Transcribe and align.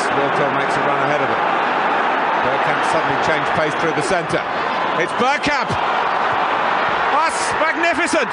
Wilco 0.00 0.46
makes 0.56 0.74
a 0.76 0.80
run 0.88 0.98
ahead 1.04 1.20
of 1.20 1.28
him. 1.28 1.42
Bergkamp 2.42 2.82
suddenly 2.90 3.18
changed 3.28 3.50
pace 3.52 3.74
through 3.80 3.92
the 3.92 4.02
centre. 4.02 4.42
It's 4.98 5.12
Bergkamp! 5.20 5.68
That's 7.12 7.52
magnificent! 7.60 8.30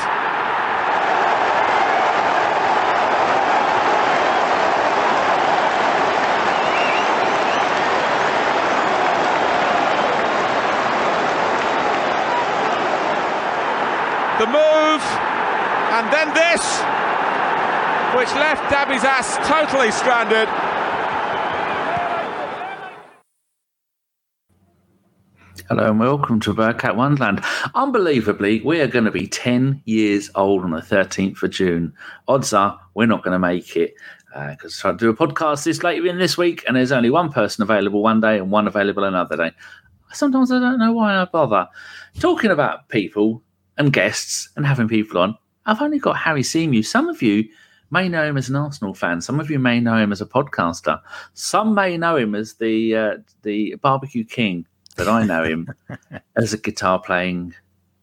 The 14.39 14.47
move, 14.47 15.03
and 15.91 16.07
then 16.13 16.33
this, 16.33 16.79
which 18.15 18.33
left 18.39 18.63
Dabizas 18.71 19.37
totally 19.45 19.91
stranded. 19.91 20.47
Hello 25.69 25.91
and 25.91 25.99
welcome 25.99 26.39
to 26.39 26.51
Bergkamp 26.51 26.95
Wonderland. 26.95 27.43
Unbelievably, 27.75 28.61
we 28.61 28.81
are 28.81 28.87
going 28.87 29.05
to 29.05 29.11
be 29.11 29.27
10 29.27 29.83
years 29.85 30.31
old 30.33 30.63
on 30.63 30.71
the 30.71 30.81
13th 30.81 31.43
of 31.43 31.51
June. 31.51 31.93
Odds 32.27 32.53
are 32.53 32.79
we're 32.95 33.05
not 33.05 33.23
going 33.23 33.33
to 33.33 33.37
make 33.39 33.75
it 33.75 33.93
because 34.49 34.79
uh, 34.79 34.81
trying 34.81 34.97
to 34.97 35.05
do 35.05 35.09
a 35.11 35.15
podcast 35.15 35.65
this 35.65 35.83
late 35.83 36.03
in 36.03 36.17
this 36.17 36.39
week 36.39 36.63
and 36.65 36.75
there's 36.75 36.91
only 36.91 37.11
one 37.11 37.31
person 37.31 37.61
available 37.61 38.01
one 38.01 38.19
day 38.19 38.39
and 38.39 38.49
one 38.49 38.65
available 38.65 39.03
another 39.03 39.37
day. 39.37 39.51
Sometimes 40.11 40.51
I 40.51 40.57
don't 40.57 40.79
know 40.79 40.91
why 40.91 41.15
I 41.15 41.25
bother. 41.25 41.67
Talking 42.19 42.49
about 42.49 42.89
people 42.89 43.43
and 43.77 43.93
guests 43.93 44.49
and 44.55 44.65
having 44.65 44.87
people 44.87 45.21
on, 45.21 45.37
I've 45.67 45.83
only 45.83 45.99
got 45.99 46.17
Harry 46.17 46.41
Symeou. 46.41 46.83
Some 46.83 47.09
of 47.09 47.21
you 47.21 47.47
may 47.91 48.09
know 48.09 48.27
him 48.27 48.37
as 48.37 48.49
an 48.49 48.55
Arsenal 48.55 48.95
fan. 48.95 49.21
Some 49.21 49.39
of 49.39 49.51
you 49.51 49.59
may 49.59 49.79
know 49.79 49.97
him 49.97 50.11
as 50.11 50.19
a 50.19 50.25
podcaster. 50.25 50.99
Some 51.35 51.75
may 51.75 51.95
know 51.95 52.15
him 52.15 52.33
as 52.33 52.55
the 52.55 52.95
uh, 52.95 53.17
the 53.43 53.75
barbecue 53.75 54.23
king 54.23 54.65
but 54.99 55.07
I 55.07 55.23
know 55.23 55.43
him 55.45 55.73
as 56.35 56.51
a 56.51 56.57
guitar 56.57 56.99
playing 56.99 57.55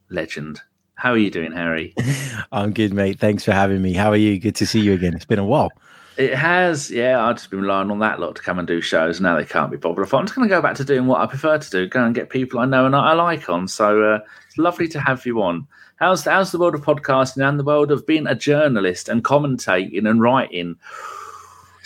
legend. 0.08 0.62
How 0.94 1.12
are 1.12 1.18
you 1.18 1.30
doing, 1.30 1.52
Harry? 1.52 1.94
I'm 2.52 2.72
good, 2.72 2.94
mate. 2.94 3.20
Thanks 3.20 3.44
for 3.44 3.52
having 3.52 3.82
me. 3.82 3.92
How 3.92 4.10
are 4.10 4.16
you? 4.16 4.38
Good 4.38 4.56
to 4.56 4.66
see 4.66 4.80
you 4.80 4.94
again. 4.94 5.12
It's 5.14 5.26
been 5.26 5.38
a 5.38 5.44
while. 5.44 5.70
It 6.16 6.34
has, 6.34 6.90
yeah. 6.90 7.22
I've 7.22 7.36
just 7.36 7.50
been 7.50 7.60
relying 7.60 7.90
on 7.90 7.98
that 7.98 8.18
lot 8.18 8.36
to 8.36 8.42
come 8.42 8.58
and 8.58 8.66
do 8.66 8.80
shows. 8.80 9.20
Now 9.20 9.36
they 9.36 9.44
can't 9.44 9.70
be 9.70 9.76
bothered. 9.76 10.10
I'm 10.14 10.24
just 10.24 10.34
going 10.34 10.48
to 10.48 10.54
go 10.54 10.62
back 10.62 10.74
to 10.76 10.84
doing 10.84 11.06
what 11.06 11.20
I 11.20 11.26
prefer 11.26 11.58
to 11.58 11.70
do, 11.70 11.86
go 11.86 12.02
and 12.02 12.14
get 12.14 12.30
people 12.30 12.60
I 12.60 12.64
know 12.64 12.86
and 12.86 12.96
I 12.96 13.12
like 13.12 13.50
on. 13.50 13.68
So 13.68 14.02
uh, 14.02 14.20
it's 14.48 14.56
lovely 14.56 14.88
to 14.88 15.00
have 15.00 15.26
you 15.26 15.42
on. 15.42 15.68
How's 15.96 16.24
how's 16.24 16.52
the 16.52 16.58
world 16.58 16.74
of 16.74 16.82
podcasting 16.82 17.46
and 17.46 17.58
the 17.58 17.64
world 17.64 17.90
of 17.90 18.06
being 18.06 18.26
a 18.26 18.34
journalist 18.34 19.10
and 19.10 19.22
commentating 19.22 20.08
and 20.08 20.20
writing? 20.20 20.76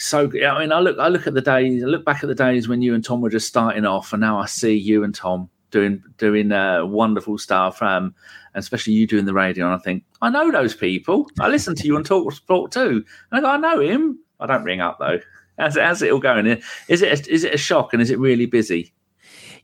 So 0.00 0.30
I 0.30 0.58
mean, 0.60 0.72
I 0.72 0.80
look, 0.80 0.98
I 0.98 1.08
look 1.08 1.26
at 1.26 1.34
the 1.34 1.40
days, 1.40 1.84
I 1.84 1.86
look 1.86 2.04
back 2.04 2.22
at 2.22 2.28
the 2.28 2.34
days 2.34 2.68
when 2.68 2.80
you 2.80 2.94
and 2.94 3.04
Tom 3.04 3.20
were 3.20 3.30
just 3.30 3.46
starting 3.46 3.84
off, 3.84 4.12
and 4.12 4.20
now 4.20 4.38
I 4.38 4.46
see 4.46 4.74
you 4.74 5.04
and 5.04 5.14
Tom 5.14 5.50
doing 5.70 6.02
doing 6.16 6.52
uh, 6.52 6.84
wonderful 6.86 7.36
stuff, 7.38 7.82
um, 7.82 8.14
and 8.54 8.62
especially 8.62 8.94
you 8.94 9.06
doing 9.06 9.26
the 9.26 9.34
radio. 9.34 9.66
And 9.66 9.74
I 9.74 9.78
think 9.78 10.04
I 10.22 10.30
know 10.30 10.50
those 10.50 10.74
people. 10.74 11.28
I 11.38 11.48
listen 11.48 11.74
to 11.74 11.86
you 11.86 11.96
on 11.96 12.04
talk 12.04 12.32
sport 12.32 12.72
too, 12.72 13.04
and 13.30 13.38
I 13.38 13.40
go, 13.40 13.48
I 13.48 13.56
know 13.58 13.80
him. 13.80 14.18
I 14.40 14.46
don't 14.46 14.64
ring 14.64 14.80
up 14.80 14.98
though. 14.98 15.18
How's 15.58 15.76
it, 15.76 15.82
how's 15.82 16.00
it 16.00 16.10
all 16.10 16.18
going? 16.18 16.46
Is 16.88 17.02
it 17.02 17.28
a, 17.28 17.32
is 17.32 17.44
it 17.44 17.54
a 17.54 17.58
shock, 17.58 17.92
and 17.92 18.00
is 18.00 18.10
it 18.10 18.18
really 18.18 18.46
busy? 18.46 18.94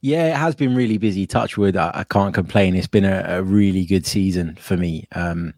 Yeah, 0.03 0.29
it 0.29 0.37
has 0.37 0.55
been 0.55 0.75
really 0.75 0.99
busy. 0.99 1.27
Touchwood, 1.27 1.77
I, 1.77 1.91
I 1.95 2.05
can't 2.05 2.35
complain. 2.35 2.77
It's 2.77 2.87
been 2.87 3.07
a, 3.07 3.25
a 3.27 3.43
really 3.43 3.87
good 3.87 4.05
season 4.05 4.55
for 4.57 4.77
me. 4.77 5.09
Um, 5.13 5.55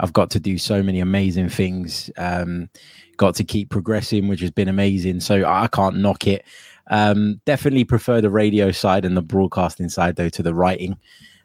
I've 0.00 0.12
got 0.12 0.30
to 0.30 0.40
do 0.40 0.58
so 0.58 0.82
many 0.82 1.00
amazing 1.00 1.50
things. 1.50 2.10
Um, 2.16 2.68
got 3.16 3.34
to 3.36 3.44
keep 3.44 3.68
progressing, 3.70 4.28
which 4.28 4.40
has 4.40 4.50
been 4.50 4.68
amazing. 4.68 5.20
So 5.20 5.44
I 5.44 5.68
can't 5.68 5.96
knock 5.96 6.26
it. 6.26 6.44
Um, 6.90 7.40
definitely 7.44 7.84
prefer 7.84 8.20
the 8.20 8.30
radio 8.30 8.72
side 8.72 9.04
and 9.04 9.16
the 9.16 9.22
broadcasting 9.22 9.88
side 9.88 10.16
though 10.16 10.30
to 10.30 10.42
the 10.42 10.54
writing. 10.54 10.96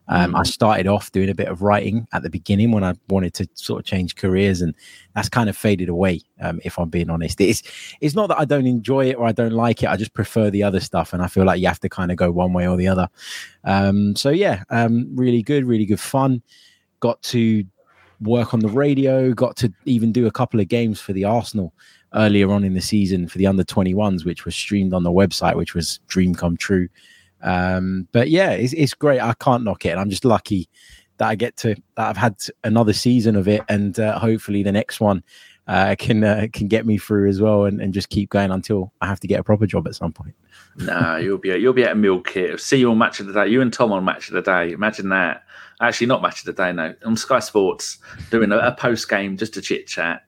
Um, 0.08 0.34
mm. 0.34 0.40
I 0.40 0.44
started 0.44 0.88
off 0.88 1.12
doing 1.12 1.30
a 1.30 1.36
bit 1.36 1.48
of 1.48 1.62
writing 1.62 2.08
at 2.14 2.24
the 2.24 2.30
beginning 2.30 2.72
when 2.72 2.84
I 2.84 2.94
wanted 3.10 3.34
to 3.36 3.50
sort 3.56 3.80
of 3.80 3.86
change 3.86 4.16
careers, 4.16 4.62
and 4.62 4.76
that's 5.16 5.30
kind 5.30 5.50
of 5.50 5.58
faded 5.58 5.90
away. 5.90 6.22
Um, 6.42 6.60
if 6.64 6.78
I'm 6.78 6.90
being 6.90 7.10
honest, 7.10 7.42
it's 7.42 7.64
it's 8.02 8.16
not 8.16 8.28
that 8.28 8.40
I 8.40 8.46
don't 8.46 8.68
enjoy 8.68 9.10
it 9.10 9.16
or 9.16 9.26
I 9.26 9.32
don't 9.32 9.54
like 9.54 9.82
it. 9.84 9.90
I 9.90 9.96
just 9.96 10.14
prefer 10.14 10.50
the 10.50 10.64
other 10.64 10.80
stuff, 10.80 11.14
and 11.14 11.24
I 11.24 11.28
feel 11.28 11.44
like 11.44 11.60
you 11.60 11.68
have 11.68 11.80
to 11.80 11.90
kind 11.90 12.12
of 12.12 12.18
go 12.18 12.32
one 12.32 12.54
way 12.54 12.68
or 12.68 12.78
the 12.78 12.88
other. 12.88 13.10
Um, 13.64 14.16
so 14.16 14.30
yeah, 14.30 14.64
um, 14.70 15.10
really 15.16 15.42
good, 15.42 15.66
really 15.66 15.86
good 15.86 16.00
fun. 16.00 16.44
Got 17.00 17.22
to 17.24 17.64
work 18.26 18.54
on 18.54 18.60
the 18.60 18.70
radio, 18.70 19.34
got 19.34 19.56
to 19.58 19.74
even 19.86 20.12
do 20.12 20.28
a 20.28 20.32
couple 20.32 20.60
of 20.60 20.68
games 20.68 21.00
for 21.00 21.14
the 21.14 21.24
Arsenal 21.24 21.74
earlier 22.14 22.52
on 22.52 22.64
in 22.64 22.74
the 22.74 22.82
season 22.82 23.28
for 23.28 23.38
the 23.38 23.48
under 23.48 23.64
21s, 23.64 24.26
which 24.26 24.46
was 24.46 24.56
streamed 24.56 24.94
on 24.94 25.04
the 25.04 25.12
website, 25.12 25.56
which 25.56 25.74
was 25.74 26.00
dream 26.08 26.34
come 26.34 26.58
true. 26.58 26.88
Um, 27.42 28.08
but 28.12 28.30
yeah, 28.30 28.52
it's, 28.52 28.74
it's 28.74 28.94
great. 28.94 29.22
I 29.22 29.34
can't 29.40 29.64
knock 29.64 29.86
it. 29.86 29.90
And 29.90 30.00
I'm 30.00 30.10
just 30.10 30.26
lucky 30.26 30.70
that 31.18 31.28
I 31.28 31.36
get 31.36 31.56
to, 31.58 31.76
that 31.96 32.10
I've 32.10 32.18
had 32.18 32.38
another 32.64 32.94
season 32.94 33.36
of 33.36 33.48
it. 33.48 33.62
And 33.70 34.00
uh, 34.00 34.18
hopefully 34.20 34.64
the 34.64 34.72
next 34.72 35.00
one 35.00 35.24
uh, 35.68 35.96
can 35.98 36.24
uh, 36.24 36.48
can 36.54 36.68
get 36.68 36.86
me 36.86 36.98
through 36.98 37.28
as 37.28 37.42
well 37.42 37.66
and, 37.66 37.82
and 37.82 37.94
just 37.94 38.10
keep 38.10 38.30
going 38.30 38.52
until 38.52 38.94
I 39.02 39.08
have 39.08 39.20
to 39.22 39.28
get 39.28 39.40
a 39.40 39.44
proper 39.44 39.66
job 39.66 39.88
at 39.88 39.96
some 39.96 40.14
point. 40.14 40.36
no, 40.78 41.18
you'll 41.18 41.38
be 41.38 41.50
you'll 41.50 41.74
be 41.74 41.84
at 41.84 41.92
a 41.92 41.96
milk 41.96 42.36
it. 42.36 42.60
See 42.60 42.78
you 42.78 42.92
on 42.92 42.98
match 42.98 43.20
of 43.20 43.28
the 43.28 43.34
day. 43.34 43.48
You 43.48 43.62
and 43.62 43.74
Tom 43.74 43.92
on 43.92 44.06
match 44.06 44.28
of 44.28 44.36
the 44.36 44.42
day. 44.42 44.72
Imagine 44.72 45.10
that. 45.10 45.44
Actually, 45.82 46.08
not 46.08 46.22
match 46.22 46.40
of 46.40 46.46
the 46.46 46.54
day. 46.54 46.72
No, 46.72 46.94
on 47.06 47.18
Sky 47.18 47.40
Sports 47.40 47.98
doing 48.30 48.52
a, 48.52 48.58
a 48.58 48.74
post 48.74 49.10
game 49.10 49.38
just 49.38 49.58
a 49.58 49.62
chit 49.62 49.88
chat. 49.88 50.22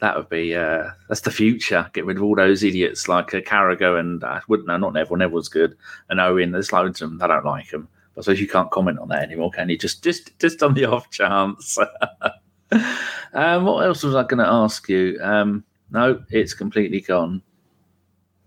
That 0.00 0.16
would 0.16 0.28
be 0.28 0.54
uh, 0.54 0.90
that's 1.08 1.22
the 1.22 1.30
future. 1.30 1.90
Get 1.92 2.04
rid 2.04 2.18
of 2.18 2.22
all 2.22 2.36
those 2.36 2.62
idiots 2.62 3.08
like 3.08 3.34
uh, 3.34 3.40
Carragher 3.40 3.98
and 3.98 4.22
I 4.22 4.36
uh, 4.36 4.40
wouldn't 4.46 4.68
know. 4.68 4.76
Not 4.76 4.92
Neville. 4.92 5.16
Neville's 5.16 5.48
good. 5.48 5.76
And 6.10 6.20
Owen. 6.20 6.52
There's 6.52 6.72
loads 6.72 7.02
of 7.02 7.10
them. 7.10 7.22
I 7.22 7.26
don't 7.26 7.44
like 7.44 7.70
them. 7.70 7.88
But 8.14 8.20
I 8.20 8.24
suppose 8.24 8.40
you 8.40 8.48
can't 8.48 8.70
comment 8.70 8.98
on 8.98 9.08
that 9.08 9.22
anymore, 9.22 9.50
can 9.50 9.68
you? 9.68 9.78
Just 9.78 10.04
just 10.04 10.38
just 10.38 10.62
on 10.62 10.74
the 10.74 10.84
off 10.84 11.10
chance. 11.10 11.78
um, 13.32 13.64
what 13.64 13.84
else 13.84 14.02
was 14.02 14.14
I 14.14 14.22
going 14.22 14.44
to 14.44 14.50
ask 14.50 14.88
you? 14.88 15.18
Um, 15.22 15.64
no, 15.90 16.22
it's 16.30 16.54
completely 16.54 17.00
gone. 17.00 17.42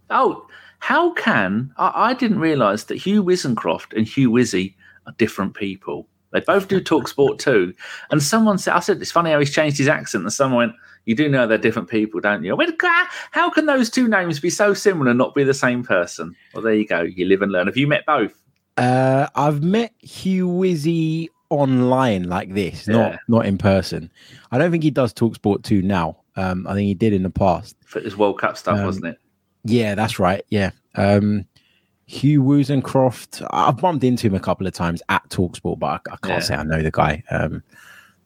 Oh, 0.09 0.47
how 0.79 1.13
can 1.13 1.73
I, 1.77 1.91
I 2.09 2.13
didn't 2.13 2.39
realise 2.39 2.85
that 2.85 2.97
Hugh 2.97 3.23
Woozencroft 3.23 3.95
and 3.95 4.07
Hugh 4.07 4.31
Wizzy 4.31 4.75
are 5.05 5.13
different 5.17 5.53
people. 5.53 6.07
They 6.31 6.41
both 6.41 6.67
do 6.67 6.79
talk 6.79 7.07
sport 7.07 7.39
too. 7.39 7.73
And 8.11 8.21
someone 8.21 8.57
said, 8.57 8.73
I 8.73 8.79
said, 8.79 9.01
it's 9.01 9.11
funny 9.11 9.31
how 9.31 9.39
he's 9.39 9.53
changed 9.53 9.77
his 9.77 9.87
accent. 9.87 10.23
And 10.23 10.33
someone 10.33 10.57
went, 10.57 10.73
You 11.05 11.15
do 11.15 11.27
know 11.27 11.47
they're 11.47 11.57
different 11.57 11.89
people, 11.89 12.19
don't 12.19 12.43
you? 12.43 12.51
I 12.51 12.55
went, 12.55 12.79
How 13.31 13.49
can 13.49 13.65
those 13.65 13.89
two 13.89 14.07
names 14.07 14.39
be 14.39 14.49
so 14.49 14.73
similar 14.73 15.09
and 15.09 15.17
not 15.17 15.33
be 15.33 15.43
the 15.43 15.53
same 15.53 15.83
person? 15.83 16.35
Well, 16.53 16.63
there 16.63 16.75
you 16.75 16.87
go. 16.87 17.01
You 17.01 17.25
live 17.25 17.41
and 17.41 17.51
learn. 17.51 17.67
Have 17.67 17.77
you 17.77 17.87
met 17.87 18.05
both? 18.05 18.33
Uh, 18.77 19.27
I've 19.35 19.63
met 19.63 19.93
Hugh 19.99 20.47
Wizzy 20.47 21.29
online 21.49 22.23
like 22.23 22.53
this, 22.53 22.87
yeah. 22.87 22.93
not 22.93 23.19
not 23.27 23.45
in 23.45 23.57
person. 23.57 24.11
I 24.51 24.57
don't 24.57 24.71
think 24.71 24.83
he 24.83 24.91
does 24.91 25.13
talk 25.13 25.35
sport 25.35 25.63
too 25.63 25.81
now. 25.81 26.17
Um, 26.35 26.67
I 26.67 26.73
think 26.73 26.87
he 26.87 26.93
did 26.93 27.13
in 27.13 27.23
the 27.23 27.29
past. 27.29 27.75
For 27.85 27.99
his 27.99 28.15
World 28.15 28.39
Cup 28.39 28.57
stuff, 28.57 28.77
um, 28.77 28.85
wasn't 28.85 29.07
it? 29.07 29.19
Yeah, 29.65 29.95
that's 29.95 30.19
right. 30.19 30.43
Yeah. 30.49 30.71
Um, 30.95 31.45
Hugh 32.05 32.41
Woozencroft, 32.41 33.45
I've 33.51 33.77
bumped 33.77 34.03
into 34.03 34.25
him 34.25 34.33
a 34.33 34.39
couple 34.39 34.65
of 34.65 34.73
times 34.73 35.01
at 35.09 35.27
Talksport, 35.29 35.77
but 35.79 35.87
I, 35.87 36.13
I 36.13 36.17
can't 36.23 36.27
yeah. 36.27 36.39
say 36.39 36.55
I 36.55 36.63
know 36.63 36.81
the 36.81 36.91
guy. 36.91 37.23
Um, 37.29 37.61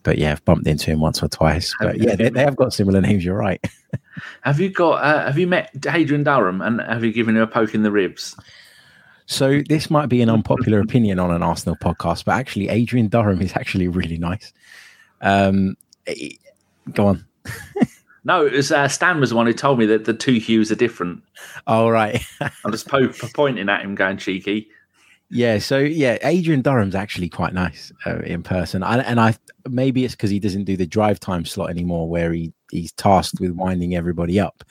but 0.04 0.18
yeah, 0.18 0.32
I've 0.32 0.46
bumped 0.46 0.68
into 0.68 0.92
him 0.92 1.00
once 1.00 1.24
or 1.24 1.28
twice. 1.28 1.74
But 1.80 1.98
yeah, 1.98 2.16
they, 2.16 2.30
they, 2.30 2.44
have 2.44 2.56
got 2.56 2.74
similar 2.74 3.02
names. 3.02 3.26
You're 3.26 3.36
right. 3.36 3.66
have 4.42 4.60
you 4.60 4.70
got? 4.70 5.04
Uh, 5.04 5.26
have 5.26 5.38
you 5.38 5.48
met 5.48 5.74
Adrian 5.88 6.24
Durham 6.24 6.62
and 6.62 6.82
have 6.82 7.04
you 7.04 7.12
given 7.12 7.36
him 7.36 7.42
a 7.42 7.48
poke 7.48 7.74
in 7.74 7.84
the 7.84 7.92
ribs? 7.92 8.38
So 9.26 9.62
this 9.70 9.90
might 9.90 10.08
be 10.08 10.22
an 10.22 10.30
unpopular 10.30 10.80
opinion 10.80 11.20
on 11.20 11.32
an 11.32 11.44
Arsenal 11.44 11.78
podcast, 11.78 12.26
but 12.26 12.34
actually, 12.34 12.70
Adrian 12.70 13.08
Durham 13.08 13.42
is 13.42 13.54
actually 13.56 13.88
really 13.88 14.18
nice. 14.18 14.54
Um, 15.22 15.76
eh, 16.08 16.30
go 16.94 17.08
on. 17.08 17.26
No, 18.26 18.46
it 18.46 18.54
was 18.54 18.72
uh, 18.72 18.88
Stan 18.88 19.20
was 19.20 19.32
the 19.32 19.36
one 19.36 19.48
who 19.48 19.54
told 19.54 19.80
me 19.80 19.86
that 19.88 20.06
the 20.06 20.14
two 20.14 20.40
Hughs 20.40 20.72
are 20.72 20.76
different. 20.76 21.24
All 21.68 21.88
oh, 21.88 21.90
right. 21.90 22.24
I'm 22.42 22.72
just 22.72 22.88
po- 22.88 23.12
pointing 23.34 23.68
at 23.70 23.82
him, 23.82 23.96
going 23.96 24.18
cheeky. 24.18 24.70
Yeah, 25.30 25.58
so 25.58 25.80
yeah, 25.80 26.18
Adrian 26.22 26.62
Durham's 26.62 26.96
actually 26.96 27.28
quite 27.28 27.54
nice 27.54 27.92
uh, 28.06 28.20
in 28.20 28.44
person, 28.44 28.84
I, 28.84 29.00
and 29.00 29.20
I 29.20 29.36
maybe 29.68 30.06
it's 30.06 30.14
because 30.14 30.30
he 30.30 30.40
doesn't 30.40 30.66
do 30.66 30.78
the 30.78 30.86
drive 30.86 31.20
time 31.20 31.44
slot 31.44 31.70
anymore, 31.70 32.08
where 32.08 32.32
he 32.32 32.54
he's 32.74 32.92
tasked 32.94 33.40
with 33.40 33.52
winding 33.52 33.96
everybody 33.96 34.40
up. 34.40 34.64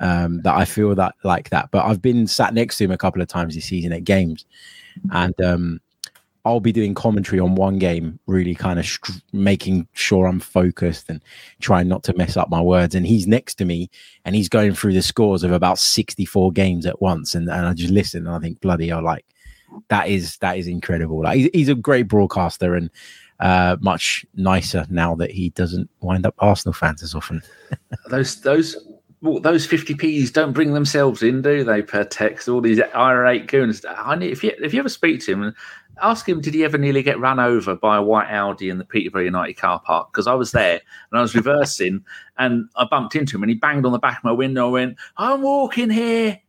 Um, 0.00 0.42
that 0.42 0.54
I 0.54 0.64
feel 0.64 0.94
that 0.94 1.14
like 1.24 1.50
that, 1.50 1.70
but 1.70 1.84
I've 1.84 2.02
been 2.02 2.26
sat 2.26 2.52
next 2.52 2.78
to 2.78 2.84
him 2.84 2.90
a 2.90 2.98
couple 2.98 3.22
of 3.22 3.28
times 3.28 3.54
this 3.54 3.64
season 3.64 3.92
at 3.92 4.04
games, 4.04 4.44
and 5.12 5.38
um, 5.40 5.80
I'll 6.46 6.60
be 6.60 6.72
doing 6.72 6.94
commentary 6.94 7.40
on 7.40 7.54
one 7.54 7.78
game, 7.78 8.18
really 8.26 8.54
kind 8.54 8.78
of 8.78 8.86
making 9.32 9.88
sure 9.94 10.26
I'm 10.26 10.40
focused 10.40 11.08
and 11.08 11.22
trying 11.60 11.88
not 11.88 12.02
to 12.04 12.16
mess 12.16 12.36
up 12.36 12.50
my 12.50 12.60
words. 12.60 12.94
And 12.94 13.06
he's 13.06 13.26
next 13.26 13.54
to 13.56 13.64
me 13.64 13.88
and 14.26 14.34
he's 14.34 14.50
going 14.50 14.74
through 14.74 14.92
the 14.92 15.00
scores 15.00 15.42
of 15.42 15.52
about 15.52 15.78
64 15.78 16.52
games 16.52 16.84
at 16.84 17.00
once. 17.00 17.34
And, 17.34 17.48
and 17.48 17.66
I 17.66 17.72
just 17.72 17.92
listen 17.92 18.26
and 18.26 18.36
I 18.36 18.40
think, 18.40 18.60
bloody 18.60 18.88
hell, 18.88 19.02
like 19.02 19.24
that 19.88 20.08
is 20.08 20.36
that 20.38 20.58
is 20.58 20.66
incredible. 20.66 21.22
Like 21.22 21.38
he's, 21.38 21.50
he's 21.54 21.68
a 21.70 21.74
great 21.74 22.08
broadcaster 22.08 22.74
and 22.74 22.90
uh, 23.44 23.76
much 23.80 24.24
nicer 24.34 24.86
now 24.88 25.14
that 25.14 25.30
he 25.30 25.50
doesn't 25.50 25.90
wind 26.00 26.24
up 26.24 26.34
Arsenal 26.38 26.72
fans 26.72 27.02
as 27.02 27.14
often. 27.14 27.42
those 28.08 28.40
those 28.40 28.74
well, 29.20 29.38
those 29.38 29.66
50p's 29.66 30.30
don't 30.30 30.52
bring 30.52 30.72
themselves 30.72 31.22
in, 31.22 31.42
do 31.42 31.62
they? 31.62 31.82
Per 31.82 32.04
text, 32.04 32.48
all 32.48 32.60
these 32.62 32.80
irate 32.94 33.46
goons. 33.46 33.84
I 33.86 34.16
need, 34.16 34.32
if 34.32 34.42
you 34.42 34.52
if 34.62 34.72
you 34.72 34.80
ever 34.80 34.88
speak 34.88 35.20
to 35.26 35.32
him, 35.32 35.54
ask 36.00 36.26
him, 36.26 36.40
did 36.40 36.54
he 36.54 36.64
ever 36.64 36.78
nearly 36.78 37.02
get 37.02 37.20
run 37.20 37.38
over 37.38 37.76
by 37.76 37.98
a 37.98 38.02
white 38.02 38.30
Audi 38.30 38.70
in 38.70 38.78
the 38.78 38.84
Peterborough 38.84 39.24
United 39.24 39.54
car 39.54 39.78
park? 39.78 40.10
Because 40.10 40.26
I 40.26 40.34
was 40.34 40.52
there 40.52 40.80
and 41.10 41.18
I 41.18 41.20
was 41.20 41.34
reversing 41.34 42.02
and 42.38 42.70
I 42.76 42.86
bumped 42.86 43.14
into 43.14 43.36
him 43.36 43.42
and 43.42 43.50
he 43.50 43.56
banged 43.56 43.84
on 43.84 43.92
the 43.92 43.98
back 43.98 44.18
of 44.18 44.24
my 44.24 44.32
window 44.32 44.64
and 44.66 44.72
went, 44.72 44.96
I'm 45.18 45.42
walking 45.42 45.90
here. 45.90 46.40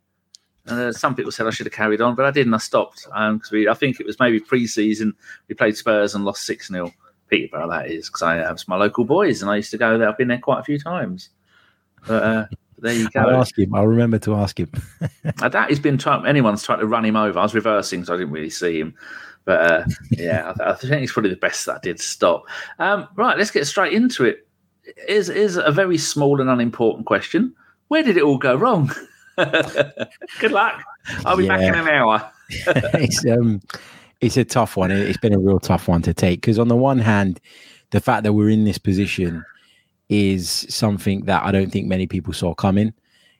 And 0.67 0.79
uh, 0.79 0.91
some 0.91 1.15
people 1.15 1.31
said 1.31 1.45
I 1.45 1.51
should 1.51 1.67
have 1.67 1.73
carried 1.73 2.01
on, 2.01 2.15
but 2.15 2.25
I 2.25 2.31
didn't. 2.31 2.53
I 2.53 2.57
stopped 2.57 3.03
because 3.03 3.53
um, 3.53 3.67
I 3.69 3.73
think 3.73 4.00
it 4.00 4.06
was 4.06 4.19
maybe 4.19 4.39
pre-season. 4.39 5.13
We 5.47 5.56
played 5.56 5.77
Spurs 5.77 6.15
and 6.15 6.25
lost 6.25 6.44
six 6.44 6.69
0 6.69 6.91
Peterborough. 7.29 7.69
That 7.69 7.89
is 7.89 8.07
because 8.07 8.23
I 8.23 8.35
have 8.35 8.59
my 8.67 8.75
local 8.75 9.06
boys 9.06 9.41
and 9.41 9.51
I 9.51 9.57
used 9.57 9.71
to 9.71 9.77
go 9.77 9.97
there. 9.97 10.09
I've 10.09 10.17
been 10.17 10.27
there 10.27 10.39
quite 10.39 10.59
a 10.59 10.63
few 10.63 10.79
times. 10.79 11.29
But 12.07 12.23
uh, 12.23 12.45
there 12.79 12.94
you 12.94 13.09
go. 13.09 13.21
I'll 13.21 13.41
ask 13.41 13.57
him. 13.57 13.73
I'll 13.73 13.88
remember 13.88 14.19
to 14.19 14.35
ask 14.35 14.59
him. 14.59 14.71
I 15.41 15.50
doubt 15.50 15.69
he's 15.69 15.79
been 15.79 15.97
trying. 15.97 16.25
Anyone's 16.25 16.63
trying 16.63 16.79
to 16.79 16.88
run 16.88 17.06
him 17.06 17.15
over. 17.15 17.39
I 17.39 17.44
was 17.44 17.56
reversing, 17.56 18.03
so 18.06 18.13
I 18.13 18.18
didn't 18.18 18.33
really 18.33 18.50
see 18.50 18.79
him. 18.79 18.95
But 19.45 19.71
uh, 19.71 19.85
yeah, 20.11 20.53
I, 20.59 20.71
I, 20.71 20.73
think 20.73 21.03
it's 21.03 21.13
probably 21.13 21.29
the 21.29 21.35
best 21.38 21.65
that 21.68 21.75
I 21.75 21.79
did 21.81 22.00
stop. 22.00 22.45
Um, 22.79 23.07
right, 23.15 23.38
let's 23.38 23.51
get 23.51 23.68
straight 23.68 23.94
into 23.94 24.25
it. 24.25 24.47
Is 25.07 25.29
is 25.29 25.57
a 25.57 25.71
very 25.71 25.97
small 25.97 26.41
and 26.41 26.50
unimportant 26.50 27.06
question. 27.06 27.56
Where 27.88 28.03
did 28.03 28.18
it 28.18 28.23
all 28.23 28.38
go 28.38 28.56
wrong? 28.56 28.91
Good 29.37 30.51
luck. 30.51 30.83
I'll 31.25 31.37
be 31.37 31.45
yeah. 31.45 31.57
back 31.57 31.61
in 31.61 31.75
an 31.75 31.87
hour. 31.87 32.31
it's 32.49 33.25
um, 33.25 33.61
it's 34.21 34.37
a 34.37 34.45
tough 34.45 34.77
one. 34.77 34.91
It's 34.91 35.17
been 35.17 35.33
a 35.33 35.39
real 35.39 35.59
tough 35.59 35.87
one 35.87 36.01
to 36.03 36.13
take 36.13 36.41
because 36.41 36.59
on 36.59 36.67
the 36.67 36.75
one 36.75 36.99
hand, 36.99 37.39
the 37.91 37.99
fact 37.99 38.23
that 38.23 38.33
we're 38.33 38.49
in 38.49 38.63
this 38.63 38.77
position 38.77 39.43
is 40.09 40.65
something 40.69 41.25
that 41.25 41.43
I 41.43 41.51
don't 41.51 41.71
think 41.71 41.87
many 41.87 42.07
people 42.07 42.33
saw 42.33 42.53
coming. 42.53 42.93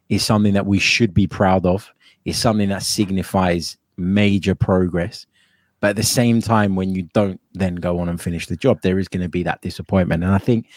Is 0.10 0.24
something 0.24 0.54
that 0.54 0.68
we 0.68 0.78
should 0.78 1.14
be 1.14 1.28
proud 1.28 1.66
of. 1.66 1.92
Is 2.26 2.38
something 2.38 2.70
that 2.70 2.84
signifies 2.84 3.78
major 3.98 4.56
progress. 4.56 5.26
But 5.80 5.92
at 5.92 5.96
the 5.96 6.04
same 6.04 6.42
time, 6.42 6.76
when 6.76 6.96
you 6.96 7.04
don't 7.14 7.40
then 7.54 7.76
go 7.76 8.00
on 8.00 8.10
and 8.10 8.22
finish 8.22 8.48
the 8.48 8.56
job, 8.56 8.82
there 8.82 9.00
is 9.00 9.08
going 9.08 9.24
to 9.24 9.30
be 9.30 9.44
that 9.44 9.62
disappointment. 9.62 10.24
And 10.24 10.34
I 10.34 10.38
think, 10.38 10.68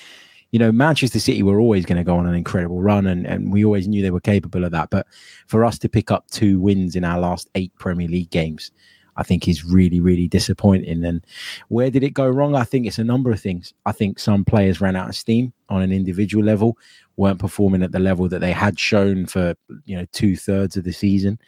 you 0.51 0.59
know, 0.59 0.73
Manchester 0.73 1.21
City 1.21 1.43
were 1.43 1.61
always 1.61 1.85
going 1.85 1.99
to 1.99 2.05
go 2.05 2.17
on 2.17 2.27
an 2.27 2.35
incredible 2.35 2.81
run, 2.81 3.07
and, 3.07 3.27
and 3.27 3.53
we 3.53 3.65
always 3.65 3.87
knew 3.87 4.03
they 4.03 4.11
were 4.11 4.21
capable 4.21 4.65
of 4.65 4.73
that. 4.73 4.91
But 4.91 5.07
for 5.47 5.65
us 5.65 5.79
to 5.81 5.89
pick 5.89 6.11
up 6.11 6.31
two 6.31 6.59
wins 6.59 6.97
in 6.97 7.05
our 7.05 7.21
last 7.21 7.49
eight 7.55 7.73
Premier 7.79 8.09
League 8.09 8.31
games, 8.31 8.71
I 9.19 9.25
think 9.25 9.49
is 9.49 9.65
really, 9.65 10.01
really 10.01 10.29
disappointing. 10.29 11.05
And 11.05 11.25
where 11.69 11.91
did 11.91 12.05
it 12.05 12.15
go 12.15 12.29
wrong? 12.29 12.55
I 12.55 12.65
think 12.65 12.87
it's 12.87 13.01
a 13.01 13.05
number 13.05 13.31
of 13.31 13.41
things. 13.41 13.75
I 13.85 13.93
think 13.93 14.19
some 14.19 14.45
players 14.45 14.81
ran 14.81 14.97
out 14.97 15.09
of 15.09 15.17
steam 15.17 15.53
on 15.69 15.83
an 15.83 15.93
individual 15.93 16.45
level, 16.45 16.79
weren't 17.17 17.41
performing 17.41 17.83
at 17.83 17.93
the 17.93 17.99
level 17.99 18.29
that 18.29 18.41
they 18.41 18.53
had 18.53 18.79
shown 18.79 19.27
for 19.27 19.55
you 19.85 19.97
know 19.97 20.07
two 20.13 20.37
thirds 20.37 20.77
of 20.77 20.85
the 20.85 20.93
season. 20.93 21.39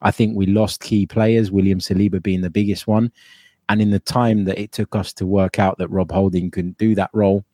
I 0.00 0.12
think 0.12 0.36
we 0.36 0.46
lost 0.46 0.80
key 0.80 1.06
players, 1.06 1.50
William 1.50 1.80
Saliba 1.80 2.22
being 2.22 2.40
the 2.40 2.50
biggest 2.50 2.86
one. 2.86 3.10
And 3.68 3.82
in 3.82 3.90
the 3.90 3.98
time 3.98 4.44
that 4.44 4.58
it 4.58 4.72
took 4.72 4.94
us 4.94 5.12
to 5.14 5.26
work 5.26 5.58
out 5.58 5.76
that 5.78 5.88
Rob 5.88 6.12
Holding 6.12 6.50
couldn't 6.50 6.78
do 6.78 6.94
that 6.94 7.10
role, 7.12 7.44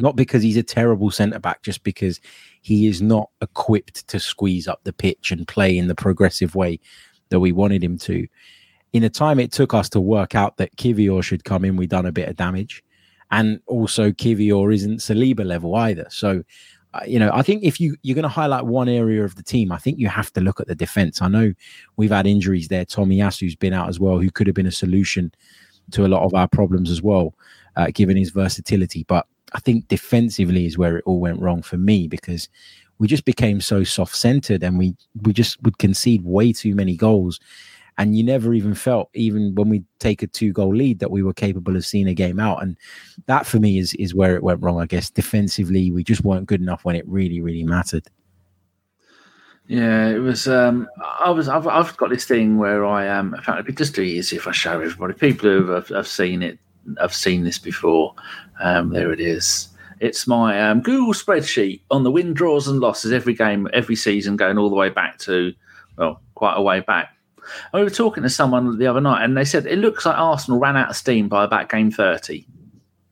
not 0.00 0.16
because 0.16 0.42
he's 0.42 0.56
a 0.56 0.62
terrible 0.62 1.10
centre 1.10 1.38
back, 1.38 1.62
just 1.62 1.82
because 1.82 2.20
he 2.62 2.86
is 2.86 3.00
not 3.02 3.30
equipped 3.40 4.06
to 4.08 4.20
squeeze 4.20 4.68
up 4.68 4.80
the 4.84 4.92
pitch 4.92 5.30
and 5.30 5.46
play 5.46 5.76
in 5.76 5.88
the 5.88 5.94
progressive 5.94 6.54
way 6.54 6.80
that 7.30 7.40
we 7.40 7.52
wanted 7.52 7.82
him 7.82 7.98
to. 7.98 8.26
In 8.92 9.02
the 9.02 9.10
time 9.10 9.38
it 9.38 9.52
took 9.52 9.74
us 9.74 9.88
to 9.90 10.00
work 10.00 10.34
out 10.34 10.56
that 10.56 10.74
Kiwior 10.76 11.22
should 11.22 11.44
come 11.44 11.64
in, 11.64 11.76
we 11.76 11.86
done 11.86 12.06
a 12.06 12.12
bit 12.12 12.28
of 12.28 12.36
damage. 12.36 12.82
And 13.30 13.60
also, 13.66 14.10
Kiwior 14.10 14.74
isn't 14.74 15.00
Saliba 15.00 15.44
level 15.44 15.74
either. 15.74 16.06
So 16.08 16.42
uh, 16.94 17.00
you 17.06 17.18
know, 17.18 17.30
I 17.34 17.42
think 17.42 17.64
if 17.64 17.80
you 17.80 17.96
you're 18.02 18.14
going 18.14 18.22
to 18.22 18.28
highlight 18.28 18.64
one 18.64 18.88
area 18.88 19.24
of 19.24 19.34
the 19.36 19.42
team, 19.42 19.72
I 19.72 19.78
think 19.78 19.98
you 19.98 20.08
have 20.08 20.32
to 20.32 20.40
look 20.40 20.58
at 20.60 20.68
the 20.68 20.74
defense. 20.74 21.20
I 21.20 21.28
know 21.28 21.52
we've 21.96 22.10
had 22.10 22.26
injuries 22.26 22.68
there. 22.68 22.86
Tomiyasu's 22.86 23.56
been 23.56 23.74
out 23.74 23.88
as 23.88 24.00
well, 24.00 24.18
who 24.18 24.30
could 24.30 24.46
have 24.46 24.56
been 24.56 24.66
a 24.66 24.72
solution 24.72 25.32
to 25.90 26.06
a 26.06 26.08
lot 26.08 26.24
of 26.24 26.34
our 26.34 26.48
problems 26.48 26.90
as 26.90 27.02
well, 27.02 27.34
uh, 27.76 27.88
given 27.92 28.16
his 28.16 28.30
versatility. 28.30 29.04
But 29.06 29.26
I 29.54 29.60
think 29.60 29.88
defensively 29.88 30.66
is 30.66 30.78
where 30.78 30.96
it 30.96 31.04
all 31.06 31.20
went 31.20 31.40
wrong 31.40 31.62
for 31.62 31.78
me 31.78 32.08
because 32.08 32.48
we 32.98 33.08
just 33.08 33.24
became 33.24 33.60
so 33.60 33.84
soft 33.84 34.14
centered 34.14 34.62
and 34.62 34.78
we 34.78 34.96
we 35.22 35.32
just 35.32 35.62
would 35.62 35.78
concede 35.78 36.24
way 36.24 36.52
too 36.52 36.74
many 36.74 36.96
goals 36.96 37.40
and 37.96 38.16
you 38.16 38.22
never 38.22 38.54
even 38.54 38.74
felt 38.74 39.10
even 39.14 39.54
when 39.54 39.68
we 39.68 39.82
take 39.98 40.22
a 40.22 40.26
two 40.26 40.52
goal 40.52 40.74
lead 40.74 40.98
that 41.00 41.10
we 41.10 41.22
were 41.22 41.32
capable 41.32 41.76
of 41.76 41.84
seeing 41.84 42.08
a 42.08 42.14
game 42.14 42.38
out 42.38 42.62
and 42.62 42.76
that 43.26 43.46
for 43.46 43.58
me 43.58 43.78
is 43.78 43.94
is 43.94 44.14
where 44.14 44.36
it 44.36 44.42
went 44.42 44.62
wrong 44.62 44.80
i 44.80 44.86
guess 44.86 45.10
defensively 45.10 45.90
we 45.90 46.02
just 46.04 46.24
weren't 46.24 46.46
good 46.46 46.60
enough 46.60 46.84
when 46.84 46.96
it 46.96 47.06
really 47.08 47.40
really 47.40 47.64
mattered 47.64 48.06
yeah, 49.68 50.08
it 50.08 50.20
was. 50.20 50.48
Um, 50.48 50.88
I 51.20 51.28
was. 51.28 51.46
I've, 51.46 51.66
I've 51.66 51.94
got 51.98 52.08
this 52.08 52.24
thing 52.24 52.56
where 52.56 52.86
I 52.86 53.04
am. 53.04 53.34
Um, 53.34 53.54
it'd 53.54 53.66
be 53.66 53.74
just 53.74 53.94
too 53.94 54.00
easy 54.00 54.36
if 54.36 54.48
I 54.48 54.50
show 54.50 54.80
everybody. 54.80 55.12
People 55.12 55.50
who 55.50 55.70
have, 55.72 55.88
have 55.88 56.08
seen 56.08 56.42
it, 56.42 56.58
have 57.00 57.14
seen 57.14 57.44
this 57.44 57.58
before. 57.58 58.14
Um, 58.60 58.90
there 58.90 59.12
it 59.12 59.20
is. 59.20 59.68
It's 60.00 60.26
my 60.26 60.60
um, 60.60 60.80
Google 60.80 61.12
spreadsheet 61.12 61.80
on 61.90 62.04
the 62.04 62.10
win, 62.10 62.32
draws, 62.32 62.68
and 62.68 62.80
losses 62.80 63.12
every 63.12 63.34
game, 63.34 63.68
every 63.72 63.96
season, 63.96 64.36
going 64.36 64.58
all 64.58 64.70
the 64.70 64.76
way 64.76 64.90
back 64.90 65.18
to 65.20 65.52
well, 65.96 66.20
quite 66.34 66.54
a 66.54 66.62
way 66.62 66.80
back. 66.80 67.14
I 67.72 67.78
we 67.78 67.84
were 67.84 67.90
talking 67.90 68.22
to 68.22 68.30
someone 68.30 68.78
the 68.78 68.86
other 68.86 69.00
night, 69.00 69.24
and 69.24 69.36
they 69.36 69.44
said 69.44 69.66
it 69.66 69.78
looks 69.78 70.06
like 70.06 70.16
Arsenal 70.16 70.60
ran 70.60 70.76
out 70.76 70.90
of 70.90 70.96
steam 70.96 71.28
by 71.28 71.44
about 71.44 71.68
game 71.68 71.90
thirty, 71.90 72.46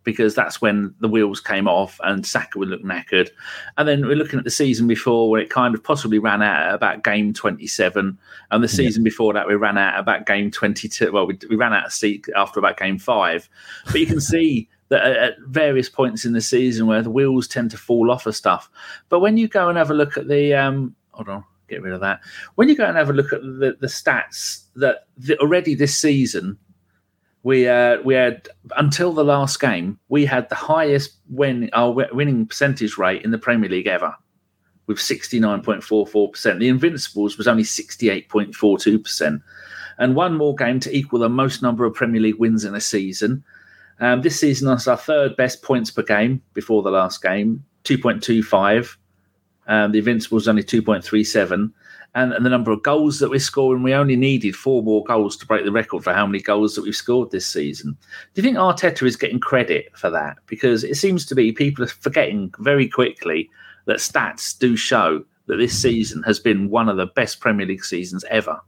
because 0.06 0.34
that's 0.34 0.62
when 0.62 0.94
the 1.00 1.08
wheels 1.08 1.40
came 1.40 1.68
off 1.68 2.00
and 2.04 2.24
Saka 2.24 2.58
would 2.58 2.68
look 2.68 2.82
knackered. 2.82 3.28
And 3.76 3.86
then 3.86 4.06
we're 4.06 4.16
looking 4.16 4.38
at 4.38 4.44
the 4.44 4.50
season 4.50 4.86
before 4.86 5.28
where 5.28 5.40
it 5.42 5.50
kind 5.50 5.74
of 5.74 5.84
possibly 5.84 6.18
ran 6.18 6.42
out 6.42 6.68
at 6.68 6.74
about 6.74 7.04
game 7.04 7.34
twenty 7.34 7.66
seven, 7.66 8.16
and 8.50 8.64
the 8.64 8.68
season 8.68 9.02
yeah. 9.02 9.10
before 9.10 9.34
that 9.34 9.46
we 9.46 9.56
ran 9.56 9.76
out 9.76 9.98
about 9.98 10.24
game 10.24 10.50
twenty 10.50 10.88
two. 10.88 11.12
Well, 11.12 11.26
we, 11.26 11.38
we 11.50 11.56
ran 11.56 11.74
out 11.74 11.86
of 11.86 11.92
seat 11.92 12.26
after 12.34 12.58
about 12.58 12.78
game 12.78 12.98
five, 12.98 13.50
but 13.84 13.96
you 13.96 14.06
can 14.06 14.20
see. 14.32 14.70
That 14.88 15.04
at 15.04 15.40
various 15.48 15.88
points 15.88 16.24
in 16.24 16.32
the 16.32 16.40
season 16.40 16.86
where 16.86 17.02
the 17.02 17.10
wheels 17.10 17.48
tend 17.48 17.72
to 17.72 17.76
fall 17.76 18.08
off 18.08 18.24
of 18.24 18.36
stuff, 18.36 18.70
but 19.08 19.18
when 19.18 19.36
you 19.36 19.48
go 19.48 19.68
and 19.68 19.76
have 19.76 19.90
a 19.90 19.94
look 19.94 20.16
at 20.16 20.28
the 20.28 20.54
um, 20.54 20.94
hold 21.10 21.28
on, 21.28 21.44
get 21.68 21.82
rid 21.82 21.92
of 21.92 22.00
that. 22.02 22.20
When 22.54 22.68
you 22.68 22.76
go 22.76 22.84
and 22.84 22.96
have 22.96 23.10
a 23.10 23.12
look 23.12 23.32
at 23.32 23.42
the, 23.42 23.76
the 23.80 23.88
stats 23.88 24.62
that 24.76 25.06
the, 25.16 25.36
already 25.40 25.74
this 25.74 25.96
season, 25.96 26.56
we 27.46 27.68
uh, 27.68 28.02
we 28.02 28.14
had 28.14 28.48
until 28.76 29.12
the 29.12 29.22
last 29.22 29.60
game, 29.60 30.00
we 30.08 30.26
had 30.26 30.48
the 30.48 30.56
highest 30.56 31.12
win 31.30 31.70
our 31.74 31.92
winning 32.12 32.44
percentage 32.44 32.98
rate 32.98 33.22
in 33.22 33.30
the 33.30 33.38
Premier 33.38 33.70
League 33.70 33.86
ever, 33.86 34.12
with 34.88 34.98
sixty 34.98 35.38
nine 35.38 35.62
point 35.62 35.84
four 35.84 36.08
four 36.08 36.28
percent. 36.28 36.58
The 36.58 36.66
Invincibles 36.66 37.38
was 37.38 37.46
only 37.46 37.62
sixty 37.62 38.10
eight 38.10 38.28
point 38.28 38.52
four 38.56 38.78
two 38.78 38.98
percent, 38.98 39.42
and 39.98 40.16
one 40.16 40.36
more 40.36 40.56
game 40.56 40.80
to 40.80 40.96
equal 40.96 41.20
the 41.20 41.28
most 41.28 41.62
number 41.62 41.84
of 41.84 41.94
Premier 41.94 42.20
League 42.20 42.40
wins 42.40 42.64
in 42.64 42.74
a 42.74 42.80
season. 42.80 43.44
Um, 44.00 44.22
this 44.22 44.40
season 44.40 44.68
was 44.68 44.88
our 44.88 44.96
third 44.96 45.36
best 45.36 45.62
points 45.62 45.92
per 45.92 46.02
game 46.02 46.42
before 46.52 46.82
the 46.82 46.90
last 46.90 47.22
game, 47.22 47.64
two 47.84 47.96
point 47.96 48.24
two 48.24 48.42
five 48.42 48.98
um, 49.68 49.92
the 49.92 49.98
Invincibles 49.98 50.48
only 50.48 50.62
2.37. 50.62 51.72
And, 52.16 52.32
and, 52.32 52.46
the 52.46 52.50
number 52.50 52.72
of 52.72 52.82
goals 52.82 53.18
that 53.18 53.28
we're 53.28 53.38
scoring, 53.38 53.82
we 53.82 53.92
only 53.92 54.16
needed 54.16 54.56
four 54.56 54.82
more 54.82 55.04
goals 55.04 55.36
to 55.36 55.46
break 55.46 55.66
the 55.66 55.70
record 55.70 56.02
for 56.02 56.14
how 56.14 56.26
many 56.26 56.40
goals 56.40 56.74
that 56.74 56.82
we've 56.82 56.96
scored 56.96 57.30
this 57.30 57.46
season. 57.46 57.96
Do 58.32 58.40
you 58.40 58.42
think 58.42 58.56
Arteta 58.56 59.06
is 59.06 59.16
getting 59.16 59.38
credit 59.38 59.90
for 59.94 60.08
that? 60.08 60.38
Because 60.46 60.82
it 60.82 60.96
seems 60.96 61.26
to 61.26 61.34
be 61.34 61.52
people 61.52 61.84
are 61.84 61.88
forgetting 61.88 62.54
very 62.58 62.88
quickly 62.88 63.50
that 63.84 63.98
stats 63.98 64.58
do 64.58 64.76
show 64.76 65.24
that 65.46 65.56
this 65.56 65.78
season 65.78 66.22
has 66.22 66.40
been 66.40 66.70
one 66.70 66.88
of 66.88 66.96
the 66.96 67.06
best 67.06 67.40
Premier 67.40 67.66
League 67.66 67.84
seasons 67.84 68.24
ever. 68.30 68.60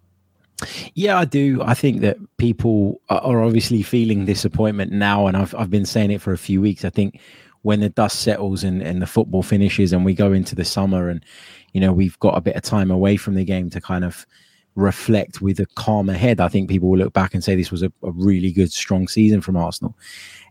Yeah, 0.95 1.19
I 1.19 1.25
do. 1.25 1.63
I 1.63 1.73
think 1.73 2.03
that 2.03 2.19
people 2.37 3.01
are 3.09 3.43
obviously 3.43 3.83
feeling 3.83 4.27
disappointment 4.27 4.93
now, 4.93 5.27
and 5.27 5.37
I've 5.37 5.55
I've 5.55 5.71
been 5.71 5.87
saying 5.87 6.11
it 6.11 6.21
for 6.21 6.33
a 6.33 6.39
few 6.39 6.61
weeks. 6.61 6.85
I 6.85 6.91
think 6.91 7.21
when 7.63 7.81
the 7.81 7.89
dust 7.89 8.21
settles 8.21 8.65
and, 8.65 8.83
and 8.83 9.03
the 9.03 9.07
football 9.07 9.43
finishes 9.43 9.93
and 9.93 10.05
we 10.05 10.15
go 10.15 10.33
into 10.33 10.55
the 10.55 10.65
summer 10.65 11.09
and 11.09 11.25
you 11.73 11.81
know 11.81 11.93
we've 11.93 12.19
got 12.19 12.37
a 12.37 12.41
bit 12.41 12.57
of 12.57 12.63
time 12.63 12.91
away 12.91 13.17
from 13.17 13.35
the 13.35 13.45
game 13.45 13.71
to 13.71 13.81
kind 13.81 14.05
of 14.05 14.27
reflect 14.75 15.41
with 15.41 15.59
a 15.59 15.67
calmer 15.75 16.13
head 16.13 16.41
i 16.41 16.47
think 16.47 16.69
people 16.69 16.89
will 16.89 16.99
look 16.99 17.13
back 17.13 17.35
and 17.35 17.43
say 17.43 17.57
this 17.57 17.73
was 17.73 17.83
a, 17.83 17.93
a 18.05 18.13
really 18.13 18.53
good 18.53 18.73
strong 18.73 19.09
season 19.09 19.41
from 19.41 19.57
arsenal 19.57 19.97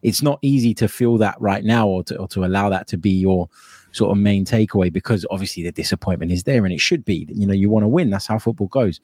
it's 0.01 0.21
not 0.21 0.37
easy 0.41 0.73
to 0.73 0.87
feel 0.87 1.17
that 1.17 1.39
right 1.39 1.63
now 1.63 1.87
or 1.87 2.03
to, 2.03 2.17
or 2.17 2.27
to 2.27 2.43
allow 2.43 2.69
that 2.69 2.87
to 2.87 2.97
be 2.97 3.11
your 3.11 3.47
sort 3.91 4.11
of 4.11 4.17
main 4.17 4.43
takeaway 4.43 4.91
because 4.91 5.25
obviously 5.31 5.63
the 5.63 5.71
disappointment 5.71 6.31
is 6.31 6.43
there 6.43 6.65
and 6.65 6.73
it 6.73 6.81
should 6.81 7.05
be 7.05 7.25
you 7.29 7.47
know 7.47 7.53
you 7.53 7.69
want 7.69 7.83
to 7.83 7.87
win 7.87 8.09
that's 8.09 8.27
how 8.27 8.37
football 8.37 8.67
goes 8.67 8.99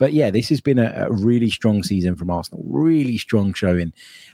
but 0.00 0.14
yeah, 0.14 0.30
this 0.30 0.48
has 0.48 0.62
been 0.62 0.78
a, 0.78 1.08
a, 1.08 1.12
really 1.12 1.50
strong 1.50 1.82
season 1.82 2.16
from 2.16 2.30
Arsenal. 2.30 2.64
Really 2.66 3.18
strong 3.18 3.52
showing. 3.52 3.92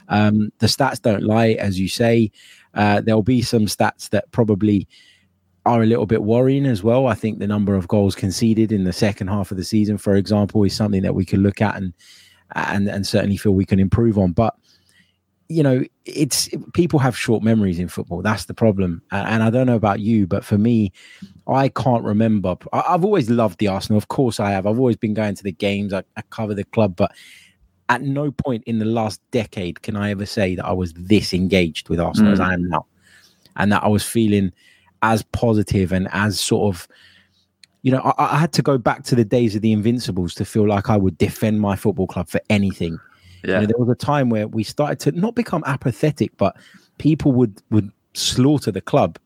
Um, 0.09 0.53
the 0.61 0.69
stats 0.69 1.03
don't 1.03 1.25
lie, 1.25 1.57
as 1.59 1.79
you 1.79 1.89
say. 1.89 2.31
Uh, 2.73 3.01
there'll 3.01 3.25
be 3.25 3.43
some 3.43 3.67
stats 3.67 4.09
that 4.11 4.31
probably 4.31 4.87
are 5.67 5.83
a 5.83 5.87
little 5.87 6.07
bit 6.07 6.23
worrying 6.23 6.65
as 6.65 6.83
well. 6.83 7.09
I 7.09 7.15
think 7.15 7.39
the 7.39 7.47
number 7.47 7.75
of 7.75 7.89
goals 7.89 8.15
conceded 8.15 8.71
in 8.71 8.85
the 8.85 8.93
second 8.93 9.27
half 9.29 9.51
of 9.51 9.57
the 9.57 9.65
season, 9.65 9.99
for 9.99 10.15
example, 10.15 10.63
is 10.63 10.75
something 10.75 11.03
that 11.03 11.15
we 11.15 11.25
could 11.25 11.41
look 11.41 11.61
at 11.61 11.77
and 11.77 11.93
and 12.55 12.89
and 12.89 13.07
certainly 13.07 13.37
feel 13.37 13.53
we 13.53 13.65
can 13.65 13.81
improve 13.81 14.17
on. 14.17 14.33
But 14.33 14.55
you 15.49 15.63
know, 15.63 15.85
it's 16.05 16.49
people 16.73 16.99
have 17.01 17.17
short 17.17 17.43
memories 17.43 17.79
in 17.79 17.89
football. 17.89 18.23
That's 18.23 18.47
the 18.47 18.55
problem. 18.55 19.03
And 19.11 19.43
I 19.43 19.51
don't 19.51 19.67
know 19.67 19.77
about 19.77 20.01
you, 20.01 20.27
but 20.27 20.45
for 20.45 20.57
me, 20.57 20.93
I 21.49 21.69
can't 21.69 22.05
remember. 22.05 22.57
I, 22.73 22.83
have 22.93 23.05
always 23.05 23.29
loved 23.29 23.59
the 23.59 23.69
Arsenal. 23.69 23.99
Of 23.99 24.09
course, 24.09 24.41
I 24.41 24.51
have. 24.51 24.67
I've 24.67 24.79
always 24.79 24.97
been 24.97 25.15
going 25.15 25.35
to 25.35 25.43
the 25.43 25.53
games. 25.53 25.93
I, 25.93 26.03
I 26.17 26.23
cover 26.31 26.55
the 26.55 26.65
club, 26.65 26.97
but 26.97 27.13
at 27.89 28.03
no 28.03 28.31
point 28.33 28.65
in 28.67 28.79
the 28.79 28.85
last 28.85 29.21
decade 29.31 29.83
can 29.83 29.97
I 29.97 30.11
ever 30.11 30.27
say 30.27 30.57
that 30.57 30.65
I 30.65 30.73
was 30.73 30.93
this 30.95 31.33
engaged 31.33 31.89
with 31.89 32.01
Arsenal 32.01 32.31
mm. 32.31 32.35
as 32.35 32.41
I 32.41 32.55
am 32.55 32.69
now, 32.69 32.87
and 33.57 33.71
that 33.73 33.85
I 33.85 33.89
was 33.89 34.05
feeling 34.05 34.53
as 35.03 35.23
positive 35.23 35.93
and 35.93 36.09
as 36.13 36.41
sort 36.41 36.75
of 36.75 36.89
you 37.87 37.93
know, 37.93 38.01
I, 38.01 38.35
I, 38.35 38.39
had 38.39 38.53
to 38.55 38.63
go 38.63 38.79
back 38.79 39.05
to 39.05 39.15
the 39.15 39.25
days 39.25 39.55
of 39.55 39.63
the 39.63 39.71
Invincibles 39.71 40.35
to 40.35 40.45
feel 40.45 40.67
like 40.67 40.91
I 40.91 40.97
would 40.97 41.17
defend 41.19 41.61
my 41.61 41.77
football 41.77 42.09
club 42.09 42.29
for 42.29 42.41
anything. 42.51 42.99
Yeah. 43.45 43.55
You 43.55 43.61
know, 43.61 43.67
there 43.67 43.79
was 43.79 43.89
a 43.89 43.95
time 43.95 44.29
where 44.29 44.49
we 44.49 44.65
started 44.65 44.99
to 45.01 45.13
not 45.13 45.37
become 45.37 45.63
apathetic, 45.67 46.37
but 46.37 46.57
people 46.99 47.31
would 47.33 47.63
would 47.71 47.93
slaughter 48.15 48.73
the 48.73 48.81
club, 48.81 49.21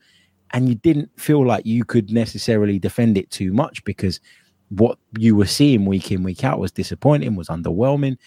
and 0.50 0.68
you 0.68 0.74
didn't 0.74 1.10
feel 1.18 1.42
like 1.46 1.64
you 1.64 1.86
could 1.86 2.10
necessarily 2.10 2.78
defend 2.78 3.16
it 3.16 3.30
too 3.30 3.50
much 3.50 3.82
because 3.84 4.20
what 4.68 4.98
you 5.18 5.34
were 5.36 5.46
seeing 5.46 5.86
week 5.86 6.12
in 6.12 6.22
week 6.22 6.44
out 6.44 6.58
was 6.58 6.70
disappointing, 6.70 7.36
was 7.36 7.48
underwhelming. 7.48 8.18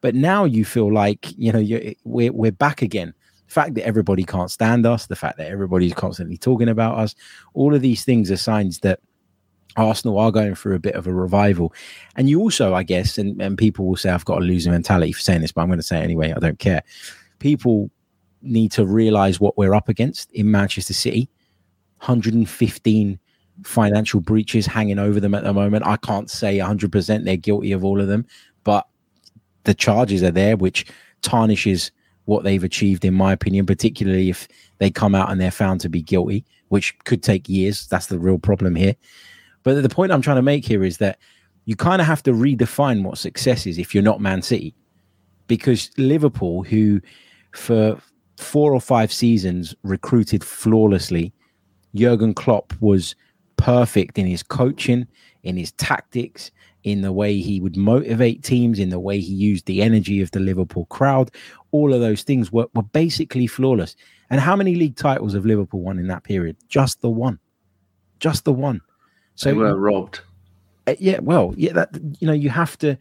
But 0.00 0.16
now 0.16 0.44
you 0.44 0.64
feel 0.64 0.92
like 0.92 1.32
you 1.38 1.52
know 1.52 1.60
you're, 1.60 1.94
we're 2.02 2.32
we're 2.32 2.50
back 2.50 2.82
again. 2.82 3.14
The 3.46 3.52
fact 3.52 3.74
that 3.74 3.86
everybody 3.86 4.24
can't 4.24 4.50
stand 4.50 4.86
us, 4.86 5.06
the 5.06 5.16
fact 5.16 5.38
that 5.38 5.48
everybody's 5.48 5.94
constantly 5.94 6.36
talking 6.36 6.68
about 6.68 6.98
us, 6.98 7.14
all 7.54 7.74
of 7.74 7.82
these 7.82 8.04
things 8.04 8.30
are 8.30 8.36
signs 8.36 8.80
that 8.80 9.00
Arsenal 9.76 10.18
are 10.18 10.32
going 10.32 10.54
through 10.54 10.74
a 10.74 10.80
bit 10.80 10.94
of 10.94 11.06
a 11.06 11.12
revival. 11.12 11.72
And 12.16 12.28
you 12.28 12.40
also, 12.40 12.74
I 12.74 12.82
guess, 12.82 13.18
and, 13.18 13.40
and 13.40 13.56
people 13.56 13.86
will 13.86 13.96
say 13.96 14.10
I've 14.10 14.24
got 14.24 14.36
to 14.36 14.40
lose 14.40 14.48
a 14.48 14.52
losing 14.52 14.72
mentality 14.72 15.12
for 15.12 15.20
saying 15.20 15.42
this, 15.42 15.52
but 15.52 15.62
I'm 15.62 15.68
going 15.68 15.78
to 15.78 15.82
say 15.82 15.98
it 15.98 16.04
anyway. 16.04 16.32
I 16.32 16.38
don't 16.38 16.58
care. 16.58 16.82
People 17.38 17.90
need 18.42 18.72
to 18.72 18.86
realize 18.86 19.40
what 19.40 19.56
we're 19.58 19.74
up 19.74 19.88
against 19.88 20.30
in 20.32 20.50
Manchester 20.50 20.94
City 20.94 21.28
115 21.98 23.18
financial 23.64 24.20
breaches 24.20 24.66
hanging 24.66 24.98
over 24.98 25.20
them 25.20 25.34
at 25.34 25.44
the 25.44 25.52
moment. 25.52 25.86
I 25.86 25.96
can't 25.96 26.30
say 26.30 26.58
100% 26.58 27.24
they're 27.24 27.36
guilty 27.36 27.72
of 27.72 27.84
all 27.84 28.00
of 28.00 28.08
them, 28.08 28.26
but 28.64 28.86
the 29.64 29.74
charges 29.74 30.22
are 30.22 30.30
there, 30.30 30.56
which 30.56 30.86
tarnishes 31.22 31.90
what 32.26 32.44
they've 32.44 32.62
achieved, 32.62 33.04
in 33.04 33.14
my 33.14 33.32
opinion, 33.32 33.66
particularly 33.66 34.28
if 34.28 34.46
they 34.78 34.90
come 34.90 35.14
out 35.14 35.30
and 35.30 35.40
they're 35.40 35.50
found 35.50 35.80
to 35.80 35.88
be 35.88 36.02
guilty, 36.02 36.44
which 36.68 36.96
could 37.04 37.22
take 37.22 37.48
years. 37.48 37.86
That's 37.86 38.06
the 38.06 38.18
real 38.18 38.38
problem 38.38 38.76
here. 38.76 38.94
But 39.62 39.82
the 39.82 39.88
point 39.88 40.12
I'm 40.12 40.22
trying 40.22 40.36
to 40.36 40.42
make 40.42 40.64
here 40.64 40.84
is 40.84 40.98
that 40.98 41.18
you 41.64 41.74
kind 41.74 42.00
of 42.00 42.06
have 42.06 42.22
to 42.24 42.32
redefine 42.32 43.02
what 43.02 43.18
success 43.18 43.66
is 43.66 43.78
if 43.78 43.94
you're 43.94 44.02
not 44.04 44.20
Man 44.20 44.42
City. 44.42 44.74
Because 45.48 45.90
Liverpool, 45.96 46.62
who 46.62 47.00
for 47.52 48.00
four 48.36 48.74
or 48.74 48.80
five 48.80 49.12
seasons 49.12 49.74
recruited 49.82 50.44
flawlessly, 50.44 51.32
Jurgen 51.94 52.34
Klopp 52.34 52.72
was 52.80 53.14
perfect 53.56 54.18
in 54.18 54.26
his 54.26 54.42
coaching, 54.42 55.06
in 55.42 55.56
his 55.56 55.72
tactics, 55.72 56.50
in 56.86 57.00
the 57.00 57.12
way 57.12 57.38
he 57.38 57.60
would 57.60 57.76
motivate 57.76 58.44
teams, 58.44 58.78
in 58.78 58.90
the 58.90 59.00
way 59.00 59.18
he 59.18 59.34
used 59.34 59.66
the 59.66 59.82
energy 59.82 60.22
of 60.22 60.30
the 60.30 60.38
Liverpool 60.38 60.86
crowd. 60.86 61.32
All 61.72 61.92
of 61.92 62.00
those 62.00 62.22
things 62.22 62.52
were, 62.52 62.68
were 62.74 62.84
basically 62.84 63.48
flawless. 63.48 63.96
And 64.30 64.40
how 64.40 64.54
many 64.54 64.76
league 64.76 64.94
titles 64.94 65.34
have 65.34 65.44
Liverpool 65.44 65.80
won 65.80 65.98
in 65.98 66.06
that 66.06 66.22
period? 66.22 66.56
Just 66.68 67.00
the 67.00 67.10
one. 67.10 67.40
Just 68.20 68.44
the 68.44 68.52
one. 68.52 68.80
So 69.34 69.48
they 69.48 69.56
were 69.56 69.76
robbed. 69.76 70.20
Uh, 70.86 70.94
yeah, 71.00 71.18
well, 71.20 71.54
yeah, 71.56 71.72
that 71.72 71.90
you 72.20 72.26
know, 72.28 72.32
you 72.32 72.50
have 72.50 72.78
to 72.78 72.96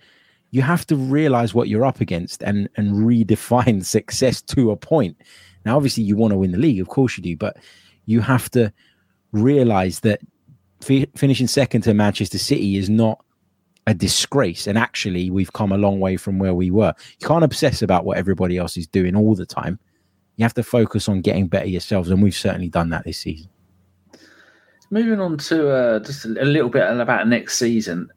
you 0.50 0.63
have 0.63 0.88
to 0.88 0.96
realize 0.96 1.54
what 1.54 1.68
you're 1.70 1.86
up 1.86 2.01
against 2.01 2.42
and 2.42 2.68
and 2.77 3.06
redefine 3.06 3.86
success 3.98 4.42
to 4.42 4.72
a 4.72 4.75
point. 4.75 5.15
Now, 5.63 5.75
obviously, 5.75 6.04
you 6.04 6.18
want 6.18 6.32
to 6.32 6.38
win 6.38 6.51
the 6.51 6.58
league, 6.58 6.80
of 6.82 6.88
course 6.88 7.18
you 7.18 7.24
do, 7.24 7.38
but 7.38 7.58
you 8.06 8.20
have 8.22 8.50
to 8.51 8.74
realize 9.32 10.00
that 10.00 10.22
f- 10.89 11.08
finishing 11.15 11.48
second 11.48 11.84
to 11.84 11.94
Manchester 11.94 12.39
City 12.39 12.77
is 12.77 12.89
not 12.89 13.25
a 13.88 13.94
disgrace. 13.94 14.68
And 14.68 14.77
actually, 14.77 15.30
we've 15.30 15.54
come 15.54 15.72
a 15.72 15.77
long 15.77 16.00
way 16.00 16.18
from 16.18 16.39
where 16.39 16.54
we 16.54 16.72
were. 16.72 16.94
You 17.20 17.27
can't 17.27 17.44
obsess 17.44 17.82
about 17.82 18.06
what 18.06 18.18
everybody 18.18 18.58
else 18.58 18.77
is 18.77 18.88
doing 18.88 19.15
all 19.15 19.36
the 19.36 19.46
time. 19.46 19.80
You 20.38 20.44
have 20.44 20.54
to 20.56 20.63
focus 20.63 21.08
on 21.08 21.22
getting 21.22 21.48
better 21.48 21.68
yourselves, 21.68 22.10
and 22.10 22.22
we've 22.22 22.36
certainly 22.36 22.68
done 22.68 22.89
that 22.89 23.06
this 23.06 23.20
season. 23.20 23.50
Moving 24.92 25.20
on 25.20 25.38
to 25.38 25.70
uh, 25.70 26.00
just 26.00 26.25
a 26.25 26.30
little 26.30 26.70
bit 26.70 26.84
about 27.00 27.27
next 27.27 27.58
season, 27.58 28.10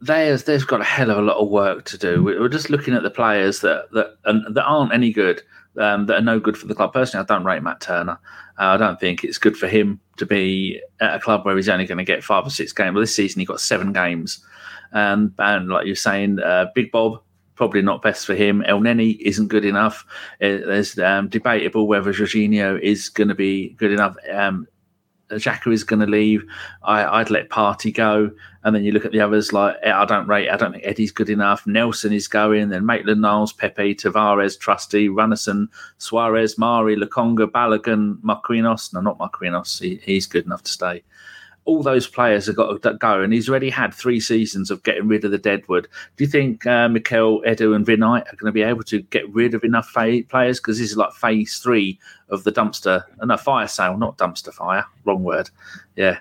there's 0.00 0.44
they've 0.44 0.66
got 0.66 0.80
a 0.80 0.84
hell 0.84 1.10
of 1.10 1.18
a 1.18 1.22
lot 1.22 1.36
of 1.36 1.48
work 1.48 1.84
to 1.86 1.98
do. 1.98 2.22
We're 2.22 2.48
just 2.48 2.70
looking 2.70 2.94
at 2.94 3.02
the 3.02 3.10
players 3.10 3.60
that 3.60 3.90
that 3.92 4.16
that 4.24 4.64
aren't 4.64 4.94
any 4.94 5.12
good, 5.12 5.42
um, 5.76 6.06
that 6.06 6.18
are 6.18 6.22
no 6.22 6.38
good 6.38 6.56
for 6.56 6.66
the 6.66 6.74
club. 6.74 6.92
Personally, 6.92 7.24
I 7.24 7.34
don't 7.34 7.44
rate 7.44 7.62
Matt 7.62 7.80
Turner. 7.80 8.18
Uh, 8.58 8.66
I 8.66 8.76
don't 8.76 8.98
think 9.00 9.24
it's 9.24 9.38
good 9.38 9.56
for 9.56 9.68
him 9.68 10.00
to 10.16 10.26
be 10.26 10.80
at 11.00 11.16
a 11.16 11.20
club 11.20 11.44
where 11.44 11.56
he's 11.56 11.68
only 11.68 11.86
going 11.86 11.98
to 11.98 12.04
get 12.04 12.24
five 12.24 12.46
or 12.46 12.50
six 12.50 12.72
games. 12.72 12.94
Well, 12.94 13.00
this 13.00 13.14
season 13.14 13.40
he 13.40 13.46
got 13.46 13.60
seven 13.60 13.92
games, 13.92 14.44
um, 14.92 15.34
and 15.38 15.68
like 15.68 15.86
you're 15.86 15.96
saying, 15.96 16.40
uh, 16.40 16.66
Big 16.74 16.90
Bob 16.90 17.22
probably 17.58 17.82
not 17.82 18.02
best 18.02 18.24
for 18.24 18.34
him. 18.34 18.62
Elneny 18.68 19.18
isn't 19.20 19.48
good 19.48 19.64
enough. 19.64 20.06
Uh, 20.40 20.62
there's 20.64 20.98
um, 20.98 21.28
debatable 21.28 21.88
whether 21.88 22.12
Jorginho 22.12 22.80
is 22.80 23.08
going 23.08 23.28
to 23.28 23.34
be 23.34 23.70
good 23.70 23.92
enough. 23.92 24.16
Um, 24.32 24.66
Xhaka 25.30 25.72
is 25.72 25.84
going 25.84 26.00
to 26.00 26.06
leave. 26.06 26.42
I, 26.82 27.18
would 27.18 27.30
let 27.30 27.50
Partey 27.50 27.92
go, 27.92 28.30
and 28.64 28.74
then 28.74 28.82
you 28.82 28.92
look 28.92 29.04
at 29.04 29.12
the 29.12 29.20
others 29.20 29.52
like 29.52 29.76
I 29.84 30.06
don't 30.06 30.26
rate. 30.26 30.48
I 30.48 30.56
don't 30.56 30.72
think 30.72 30.84
Eddie's 30.84 31.12
good 31.12 31.28
enough. 31.28 31.66
Nelson 31.66 32.14
is 32.14 32.28
going. 32.28 32.70
Then 32.70 32.86
Maitland 32.86 33.20
Niles, 33.20 33.52
Pepe, 33.52 33.94
Tavares, 33.94 34.58
Trusty, 34.58 35.08
Runarsson, 35.08 35.66
Suarez, 35.98 36.56
Mari, 36.56 36.96
Lokonga, 36.96 37.46
Balogun, 37.46 38.18
Marquinhos. 38.22 38.94
No, 38.94 39.00
not 39.00 39.18
Marquinhos. 39.18 39.78
He, 39.80 39.96
he's 40.02 40.26
good 40.26 40.46
enough 40.46 40.62
to 40.62 40.72
stay 40.72 41.02
all 41.68 41.82
those 41.82 42.06
players 42.06 42.46
have 42.46 42.56
got 42.56 42.82
to 42.82 42.94
go, 42.94 43.20
and 43.20 43.30
he's 43.30 43.46
already 43.46 43.68
had 43.68 43.92
three 43.92 44.20
seasons 44.20 44.70
of 44.70 44.82
getting 44.84 45.06
rid 45.06 45.22
of 45.22 45.30
the 45.30 45.38
deadwood. 45.38 45.86
Do 46.16 46.24
you 46.24 46.30
think 46.30 46.66
uh, 46.66 46.88
Mikel, 46.88 47.42
Edu, 47.42 47.76
and 47.76 47.86
Vinai 47.86 48.22
are 48.22 48.36
going 48.36 48.46
to 48.46 48.52
be 48.52 48.62
able 48.62 48.84
to 48.84 49.02
get 49.02 49.28
rid 49.34 49.52
of 49.52 49.62
enough 49.62 49.86
fa- 49.86 50.22
players? 50.30 50.58
Because 50.58 50.78
this 50.78 50.90
is 50.90 50.96
like 50.96 51.12
phase 51.12 51.58
three 51.58 52.00
of 52.30 52.44
the 52.44 52.52
dumpster, 52.52 53.04
and 53.20 53.30
uh, 53.30 53.34
a 53.34 53.38
fire 53.38 53.68
sale, 53.68 53.98
not 53.98 54.16
dumpster 54.16 54.52
fire. 54.52 54.82
Wrong 55.04 55.22
word. 55.22 55.50
Yeah, 55.94 56.18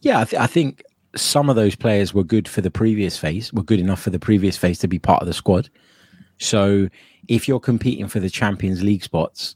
yeah. 0.00 0.20
I, 0.20 0.24
th- 0.24 0.40
I 0.40 0.46
think 0.46 0.82
some 1.14 1.50
of 1.50 1.56
those 1.56 1.76
players 1.76 2.14
were 2.14 2.24
good 2.24 2.48
for 2.48 2.62
the 2.62 2.70
previous 2.70 3.18
phase, 3.18 3.52
were 3.52 3.62
good 3.62 3.80
enough 3.80 4.00
for 4.00 4.10
the 4.10 4.18
previous 4.18 4.56
phase 4.56 4.78
to 4.78 4.88
be 4.88 4.98
part 4.98 5.20
of 5.20 5.28
the 5.28 5.34
squad. 5.34 5.68
So 6.38 6.88
if 7.28 7.46
you're 7.46 7.60
competing 7.60 8.08
for 8.08 8.20
the 8.20 8.30
Champions 8.30 8.82
League 8.82 9.04
spots, 9.04 9.54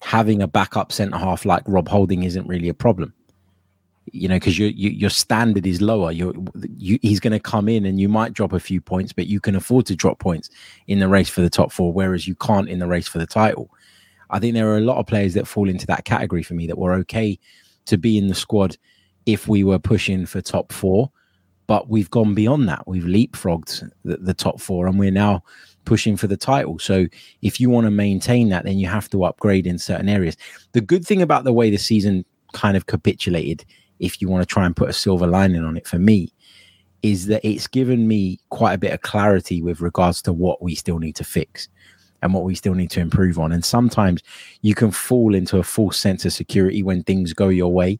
having 0.00 0.40
a 0.40 0.48
backup 0.48 0.92
centre 0.92 1.18
half 1.18 1.44
like 1.44 1.62
Rob 1.66 1.88
Holding 1.88 2.22
isn't 2.22 2.46
really 2.46 2.70
a 2.70 2.74
problem 2.74 3.12
you 4.12 4.28
know, 4.28 4.36
because 4.36 4.58
your 4.58 4.70
you, 4.70 4.90
your 4.90 5.10
standard 5.10 5.66
is 5.66 5.80
lower. 5.80 6.12
You're, 6.12 6.34
you, 6.76 6.98
he's 7.02 7.20
going 7.20 7.32
to 7.32 7.40
come 7.40 7.68
in 7.68 7.84
and 7.84 8.00
you 8.00 8.08
might 8.08 8.32
drop 8.32 8.52
a 8.52 8.60
few 8.60 8.80
points, 8.80 9.12
but 9.12 9.26
you 9.26 9.40
can 9.40 9.56
afford 9.56 9.86
to 9.86 9.96
drop 9.96 10.18
points 10.18 10.50
in 10.86 10.98
the 10.98 11.08
race 11.08 11.28
for 11.28 11.40
the 11.40 11.50
top 11.50 11.72
four, 11.72 11.92
whereas 11.92 12.26
you 12.26 12.34
can't 12.34 12.68
in 12.68 12.78
the 12.78 12.86
race 12.86 13.08
for 13.08 13.18
the 13.18 13.26
title. 13.26 13.70
I 14.30 14.38
think 14.38 14.54
there 14.54 14.70
are 14.70 14.78
a 14.78 14.82
lot 14.82 14.98
of 14.98 15.06
players 15.06 15.34
that 15.34 15.46
fall 15.46 15.68
into 15.68 15.86
that 15.86 16.04
category 16.04 16.42
for 16.42 16.54
me 16.54 16.66
that 16.66 16.78
were 16.78 16.94
okay 16.94 17.38
to 17.86 17.98
be 17.98 18.16
in 18.16 18.28
the 18.28 18.34
squad 18.34 18.76
if 19.26 19.48
we 19.48 19.64
were 19.64 19.78
pushing 19.78 20.26
for 20.26 20.40
top 20.40 20.72
four, 20.72 21.10
but 21.66 21.88
we've 21.88 22.10
gone 22.10 22.34
beyond 22.34 22.68
that. 22.68 22.86
We've 22.86 23.04
leapfrogged 23.04 23.90
the, 24.04 24.16
the 24.16 24.34
top 24.34 24.60
four, 24.60 24.86
and 24.86 24.98
we're 24.98 25.10
now 25.10 25.42
pushing 25.84 26.16
for 26.16 26.26
the 26.26 26.36
title. 26.36 26.78
So 26.78 27.06
if 27.42 27.60
you 27.60 27.70
want 27.70 27.86
to 27.86 27.90
maintain 27.90 28.48
that, 28.50 28.64
then 28.64 28.78
you 28.78 28.86
have 28.86 29.08
to 29.10 29.24
upgrade 29.24 29.66
in 29.66 29.78
certain 29.78 30.08
areas. 30.08 30.36
The 30.72 30.80
good 30.80 31.04
thing 31.04 31.22
about 31.22 31.44
the 31.44 31.52
way 31.52 31.70
the 31.70 31.78
season 31.78 32.24
kind 32.52 32.76
of 32.76 32.86
capitulated 32.86 33.64
if 34.00 34.20
you 34.20 34.28
want 34.28 34.42
to 34.42 34.52
try 34.52 34.66
and 34.66 34.74
put 34.74 34.90
a 34.90 34.94
silver 34.94 35.26
lining 35.26 35.64
on 35.64 35.76
it 35.76 35.86
for 35.86 35.98
me, 35.98 36.32
is 37.02 37.26
that 37.26 37.46
it's 37.46 37.66
given 37.66 38.08
me 38.08 38.38
quite 38.48 38.74
a 38.74 38.78
bit 38.78 38.92
of 38.92 39.02
clarity 39.02 39.62
with 39.62 39.80
regards 39.80 40.20
to 40.22 40.32
what 40.32 40.60
we 40.60 40.74
still 40.74 40.98
need 40.98 41.16
to 41.16 41.24
fix 41.24 41.68
and 42.22 42.34
what 42.34 42.44
we 42.44 42.54
still 42.54 42.74
need 42.74 42.90
to 42.90 43.00
improve 43.00 43.38
on. 43.38 43.52
And 43.52 43.64
sometimes 43.64 44.22
you 44.62 44.74
can 44.74 44.90
fall 44.90 45.34
into 45.34 45.58
a 45.58 45.62
false 45.62 45.98
sense 45.98 46.24
of 46.24 46.32
security 46.32 46.82
when 46.82 47.02
things 47.02 47.32
go 47.32 47.48
your 47.48 47.72
way, 47.72 47.98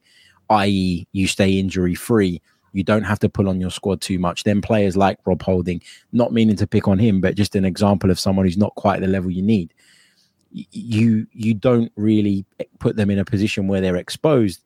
i.e., 0.51 1.07
you 1.13 1.27
stay 1.27 1.59
injury 1.59 1.95
free. 1.95 2.43
You 2.73 2.85
don't 2.85 3.05
have 3.05 3.19
to 3.21 3.29
pull 3.29 3.49
on 3.49 3.61
your 3.61 3.71
squad 3.71 4.01
too 4.01 4.19
much. 4.19 4.45
Then 4.45 4.61
players 4.61 4.97
like 4.97 5.19
Rob 5.25 5.43
Holding, 5.43 5.83
not 6.13 6.33
meaning 6.33 6.57
to 6.57 6.67
pick 6.67 6.87
on 6.87 6.99
him, 6.99 7.21
but 7.21 7.35
just 7.35 7.57
an 7.57 7.65
example 7.65 8.11
of 8.11 8.21
someone 8.21 8.47
who's 8.47 8.57
not 8.57 8.75
quite 8.77 9.01
the 9.01 9.09
level 9.09 9.31
you 9.31 9.43
need. 9.43 9.73
You 10.53 11.27
you 11.33 11.55
don't 11.55 11.91
really 11.97 12.45
put 12.79 12.97
them 12.97 13.11
in 13.11 13.19
a 13.19 13.25
position 13.25 13.69
where 13.69 13.81
they're 13.81 13.97
exposed 13.97 14.63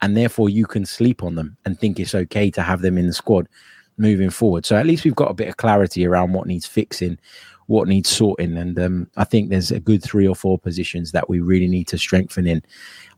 and 0.00 0.16
therefore 0.16 0.48
you 0.48 0.66
can 0.66 0.84
sleep 0.84 1.22
on 1.22 1.34
them 1.34 1.56
and 1.64 1.78
think 1.78 1.98
it's 1.98 2.14
okay 2.14 2.50
to 2.50 2.62
have 2.62 2.82
them 2.82 2.98
in 2.98 3.06
the 3.06 3.12
squad 3.12 3.48
moving 3.96 4.30
forward. 4.30 4.64
So 4.64 4.76
at 4.76 4.86
least 4.86 5.04
we've 5.04 5.14
got 5.14 5.30
a 5.30 5.34
bit 5.34 5.48
of 5.48 5.56
clarity 5.56 6.06
around 6.06 6.32
what 6.32 6.46
needs 6.46 6.66
fixing, 6.66 7.18
what 7.66 7.88
needs 7.88 8.08
sorting, 8.08 8.56
and 8.56 8.78
um, 8.78 9.10
I 9.16 9.24
think 9.24 9.50
there's 9.50 9.70
a 9.70 9.80
good 9.80 10.02
three 10.02 10.26
or 10.26 10.34
four 10.34 10.58
positions 10.58 11.12
that 11.12 11.28
we 11.28 11.40
really 11.40 11.68
need 11.68 11.88
to 11.88 11.98
strengthen 11.98 12.46
in 12.46 12.62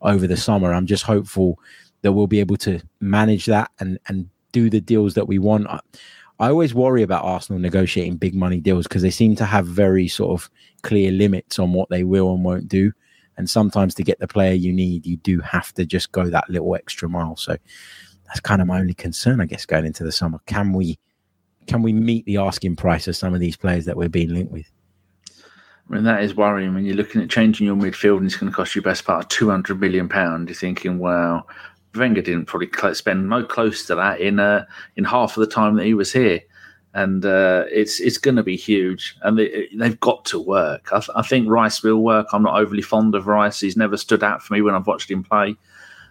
over 0.02 0.26
the 0.26 0.37
summer. 0.37 0.72
I'm 0.72 0.87
just 0.87 1.04
hopeful 1.04 1.58
that 2.02 2.12
we'll 2.12 2.26
be 2.26 2.40
able 2.40 2.56
to 2.56 2.80
manage 3.00 3.46
that 3.46 3.70
and 3.78 3.99
and 4.06 4.28
do 4.52 4.68
the 4.68 4.80
deals 4.80 5.14
that 5.14 5.28
we 5.28 5.38
want. 5.38 5.68
I, 5.68 5.80
I 6.40 6.49
always 6.49 6.75
worry 6.75 7.02
about 7.02 7.25
Arsenal 7.25 7.60
negotiating 7.60 8.16
big 8.16 8.34
money 8.34 8.60
deals 8.60 8.87
because 8.87 9.02
they 9.02 9.10
seem 9.10 9.37
to 9.37 9.44
have 9.44 9.66
very 9.66 10.08
sort 10.08 10.40
of 10.40 10.50
clear 10.82 11.12
limits 11.12 11.58
on 11.58 11.75
what 11.75 11.90
they 11.90 12.02
will 12.02 12.32
and 12.32 12.42
won't 12.42 12.66
do 12.66 12.92
And 13.40 13.49
sometimes 13.49 13.94
to 13.94 14.02
get 14.02 14.18
the 14.18 14.28
player 14.28 14.52
you 14.52 14.70
need, 14.70 15.06
you 15.06 15.16
do 15.16 15.40
have 15.40 15.73
to 15.73 15.87
just 15.87 16.12
go 16.12 16.28
that 16.28 16.50
little 16.50 16.75
extra 16.75 17.09
mile. 17.09 17.37
So 17.37 17.56
that's 18.26 18.40
kind 18.40 18.61
of 18.61 18.68
my 18.68 18.78
only 18.78 18.92
concern, 18.92 19.40
I 19.40 19.47
guess, 19.47 19.64
going 19.64 19.87
into 19.87 20.04
the 20.04 20.12
summer. 20.12 20.40
Can 20.44 20.75
we 20.75 20.99
can 21.66 21.82
we 21.82 21.94
meet 21.94 22.26
the 22.26 22.37
asking 22.37 22.76
price 22.76 23.09
of 23.09 23.16
some 23.16 23.32
of 23.32 23.40
these 23.40 23.56
players 23.56 23.87
that 23.87 23.97
we're 23.97 24.11
being 24.11 24.35
linked 24.35 24.52
with? 24.52 24.70
I 25.38 25.94
mean, 25.94 26.04
that 26.04 26.23
is 26.23 26.37
worrying 26.37 26.75
when 26.75 26.85
you're 26.85 26.97
looking 26.97 27.23
at 27.23 27.30
changing 27.30 27.66
your 27.66 27.76
midfield 27.76 28.18
and 28.18 28.26
it's 28.26 28.37
going 28.37 28.52
to 28.52 28.54
cost 28.54 28.76
you 28.76 28.82
best 28.82 29.06
part 29.06 29.25
of 29.25 29.28
two 29.30 29.49
hundred 29.49 29.80
million 29.80 30.06
pound. 30.06 30.50
You're 30.50 30.54
thinking, 30.54 30.99
wow, 30.99 31.47
Wenger 31.94 32.20
didn't 32.20 32.44
probably 32.44 32.68
spend 32.92 33.26
no 33.26 33.42
close 33.42 33.87
to 33.87 33.94
that 33.94 34.20
in 34.20 34.38
uh, 34.38 34.66
in 34.97 35.04
half 35.04 35.38
of 35.38 35.40
the 35.40 35.54
time 35.54 35.76
that 35.76 35.87
he 35.87 35.94
was 35.94 36.12
here, 36.12 36.42
and 36.94 37.25
uh, 37.25 37.64
it's 37.70 38.00
it's 38.00 38.18
going 38.18 38.37
to 38.37 38.42
be 38.42 38.56
huge. 38.56 39.16
And 39.23 39.38
they, 39.38 39.68
have 39.80 40.00
got 40.00 40.25
to 40.26 40.40
work. 40.40 40.88
I, 40.92 41.02
I, 41.16 41.23
think 41.23 41.49
Rice 41.49 41.82
will 41.82 42.02
work. 42.02 42.26
I'm 42.32 42.42
not 42.42 42.59
overly 42.59 42.82
fond 42.82 43.14
of 43.14 43.26
Rice. 43.26 43.61
He's 43.61 43.76
never 43.76 43.97
stood 43.97 44.25
out 44.25 44.42
for 44.42 44.54
me 44.54 44.62
when 44.62 44.75
I've 44.75 44.87
watched 44.87 45.11
him 45.11 45.23
play. 45.23 45.56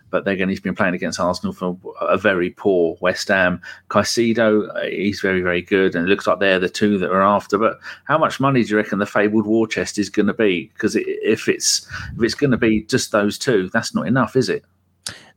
But 0.09 0.27
again, 0.27 0.50
he's 0.50 0.59
been 0.59 0.75
playing 0.75 0.95
against 0.95 1.19
Arsenal 1.19 1.53
for 1.53 1.77
a 2.01 2.17
very 2.17 2.50
poor 2.50 2.98
West 3.00 3.27
Ham. 3.27 3.62
Caicedo, 3.89 4.67
he's 4.89 5.21
very, 5.21 5.41
very 5.41 5.62
good, 5.62 5.95
and 5.95 6.05
it 6.05 6.09
looks 6.09 6.25
like 6.25 6.39
they're 6.39 6.59
the 6.59 6.69
two 6.69 6.98
that 6.98 7.12
are 7.12 7.21
after. 7.21 7.57
But 7.57 7.79
how 8.05 8.17
much 8.17 8.39
money 8.39 8.63
do 8.63 8.69
you 8.69 8.77
reckon 8.77 9.00
the 9.00 9.05
fabled 9.05 9.45
war 9.45 9.67
chest 9.67 9.98
is 9.98 10.09
going 10.09 10.25
to 10.27 10.33
be? 10.33 10.71
Because 10.74 10.95
if 10.95 11.48
it's 11.48 11.88
if 12.15 12.24
it's 12.24 12.33
going 12.33 12.51
to 12.51 12.57
be 12.57 12.83
just 12.83 13.12
those 13.12 13.38
two, 13.38 13.69
that's 13.71 13.93
not 13.93 14.07
enough, 14.07 14.36
is 14.36 14.50
it? 14.50 14.65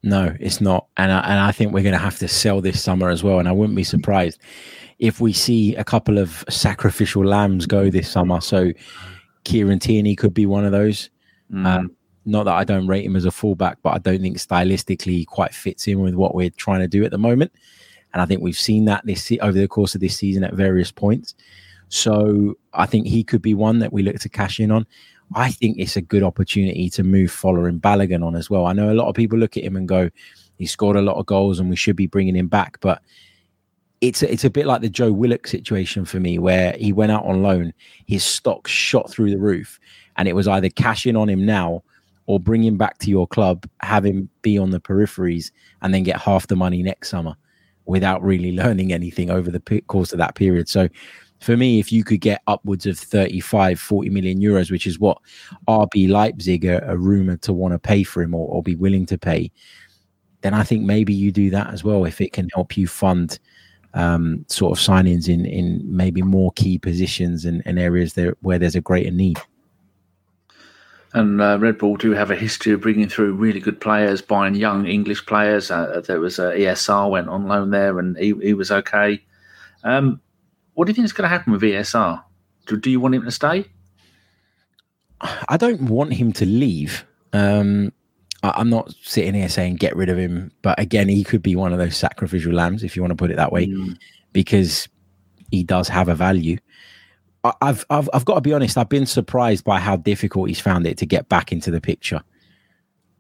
No, 0.02 0.35
it's 0.40 0.61
not, 0.61 0.88
and 0.97 1.12
I, 1.12 1.21
and 1.21 1.38
I 1.38 1.52
think 1.52 1.73
we're 1.73 1.85
going 1.85 1.92
to 1.92 1.99
have 1.99 2.18
to 2.18 2.28
sell 2.28 2.61
this 2.61 2.82
summer 2.82 3.09
as 3.09 3.23
well. 3.23 3.38
And 3.38 3.49
I 3.49 3.52
wouldn't 3.52 3.76
be 3.76 3.85
surprised 3.85 4.40
if 4.99 5.21
we 5.21 5.32
see 5.32 5.76
a 5.76 5.85
couple 5.85 6.18
of 6.18 6.44
sacrificial 6.49 7.25
lambs 7.25 7.66
go 7.66 7.88
this 7.88 8.11
summer. 8.11 8.40
So 8.40 8.73
Kieran 9.44 9.78
Tierney 9.78 10.16
could 10.16 10.35
be 10.35 10.47
one 10.47 10.64
of 10.64 10.73
those. 10.73 11.11
Mm. 11.52 11.66
Um, 11.66 11.97
not 12.25 12.44
that 12.44 12.54
I 12.54 12.64
don't 12.64 12.87
rate 12.87 13.04
him 13.04 13.16
as 13.16 13.25
a 13.25 13.30
fullback, 13.30 13.78
but 13.82 13.94
I 13.94 13.99
don't 13.99 14.21
think 14.21 14.38
stylistically 14.38 15.12
he 15.12 15.25
quite 15.25 15.54
fits 15.54 15.88
in 15.88 16.00
with 16.00 16.14
what 16.14 16.35
we're 16.35 16.50
trying 16.50 16.80
to 16.80 16.88
do 16.88 17.04
at 17.04 17.11
the 17.11 17.18
moment. 17.18 17.52
And 18.12 18.23
I 18.23 18.26
think 18.26 18.42
we've 18.42 18.59
seen 18.59 18.85
that 18.87 19.04
this 19.06 19.32
over 19.40 19.59
the 19.59 19.68
course 19.68 19.94
of 19.94 20.00
this 20.00 20.16
season 20.16 20.44
at 20.44 20.54
various 20.54 20.92
points. 20.92 21.35
So 21.88 22.54
I 22.73 22.87
think 22.87 23.06
he 23.06 23.23
could 23.23 23.42
be 23.42 23.54
one 23.54 23.78
that 23.80 23.92
we 23.92 24.02
look 24.02 24.18
to 24.21 24.28
cash 24.28 24.61
in 24.61 24.71
on. 24.71 24.87
I 25.34 25.50
think 25.50 25.78
it's 25.78 25.96
a 25.96 26.02
good 26.02 26.22
opportunity 26.22 26.88
to 26.90 27.02
move 27.02 27.30
following 27.30 27.80
Balogun 27.80 28.24
on 28.24 28.36
as 28.36 28.50
well. 28.50 28.66
I 28.66 28.72
know 28.72 28.92
a 28.92 28.94
lot 28.94 29.08
of 29.08 29.14
people 29.14 29.38
look 29.38 29.56
at 29.56 29.64
him 29.64 29.76
and 29.76 29.88
go, 29.88 30.10
he 30.58 30.66
scored 30.66 30.96
a 30.96 31.02
lot 31.02 31.16
of 31.16 31.26
goals 31.26 31.58
and 31.58 31.70
we 31.70 31.76
should 31.76 31.96
be 31.96 32.06
bringing 32.06 32.36
him 32.36 32.48
back. 32.48 32.78
But 32.80 33.02
it's 34.00 34.22
a, 34.22 34.30
it's 34.30 34.44
a 34.44 34.50
bit 34.50 34.66
like 34.66 34.80
the 34.80 34.88
Joe 34.88 35.12
Willock 35.12 35.46
situation 35.46 36.04
for 36.04 36.20
me, 36.20 36.38
where 36.38 36.72
he 36.72 36.92
went 36.92 37.12
out 37.12 37.24
on 37.24 37.42
loan, 37.42 37.72
his 38.06 38.24
stock 38.24 38.66
shot 38.66 39.10
through 39.10 39.30
the 39.30 39.38
roof, 39.38 39.78
and 40.16 40.28
it 40.28 40.34
was 40.34 40.48
either 40.48 40.68
cash 40.68 41.06
in 41.06 41.16
on 41.16 41.28
him 41.28 41.46
now 41.46 41.82
or 42.26 42.38
bring 42.38 42.62
him 42.62 42.76
back 42.76 42.98
to 42.98 43.10
your 43.10 43.26
club, 43.26 43.66
have 43.80 44.04
him 44.04 44.28
be 44.42 44.58
on 44.58 44.70
the 44.70 44.80
peripheries, 44.80 45.50
and 45.82 45.94
then 45.94 46.02
get 46.02 46.20
half 46.20 46.46
the 46.46 46.56
money 46.56 46.82
next 46.82 47.08
summer 47.10 47.34
without 47.84 48.22
really 48.22 48.52
learning 48.56 48.92
anything 48.92 49.30
over 49.30 49.50
the 49.50 49.82
course 49.86 50.12
of 50.12 50.18
that 50.18 50.34
period. 50.34 50.68
So 50.68 50.88
for 51.42 51.56
me, 51.56 51.80
if 51.80 51.90
you 51.90 52.04
could 52.04 52.20
get 52.20 52.40
upwards 52.46 52.87
of 52.87 52.96
35, 52.96 53.80
40 53.80 54.11
million 54.11 54.40
euros, 54.40 54.70
which 54.70 54.87
is 54.87 55.00
what 55.00 55.18
RB 55.66 56.08
Leipzig 56.08 56.64
are, 56.64 56.84
are 56.84 56.96
rumored 56.96 57.42
to 57.42 57.52
want 57.52 57.72
to 57.72 57.78
pay 57.78 58.04
for 58.04 58.22
him 58.22 58.32
or, 58.32 58.46
or, 58.49 58.62
be 58.62 58.76
willing 58.76 59.06
to 59.06 59.18
pay, 59.18 59.50
then 60.42 60.54
I 60.54 60.62
think 60.62 60.84
maybe 60.84 61.12
you 61.12 61.32
do 61.32 61.50
that 61.50 61.72
as 61.72 61.82
well 61.82 62.04
if 62.04 62.20
it 62.20 62.32
can 62.32 62.49
help 62.54 62.76
you 62.76 62.87
fund 62.87 63.40
um, 63.94 64.44
sort 64.49 64.78
of 64.78 64.82
signings 64.82 65.28
in 65.28 65.44
in 65.44 65.82
maybe 65.84 66.22
more 66.22 66.52
key 66.52 66.78
positions 66.78 67.44
and, 67.44 67.61
and 67.66 67.78
areas 67.78 68.14
there 68.14 68.37
where 68.40 68.58
there's 68.58 68.76
a 68.76 68.80
greater 68.80 69.11
need. 69.11 69.38
And 71.14 71.42
uh, 71.42 71.58
Red 71.61 71.76
Bull 71.76 71.96
do 71.96 72.12
have 72.12 72.30
a 72.30 72.37
history 72.37 72.72
of 72.72 72.80
bringing 72.80 73.08
through 73.08 73.34
really 73.34 73.61
good 73.61 73.80
players, 73.80 74.22
buying 74.22 74.54
young 74.54 74.87
English 74.87 75.26
players. 75.26 75.70
Uh, 75.70 76.00
there 76.06 76.20
was 76.20 76.38
uh, 76.38 76.52
ESR 76.52 77.11
went 77.11 77.28
on 77.28 77.49
loan 77.49 77.70
there, 77.70 77.99
and 77.99 78.16
he, 78.16 78.32
he 78.40 78.54
was 78.54 78.70
okay. 78.70 79.22
Um, 79.84 80.21
what 80.74 80.86
do 80.86 80.90
you 80.90 80.94
think 80.94 81.04
is 81.04 81.12
going 81.12 81.24
to 81.24 81.28
happen 81.28 81.52
with 81.52 81.62
ESR? 81.62 82.22
Do, 82.66 82.76
do 82.76 82.90
you 82.90 83.00
want 83.00 83.14
him 83.14 83.24
to 83.24 83.30
stay? 83.30 83.66
I 85.48 85.56
don't 85.56 85.82
want 85.82 86.14
him 86.14 86.32
to 86.35 86.46
leave. 86.46 87.04
Um, 87.32 87.92
I, 88.42 88.61
am 88.61 88.70
not 88.70 88.92
sitting 89.02 89.35
here 89.35 89.48
saying 89.48 89.76
get 89.76 89.94
rid 89.94 90.08
of 90.08 90.18
him, 90.18 90.50
but 90.62 90.78
again, 90.78 91.08
he 91.08 91.24
could 91.24 91.42
be 91.42 91.54
one 91.54 91.72
of 91.72 91.78
those 91.78 91.96
sacrificial 91.96 92.52
lambs, 92.52 92.82
if 92.82 92.96
you 92.96 93.02
want 93.02 93.12
to 93.12 93.16
put 93.16 93.30
it 93.30 93.37
that 93.37 93.52
way, 93.52 93.68
mm. 93.68 93.96
because 94.32 94.88
he 95.50 95.62
does 95.62 95.88
have 95.88 96.08
a 96.08 96.14
value. 96.14 96.58
I, 97.44 97.52
I've, 97.62 97.85
I've 97.90 98.11
I've 98.12 98.24
got 98.24 98.37
to 98.37 98.40
be 98.40 98.52
honest. 98.52 98.76
I've 98.76 98.88
been 98.88 99.06
surprised 99.06 99.64
by 99.64 99.78
how 99.78 99.96
difficult 99.96 100.48
he's 100.48 100.61
found 100.61 100.87
it 100.87 100.98
to 100.98 101.06
get 101.06 101.28
back 101.28 101.52
into 101.52 101.70
the 101.70 101.80
picture. 101.80 102.22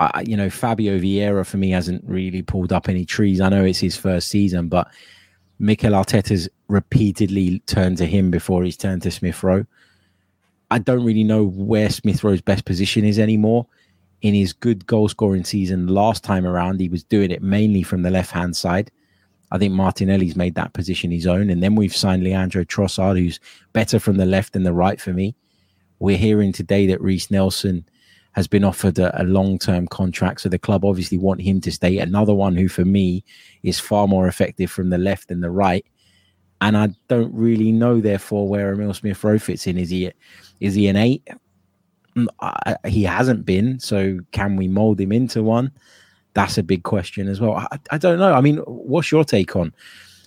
I, 0.00 0.24
you 0.26 0.36
know, 0.36 0.50
Fabio 0.50 0.98
Vieira 0.98 1.46
for 1.46 1.58
me 1.58 1.70
hasn't 1.70 2.02
really 2.04 2.42
pulled 2.42 2.72
up 2.72 2.88
any 2.88 3.04
trees. 3.04 3.40
I 3.40 3.48
know 3.48 3.64
it's 3.64 3.78
his 3.78 3.96
first 3.96 4.28
season, 4.28 4.68
but 4.68 4.88
Mikel 5.62 5.92
Arteta's 5.92 6.48
repeatedly 6.66 7.60
turned 7.60 7.96
to 7.98 8.04
him 8.04 8.32
before 8.32 8.64
he's 8.64 8.76
turned 8.76 9.00
to 9.02 9.12
Smith 9.12 9.44
Rowe. 9.44 9.64
I 10.72 10.78
don't 10.78 11.04
really 11.04 11.22
know 11.22 11.44
where 11.44 11.88
Smith 11.88 12.24
Rowe's 12.24 12.40
best 12.40 12.64
position 12.64 13.04
is 13.04 13.16
anymore. 13.16 13.68
In 14.22 14.34
his 14.34 14.52
good 14.52 14.84
goal 14.86 15.08
scoring 15.08 15.44
season 15.44 15.86
last 15.86 16.24
time 16.24 16.46
around, 16.46 16.80
he 16.80 16.88
was 16.88 17.04
doing 17.04 17.30
it 17.30 17.42
mainly 17.42 17.84
from 17.84 18.02
the 18.02 18.10
left 18.10 18.32
hand 18.32 18.56
side. 18.56 18.90
I 19.52 19.58
think 19.58 19.72
Martinelli's 19.72 20.34
made 20.34 20.56
that 20.56 20.72
position 20.72 21.12
his 21.12 21.28
own. 21.28 21.48
And 21.48 21.62
then 21.62 21.76
we've 21.76 21.94
signed 21.94 22.24
Leandro 22.24 22.64
Trossard, 22.64 23.16
who's 23.16 23.38
better 23.72 24.00
from 24.00 24.16
the 24.16 24.26
left 24.26 24.54
than 24.54 24.64
the 24.64 24.72
right 24.72 25.00
for 25.00 25.12
me. 25.12 25.36
We're 26.00 26.16
hearing 26.16 26.52
today 26.52 26.88
that 26.88 27.00
Reiss 27.00 27.30
Nelson 27.30 27.84
has 28.32 28.46
been 28.46 28.64
offered 28.64 28.98
a, 28.98 29.22
a 29.22 29.24
long 29.24 29.58
term 29.58 29.86
contract. 29.86 30.40
So 30.40 30.48
the 30.48 30.58
club 30.58 30.84
obviously 30.84 31.18
want 31.18 31.40
him 31.40 31.60
to 31.62 31.72
stay. 31.72 31.98
Another 31.98 32.34
one 32.34 32.56
who, 32.56 32.68
for 32.68 32.84
me, 32.84 33.24
is 33.62 33.78
far 33.78 34.08
more 34.08 34.26
effective 34.26 34.70
from 34.70 34.90
the 34.90 34.98
left 34.98 35.28
than 35.28 35.40
the 35.40 35.50
right. 35.50 35.84
And 36.60 36.76
I 36.76 36.90
don't 37.08 37.34
really 37.34 37.72
know, 37.72 38.00
therefore, 38.00 38.48
where 38.48 38.72
Emile 38.72 38.94
Smith 38.94 39.22
Rowe 39.22 39.38
fits 39.38 39.66
in. 39.66 39.76
Is 39.76 39.90
he 39.90 40.10
is 40.60 40.74
he 40.74 40.88
an 40.88 40.96
eight? 40.96 41.26
Mm, 42.16 42.86
he 42.86 43.02
hasn't 43.02 43.44
been. 43.44 43.78
So 43.80 44.18
can 44.32 44.56
we 44.56 44.68
mold 44.68 45.00
him 45.00 45.12
into 45.12 45.42
one? 45.42 45.72
That's 46.34 46.56
a 46.56 46.62
big 46.62 46.84
question 46.84 47.28
as 47.28 47.40
well. 47.40 47.56
I, 47.56 47.78
I 47.90 47.98
don't 47.98 48.18
know. 48.18 48.32
I 48.32 48.40
mean, 48.40 48.58
what's 48.58 49.10
your 49.10 49.24
take 49.24 49.56
on 49.56 49.74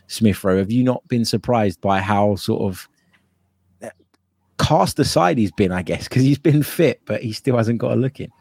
Smith 0.08 0.44
Rowe? 0.44 0.58
Have 0.58 0.72
you 0.72 0.84
not 0.84 1.08
been 1.08 1.26
surprised 1.26 1.82
by 1.82 2.02
how 2.02 2.36
sort 2.36 2.62
of 2.62 2.88
cast 4.66 5.00
aside 5.00 5.38
he's 5.38 5.52
been, 5.52 5.72
I 5.72 5.84
guess, 5.84 6.08
because 6.08 6.24
he's 6.24 6.40
been 6.40 6.64
fit, 6.64 7.02
but 7.06 7.22
he 7.22 7.32
still 7.32 7.58
hasn't 7.58 7.80
got 7.80 7.92
a 7.92 7.96
look 7.96 8.20
in. 8.20 8.32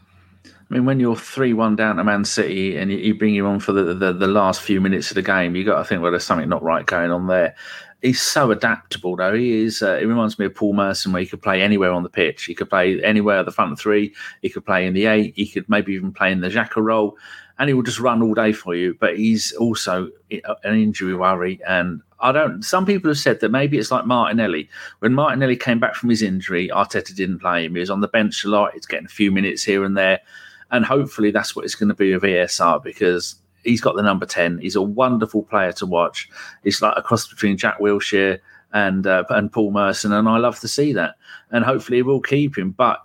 I 0.45 0.51
mean, 0.71 0.87
when 0.87 0.99
you're 0.99 1.17
three-one 1.17 1.77
down 1.77 1.97
to 1.97 2.05
Man 2.05 2.25
City 2.25 2.77
and 2.77 2.91
you, 2.91 2.97
you 2.97 3.15
bring 3.15 3.35
him 3.35 3.47
on 3.47 3.61
for 3.61 3.73
the, 3.73 3.93
the, 3.93 4.13
the 4.13 4.27
last 4.27 4.63
few 4.63 4.81
minutes 4.81 5.11
of 5.11 5.17
the 5.17 5.23
game, 5.23 5.55
you 5.55 5.65
got 5.65 5.79
to 5.79 5.85
think, 5.85 6.01
well, 6.01 6.11
there's 6.11 6.25
something 6.25 6.49
not 6.49 6.63
right 6.63 6.87
going 6.87 7.11
on 7.11 7.27
there. 7.27 7.55
He's 8.01 8.21
so 8.21 8.51
adaptable, 8.51 9.17
though. 9.17 9.35
He 9.35 9.65
is. 9.65 9.83
Uh, 9.83 9.99
it 10.01 10.07
reminds 10.07 10.39
me 10.39 10.47
of 10.47 10.55
Paul 10.55 10.75
Merson, 10.75 11.13
where 11.13 11.23
he 11.23 11.29
could 11.29 11.43
play 11.43 11.63
anywhere 11.63 11.93
on 11.93 12.03
the 12.03 12.11
pitch. 12.11 12.45
He 12.45 12.55
could 12.55 12.69
play 12.69 13.03
anywhere 13.03 13.39
at 13.39 13.47
the 13.47 13.53
front 13.53 13.79
three. 13.79 14.15
He 14.43 14.51
could 14.51 14.65
play 14.65 14.87
in 14.87 14.95
the 14.95 15.07
eight. 15.07 15.35
He 15.37 15.47
could 15.47 15.69
maybe 15.69 15.95
even 15.95 16.13
play 16.13 16.31
in 16.33 16.41
the 16.41 16.49
Xhaka 16.49 16.83
role, 16.83 17.17
and 17.59 17.69
he 17.69 17.75
will 17.75 17.83
just 17.83 18.01
run 18.01 18.23
all 18.23 18.35
day 18.35 18.53
for 18.53 18.75
you. 18.75 18.95
But 19.01 19.17
he's 19.17 19.53
also 19.53 20.11
an 20.31 20.75
injury 20.75 21.15
worry, 21.15 21.61
and 21.67 22.03
I 22.25 22.33
don't. 22.33 22.63
Some 22.63 22.87
people 22.87 23.11
have 23.11 23.19
said 23.19 23.41
that 23.41 23.51
maybe 23.51 23.77
it's 23.77 23.91
like 23.91 24.07
Martinelli. 24.07 24.71
When 25.01 25.13
Martinelli 25.13 25.59
came 25.59 25.79
back 25.79 25.95
from 25.95 26.09
his 26.09 26.23
injury, 26.23 26.71
Arteta 26.71 27.15
didn't 27.15 27.41
play 27.41 27.67
him. 27.67 27.75
He 27.75 27.81
was 27.81 27.91
on 27.91 28.01
the 28.01 28.09
bench 28.09 28.45
a 28.45 28.49
lot. 28.49 28.73
He's 28.73 28.87
getting 28.87 29.05
a 29.05 29.11
few 29.11 29.31
minutes 29.31 29.63
here 29.63 29.85
and 29.85 29.95
there, 29.95 30.21
and 30.71 30.87
hopefully 30.87 31.31
that's 31.31 31.55
what 31.55 31.67
it's 31.67 31.75
going 31.75 31.91
to 31.91 31.95
be 31.95 32.15
with 32.15 32.23
ESR 32.23 32.83
because 32.83 33.35
he's 33.63 33.83
got 33.83 33.95
the 33.95 34.03
number 34.03 34.25
ten. 34.25 34.57
He's 34.57 34.75
a 34.75 34.81
wonderful 34.81 35.43
player 35.43 35.73
to 35.73 35.85
watch. 35.85 36.31
He's 36.63 36.81
like 36.81 36.95
a 36.97 37.03
cross 37.03 37.29
between 37.29 37.59
Jack 37.59 37.79
Wilshere 37.79 38.41
and 38.73 39.07
uh, 39.07 39.25
and 39.29 39.53
Paul 39.53 39.73
Merson, 39.73 40.13
and 40.13 40.27
I 40.27 40.39
love 40.39 40.59
to 40.61 40.69
see 40.69 40.95
that. 40.95 41.17
And 41.51 41.63
hopefully 41.63 42.01
we'll 42.01 42.21
keep 42.21 42.57
him. 42.57 42.71
But 42.71 43.05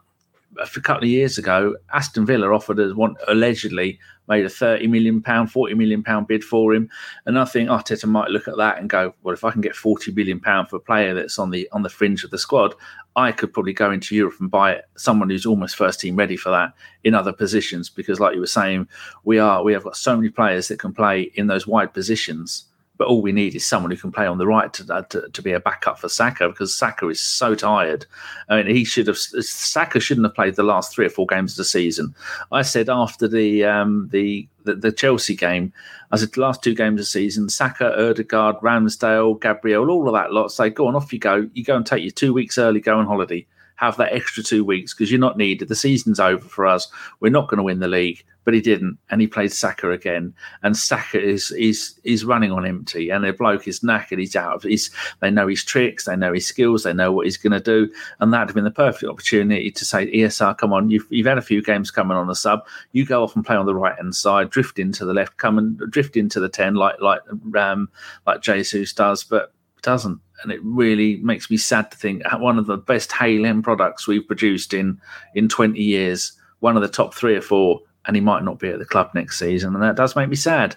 a 0.57 0.79
couple 0.79 1.03
of 1.03 1.09
years 1.09 1.37
ago, 1.37 1.75
Aston 1.93 2.25
Villa 2.25 2.53
offered 2.53 2.79
us 2.79 2.95
one 2.95 3.15
allegedly 3.27 3.99
made 4.29 4.45
a 4.45 4.49
30 4.49 4.87
million 4.87 5.21
pound, 5.21 5.51
40 5.51 5.73
million 5.73 6.03
pound 6.03 6.27
bid 6.27 6.43
for 6.43 6.73
him. 6.73 6.89
And 7.25 7.37
I 7.37 7.45
think 7.45 7.69
Arteta 7.69 8.05
might 8.05 8.29
look 8.29 8.47
at 8.47 8.57
that 8.57 8.77
and 8.77 8.89
go, 8.89 9.13
well, 9.23 9.33
if 9.33 9.43
I 9.43 9.51
can 9.51 9.61
get 9.61 9.75
40 9.75 10.13
million 10.13 10.39
pound 10.39 10.69
for 10.69 10.77
a 10.77 10.79
player 10.79 11.13
that's 11.13 11.39
on 11.39 11.49
the 11.49 11.67
on 11.71 11.81
the 11.81 11.89
fringe 11.89 12.23
of 12.23 12.31
the 12.31 12.37
squad, 12.37 12.75
I 13.15 13.31
could 13.31 13.51
probably 13.51 13.73
go 13.73 13.91
into 13.91 14.15
Europe 14.15 14.35
and 14.39 14.49
buy 14.49 14.81
someone 14.95 15.29
who's 15.29 15.45
almost 15.45 15.75
first 15.75 15.99
team 15.99 16.15
ready 16.15 16.37
for 16.37 16.51
that 16.51 16.73
in 17.03 17.15
other 17.15 17.33
positions. 17.33 17.89
Because 17.89 18.19
like 18.19 18.35
you 18.35 18.39
were 18.39 18.47
saying, 18.47 18.87
we 19.25 19.39
are 19.39 19.63
we 19.63 19.73
have 19.73 19.83
got 19.83 19.97
so 19.97 20.15
many 20.15 20.29
players 20.29 20.67
that 20.69 20.79
can 20.79 20.93
play 20.93 21.31
in 21.33 21.47
those 21.47 21.67
wide 21.67 21.93
positions 21.93 22.68
but 22.99 23.07
all 23.07 23.21
we 23.21 23.31
need 23.31 23.55
is 23.55 23.65
someone 23.65 23.89
who 23.89 23.97
can 23.97 24.11
play 24.11 24.27
on 24.27 24.37
the 24.37 24.45
right 24.45 24.73
to, 24.73 24.93
uh, 24.93 25.01
to, 25.03 25.29
to, 25.29 25.41
be 25.41 25.53
a 25.53 25.59
backup 25.59 25.97
for 25.97 26.09
Saka 26.09 26.49
because 26.49 26.75
Saka 26.75 27.07
is 27.07 27.21
so 27.21 27.55
tired. 27.55 28.05
I 28.49 28.57
mean, 28.57 28.75
he 28.75 28.83
should 28.83 29.07
have 29.07 29.17
Saka 29.17 30.01
shouldn't 30.01 30.27
have 30.27 30.35
played 30.35 30.57
the 30.57 30.63
last 30.63 30.93
three 30.93 31.05
or 31.05 31.09
four 31.09 31.25
games 31.25 31.53
of 31.53 31.57
the 31.57 31.63
season. 31.63 32.13
I 32.51 32.61
said 32.61 32.89
after 32.89 33.25
the 33.25 33.63
um, 33.63 34.09
the, 34.11 34.49
the, 34.65 34.75
the 34.75 34.91
Chelsea 34.91 35.33
game, 35.33 35.71
I 36.11 36.17
said 36.17 36.33
the 36.33 36.41
last 36.41 36.61
two 36.61 36.75
games 36.75 36.95
of 36.95 36.97
the 36.97 37.05
season, 37.05 37.47
Saka, 37.47 37.97
Odegaard, 37.97 38.57
Ramsdale, 38.57 39.39
Gabriel, 39.39 39.89
all 39.89 40.09
of 40.09 40.13
that 40.13 40.33
lot 40.33 40.49
say, 40.49 40.69
go 40.69 40.87
on, 40.87 40.95
off 40.97 41.13
you 41.13 41.19
go. 41.19 41.49
You 41.53 41.63
go 41.63 41.77
and 41.77 41.85
take 41.85 42.03
your 42.03 42.11
two 42.11 42.33
weeks 42.33 42.57
early, 42.57 42.81
go 42.81 42.99
on 42.99 43.07
holiday. 43.07 43.47
Have 43.79 43.97
that 43.97 44.13
extra 44.13 44.43
two 44.43 44.63
weeks 44.63 44.93
because 44.93 45.09
you're 45.09 45.19
not 45.19 45.37
needed. 45.37 45.67
The 45.67 45.75
season's 45.75 46.19
over 46.19 46.47
for 46.47 46.65
us. 46.65 46.87
We're 47.19 47.31
not 47.31 47.47
going 47.47 47.57
to 47.57 47.63
win 47.63 47.79
the 47.79 47.87
league 47.87 48.23
but 48.49 48.55
he 48.55 48.61
didn't, 48.61 48.97
and 49.11 49.21
he 49.21 49.27
played 49.27 49.51
Saka 49.51 49.91
again. 49.91 50.33
And 50.63 50.75
Saka 50.75 51.21
is 51.21 51.51
is 51.51 51.99
is 52.03 52.25
running 52.25 52.51
on 52.51 52.65
empty, 52.65 53.11
and 53.11 53.23
the 53.23 53.31
bloke 53.31 53.67
is 53.67 53.81
knackered. 53.81 54.17
He's 54.17 54.35
out 54.35 54.55
of 54.55 54.63
his. 54.63 54.89
They 55.19 55.29
know 55.29 55.47
his 55.47 55.63
tricks, 55.63 56.05
they 56.05 56.15
know 56.15 56.33
his 56.33 56.47
skills, 56.47 56.81
they 56.81 56.91
know 56.91 57.11
what 57.11 57.25
he's 57.25 57.37
going 57.37 57.53
to 57.53 57.59
do, 57.59 57.93
and 58.19 58.33
that'd 58.33 58.49
have 58.49 58.55
been 58.55 58.63
the 58.63 58.71
perfect 58.71 59.07
opportunity 59.07 59.69
to 59.69 59.85
say, 59.85 60.11
ESR, 60.11 60.57
come 60.57 60.73
on, 60.73 60.89
you've 60.89 61.05
you've 61.11 61.27
had 61.27 61.37
a 61.37 61.43
few 61.43 61.61
games 61.61 61.91
coming 61.91 62.17
on 62.17 62.25
the 62.25 62.33
sub. 62.33 62.65
You 62.91 63.05
go 63.05 63.21
off 63.21 63.35
and 63.35 63.45
play 63.45 63.55
on 63.55 63.67
the 63.67 63.75
right 63.75 63.95
hand 63.95 64.15
side, 64.15 64.49
drift 64.49 64.79
into 64.79 65.05
the 65.05 65.13
left, 65.13 65.37
come 65.37 65.59
and 65.59 65.77
drift 65.91 66.17
into 66.17 66.39
the 66.39 66.49
ten 66.49 66.73
like 66.73 66.99
like 67.01 67.21
um 67.55 67.87
like 68.25 68.41
Jesus 68.41 68.93
does, 68.93 69.23
but 69.23 69.53
doesn't 69.83 70.19
and 70.43 70.51
it 70.51 70.59
really 70.63 71.17
makes 71.17 71.49
me 71.49 71.57
sad 71.57 71.91
to 71.91 71.97
think 71.97 72.23
one 72.33 72.57
of 72.57 72.67
the 72.67 72.77
best 72.77 73.11
Hale 73.11 73.61
products 73.61 74.07
we've 74.07 74.25
produced 74.25 74.73
in 74.73 74.99
in 75.35 75.49
20 75.49 75.79
years, 75.81 76.33
one 76.59 76.75
of 76.75 76.81
the 76.81 76.87
top 76.87 77.13
three 77.13 77.35
or 77.35 77.41
four, 77.41 77.81
and 78.05 78.15
he 78.15 78.21
might 78.21 78.43
not 78.43 78.59
be 78.59 78.69
at 78.69 78.79
the 78.79 78.85
club 78.85 79.09
next 79.13 79.39
season, 79.39 79.73
and 79.73 79.83
that 79.83 79.95
does 79.95 80.15
make 80.15 80.29
me 80.29 80.35
sad 80.35 80.75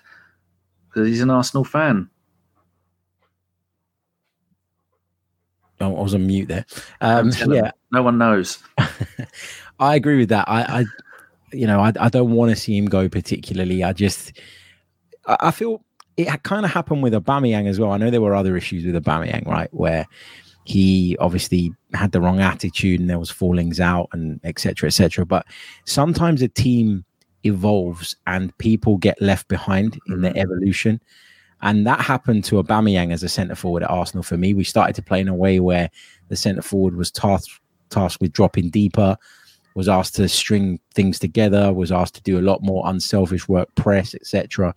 because 0.88 1.08
he's 1.08 1.20
an 1.20 1.30
Arsenal 1.30 1.64
fan. 1.64 2.08
Oh, 5.80 5.96
I 5.96 6.02
was 6.02 6.14
on 6.14 6.26
mute 6.26 6.48
there. 6.48 6.64
Um, 7.00 7.32
yeah, 7.48 7.72
no 7.90 8.02
one 8.02 8.18
knows. 8.18 8.58
I 9.80 9.96
agree 9.96 10.18
with 10.18 10.28
that. 10.28 10.48
I, 10.48 10.62
I 10.80 10.84
you 11.52 11.66
know, 11.66 11.80
I, 11.80 11.92
I 11.98 12.08
don't 12.08 12.30
want 12.30 12.50
to 12.50 12.56
see 12.56 12.76
him 12.76 12.86
go 12.86 13.08
particularly. 13.08 13.82
I 13.82 13.92
just, 13.92 14.32
I, 15.26 15.36
I 15.40 15.50
feel 15.50 15.84
it 16.28 16.42
kind 16.42 16.64
of 16.64 16.70
happened 16.70 17.02
with 17.02 17.12
Aubameyang 17.12 17.66
as 17.68 17.78
well. 17.78 17.92
I 17.92 17.96
know 17.96 18.10
there 18.10 18.20
were 18.20 18.34
other 18.34 18.56
issues 18.56 18.84
with 18.84 19.02
Aubameyang, 19.02 19.46
right, 19.46 19.72
where 19.72 20.06
he 20.64 21.16
obviously 21.18 21.72
had 21.92 22.12
the 22.12 22.20
wrong 22.20 22.40
attitude 22.40 23.00
and 23.00 23.10
there 23.10 23.18
was 23.18 23.30
fallings 23.30 23.80
out 23.80 24.08
and 24.12 24.40
etc. 24.44 24.86
etc. 24.86 25.26
But 25.26 25.46
sometimes 25.84 26.40
a 26.42 26.48
team 26.48 27.04
evolves 27.44 28.16
and 28.26 28.56
people 28.58 28.96
get 28.96 29.20
left 29.20 29.48
behind 29.48 29.98
in 30.06 30.20
their 30.20 30.32
mm. 30.32 30.40
evolution. 30.40 31.00
And 31.62 31.86
that 31.86 32.00
happened 32.00 32.44
to 32.44 32.62
Aubameyang 32.62 33.12
as 33.12 33.22
a 33.22 33.28
centre 33.28 33.54
forward 33.54 33.82
at 33.84 33.90
Arsenal 33.90 34.22
for 34.22 34.36
me. 34.36 34.52
We 34.52 34.64
started 34.64 34.96
to 34.96 35.02
play 35.02 35.20
in 35.20 35.28
a 35.28 35.34
way 35.34 35.60
where 35.60 35.90
the 36.28 36.36
centre 36.36 36.62
forward 36.62 36.96
was 36.96 37.10
tasked, 37.10 37.60
tasked 37.90 38.20
with 38.20 38.32
dropping 38.32 38.70
deeper, 38.70 39.16
was 39.74 39.88
asked 39.88 40.14
to 40.16 40.28
string 40.28 40.78
things 40.94 41.18
together, 41.18 41.72
was 41.72 41.92
asked 41.92 42.14
to 42.16 42.22
do 42.22 42.38
a 42.38 42.42
lot 42.42 42.62
more 42.62 42.88
unselfish 42.88 43.48
work, 43.48 43.74
press, 43.74 44.14
etc. 44.14 44.74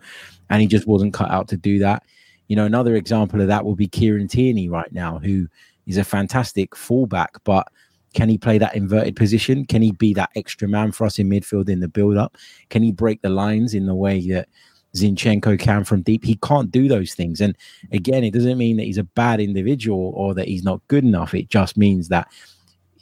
And 0.50 0.62
he 0.62 0.68
just 0.68 0.88
wasn't 0.88 1.14
cut 1.14 1.32
out 1.32 1.48
to 1.50 1.58
do 1.58 1.80
that. 1.80 2.04
You 2.48 2.56
know, 2.56 2.66
another 2.66 2.96
example 2.96 3.42
of 3.42 3.48
that 3.48 3.66
will 3.66 3.76
be 3.76 3.88
Kieran 3.88 4.28
Tierney 4.28 4.70
right 4.70 4.92
now, 4.92 5.20
who 5.20 5.48
is 5.88 5.98
a 5.98 6.04
fantastic 6.04 6.76
fullback, 6.76 7.44
but 7.44 7.68
can 8.14 8.30
he 8.30 8.38
play 8.38 8.58
that 8.58 8.76
inverted 8.76 9.16
position? 9.16 9.66
Can 9.66 9.82
he 9.82 9.92
be 9.92 10.14
that 10.14 10.32
extra 10.36 10.68
man 10.68 10.92
for 10.92 11.06
us 11.06 11.20
in 11.20 11.30
midfield 11.30 11.70
in 11.70 11.82
the 11.82 11.88
build 11.88 12.18
up? 12.18 12.38
Can 12.70 12.82
he 12.82 12.92
break 12.92 13.22
the 13.22 13.30
lines 13.30 13.74
in 13.74 13.86
the 13.86 13.94
way 13.94 14.26
that 14.30 14.48
Zinchenko 14.96 15.60
can 15.60 15.84
from 15.84 16.02
deep? 16.02 16.24
He 16.24 16.36
can't 16.38 16.72
do 16.72 16.88
those 16.88 17.14
things. 17.14 17.42
And 17.42 17.58
again, 17.92 18.24
it 18.24 18.34
doesn't 18.34 18.58
mean 18.58 18.78
that 18.78 18.84
he's 18.84 18.98
a 18.98 19.04
bad 19.04 19.42
individual 19.42 20.14
or 20.16 20.34
that 20.34 20.48
he's 20.48 20.64
not 20.64 20.82
good 20.88 21.04
enough. 21.04 21.34
It 21.34 21.50
just 21.50 21.76
means 21.76 22.08
that 22.08 22.30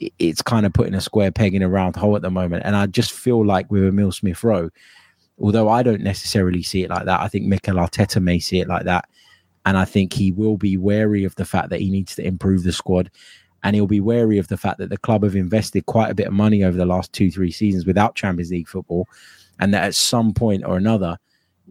it's 0.00 0.42
kind 0.42 0.66
of 0.66 0.72
putting 0.72 0.94
a 0.94 1.00
square 1.00 1.30
peg 1.30 1.54
in 1.54 1.62
a 1.62 1.68
round 1.68 1.96
hole 1.96 2.16
at 2.16 2.22
the 2.22 2.30
moment. 2.30 2.62
And 2.64 2.76
I 2.76 2.86
just 2.86 3.12
feel 3.12 3.44
like 3.44 3.70
with 3.70 3.84
Emile 3.84 4.12
Smith 4.12 4.42
Rowe, 4.42 4.70
although 5.38 5.68
I 5.68 5.82
don't 5.82 6.02
necessarily 6.02 6.62
see 6.62 6.82
it 6.82 6.90
like 6.90 7.04
that, 7.04 7.20
I 7.20 7.28
think 7.28 7.46
Mikel 7.46 7.76
Arteta 7.76 8.22
may 8.22 8.38
see 8.38 8.60
it 8.60 8.68
like 8.68 8.84
that. 8.84 9.08
And 9.66 9.78
I 9.78 9.84
think 9.84 10.12
he 10.12 10.30
will 10.30 10.56
be 10.56 10.76
wary 10.76 11.24
of 11.24 11.34
the 11.36 11.44
fact 11.44 11.70
that 11.70 11.80
he 11.80 11.90
needs 11.90 12.14
to 12.16 12.26
improve 12.26 12.64
the 12.64 12.72
squad 12.72 13.10
and 13.64 13.74
he'll 13.74 13.86
be 13.86 14.00
wary 14.00 14.38
of 14.38 14.46
the 14.48 14.58
fact 14.58 14.78
that 14.78 14.90
the 14.90 14.98
club 14.98 15.24
have 15.24 15.34
invested 15.34 15.86
quite 15.86 16.10
a 16.10 16.14
bit 16.14 16.26
of 16.26 16.34
money 16.34 16.62
over 16.62 16.76
the 16.76 16.84
last 16.84 17.12
two, 17.14 17.30
three 17.30 17.50
seasons 17.50 17.86
without 17.86 18.14
Champions 18.14 18.50
League 18.50 18.68
football, 18.68 19.08
and 19.58 19.72
that 19.72 19.84
at 19.84 19.94
some 19.94 20.34
point 20.34 20.64
or 20.66 20.76
another, 20.76 21.18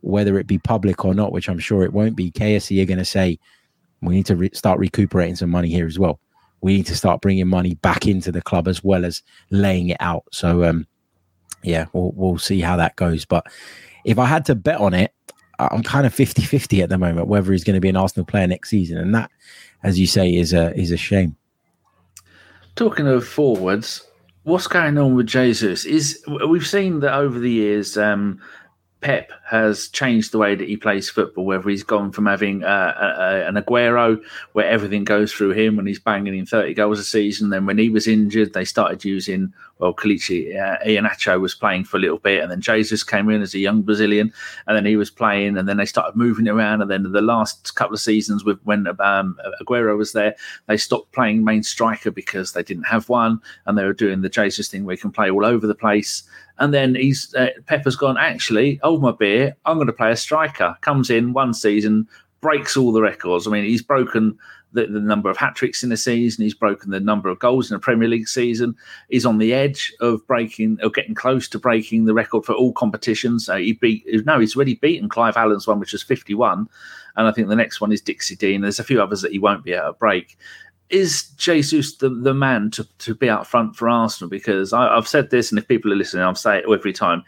whether 0.01 0.39
it 0.39 0.47
be 0.47 0.57
public 0.57 1.05
or 1.05 1.13
not, 1.13 1.31
which 1.31 1.47
I'm 1.47 1.59
sure 1.59 1.83
it 1.83 1.93
won't 1.93 2.15
be, 2.15 2.31
KSE 2.31 2.81
are 2.81 2.87
going 2.87 2.97
to 2.97 3.05
say 3.05 3.37
we 4.01 4.15
need 4.15 4.25
to 4.25 4.35
re- 4.35 4.49
start 4.53 4.79
recuperating 4.79 5.35
some 5.35 5.51
money 5.51 5.69
here 5.69 5.85
as 5.85 5.99
well. 5.99 6.19
We 6.63 6.77
need 6.77 6.87
to 6.87 6.95
start 6.95 7.21
bringing 7.21 7.47
money 7.47 7.75
back 7.75 8.07
into 8.07 8.31
the 8.31 8.41
club 8.41 8.67
as 8.67 8.83
well 8.83 9.05
as 9.05 9.21
laying 9.51 9.89
it 9.89 9.97
out. 9.99 10.23
So, 10.31 10.63
um, 10.63 10.87
yeah, 11.61 11.85
we'll, 11.93 12.13
we'll 12.15 12.37
see 12.37 12.61
how 12.61 12.77
that 12.77 12.95
goes. 12.95 13.25
But 13.25 13.45
if 14.05 14.17
I 14.17 14.25
had 14.25 14.45
to 14.45 14.55
bet 14.55 14.79
on 14.79 14.93
it, 14.93 15.13
I'm 15.59 15.83
kind 15.83 16.07
of 16.07 16.13
50 16.13 16.41
50 16.41 16.81
at 16.81 16.89
the 16.89 16.97
moment, 16.97 17.27
whether 17.27 17.51
he's 17.51 17.63
going 17.63 17.75
to 17.75 17.81
be 17.81 17.89
an 17.89 17.97
Arsenal 17.97 18.25
player 18.25 18.47
next 18.47 18.69
season. 18.69 18.97
And 18.97 19.13
that, 19.13 19.29
as 19.83 19.99
you 19.99 20.07
say, 20.07 20.33
is 20.33 20.53
a, 20.53 20.73
is 20.79 20.91
a 20.91 20.97
shame. 20.97 21.35
Talking 22.75 23.07
of 23.07 23.27
forwards, 23.27 24.07
what's 24.43 24.67
going 24.67 24.97
on 24.97 25.15
with 25.15 25.27
Jesus? 25.27 25.85
Is 25.85 26.23
we've 26.47 26.65
seen 26.65 27.01
that 27.01 27.13
over 27.13 27.39
the 27.39 27.51
years, 27.51 27.97
um, 27.97 28.41
Pep 29.01 29.31
has 29.53 29.87
changed 29.89 30.31
the 30.31 30.39
way 30.39 30.55
that 30.55 30.67
he 30.67 30.75
plays 30.75 31.09
football. 31.09 31.45
Whether 31.45 31.69
he's 31.69 31.83
gone 31.83 32.11
from 32.11 32.25
having 32.25 32.63
uh, 32.63 32.93
a, 32.99 33.21
a, 33.21 33.47
an 33.47 33.55
Aguero 33.55 34.21
where 34.53 34.67
everything 34.67 35.03
goes 35.03 35.31
through 35.31 35.51
him 35.51 35.79
and 35.79 35.87
he's 35.87 35.99
banging 35.99 36.35
in 36.35 36.45
thirty 36.45 36.73
goals 36.73 36.99
a 36.99 37.03
season, 37.03 37.51
then 37.51 37.65
when 37.65 37.77
he 37.77 37.89
was 37.89 38.07
injured, 38.07 38.53
they 38.53 38.65
started 38.65 39.05
using 39.05 39.53
well, 39.83 39.93
Kelechi 39.93 40.55
uh, 40.57 40.77
Iheanacho 40.85 41.41
was 41.41 41.53
playing 41.53 41.83
for 41.83 41.97
a 41.97 41.99
little 41.99 42.17
bit, 42.17 42.41
and 42.41 42.49
then 42.49 42.61
Jesus 42.61 43.03
came 43.03 43.29
in 43.29 43.41
as 43.41 43.53
a 43.53 43.59
young 43.59 43.81
Brazilian, 43.81 44.31
and 44.65 44.77
then 44.77 44.85
he 44.85 44.95
was 44.95 45.09
playing, 45.09 45.57
and 45.57 45.67
then 45.67 45.75
they 45.75 45.85
started 45.85 46.15
moving 46.15 46.47
around, 46.47 46.81
and 46.81 46.89
then 46.89 47.03
the 47.03 47.21
last 47.21 47.75
couple 47.75 47.93
of 47.93 47.99
seasons 47.99 48.45
with 48.45 48.59
when 48.63 48.87
um, 49.01 49.37
Aguero 49.61 49.97
was 49.97 50.13
there, 50.13 50.35
they 50.67 50.77
stopped 50.77 51.11
playing 51.11 51.43
main 51.43 51.63
striker 51.63 52.11
because 52.11 52.53
they 52.53 52.63
didn't 52.63 52.85
have 52.85 53.09
one, 53.09 53.41
and 53.65 53.77
they 53.77 53.83
were 53.83 53.91
doing 53.93 54.21
the 54.21 54.29
Jesus 54.29 54.69
thing 54.69 54.85
where 54.85 54.95
he 54.95 55.01
can 55.01 55.11
play 55.11 55.29
all 55.29 55.45
over 55.45 55.67
the 55.67 55.75
place. 55.75 56.23
And 56.59 56.73
then 56.73 56.95
he's 56.95 57.33
uh, 57.35 57.49
Pepper's 57.65 57.97
gone. 57.97 58.15
Actually, 58.17 58.79
hold 58.83 59.01
my 59.01 59.11
beer. 59.11 59.42
I'm 59.65 59.77
going 59.77 59.87
to 59.87 59.93
play 59.93 60.11
a 60.11 60.15
striker. 60.15 60.77
Comes 60.81 61.09
in 61.09 61.33
one 61.33 61.53
season, 61.53 62.07
breaks 62.41 62.75
all 62.77 62.91
the 62.91 63.01
records. 63.01 63.47
I 63.47 63.51
mean, 63.51 63.63
he's 63.63 63.81
broken 63.81 64.37
the, 64.73 64.87
the 64.87 64.99
number 64.99 65.29
of 65.29 65.37
hat 65.37 65.55
tricks 65.55 65.83
in 65.83 65.91
a 65.91 65.97
season. 65.97 66.43
He's 66.43 66.53
broken 66.53 66.91
the 66.91 66.99
number 66.99 67.29
of 67.29 67.39
goals 67.39 67.71
in 67.71 67.75
a 67.75 67.79
Premier 67.79 68.07
League 68.07 68.27
season. 68.27 68.75
He's 69.09 69.25
on 69.25 69.37
the 69.37 69.53
edge 69.53 69.93
of 70.01 70.25
breaking 70.27 70.79
or 70.83 70.89
getting 70.89 71.15
close 71.15 71.47
to 71.49 71.59
breaking 71.59 72.05
the 72.05 72.13
record 72.13 72.45
for 72.45 72.53
all 72.53 72.73
competitions. 72.73 73.45
So 73.45 73.57
he 73.57 73.73
beat 73.73 74.05
no, 74.25 74.39
he's 74.39 74.55
already 74.55 74.75
beaten 74.75 75.09
Clive 75.09 75.37
Allen's 75.37 75.67
one, 75.67 75.79
which 75.79 75.93
was 75.93 76.03
51, 76.03 76.67
and 77.15 77.27
I 77.27 77.31
think 77.31 77.47
the 77.47 77.55
next 77.55 77.79
one 77.79 77.91
is 77.91 78.01
Dixie 78.01 78.35
Dean. 78.35 78.61
There's 78.61 78.79
a 78.79 78.83
few 78.83 79.01
others 79.01 79.21
that 79.21 79.31
he 79.31 79.39
won't 79.39 79.63
be 79.63 79.73
able 79.73 79.93
to 79.93 79.93
break. 79.93 80.37
Is 80.89 81.29
Jesus 81.37 81.95
the, 81.95 82.09
the 82.09 82.33
man 82.33 82.69
to, 82.71 82.87
to 82.99 83.15
be 83.15 83.29
out 83.29 83.47
front 83.47 83.75
for 83.75 83.89
Arsenal? 83.89 84.29
Because 84.29 84.73
I, 84.73 84.95
I've 84.95 85.07
said 85.07 85.29
this, 85.29 85.51
and 85.51 85.57
if 85.57 85.67
people 85.67 85.91
are 85.91 85.95
listening, 85.95 86.23
I'll 86.23 86.35
say 86.35 86.59
it 86.59 86.65
every 86.71 86.93
time 86.93 87.23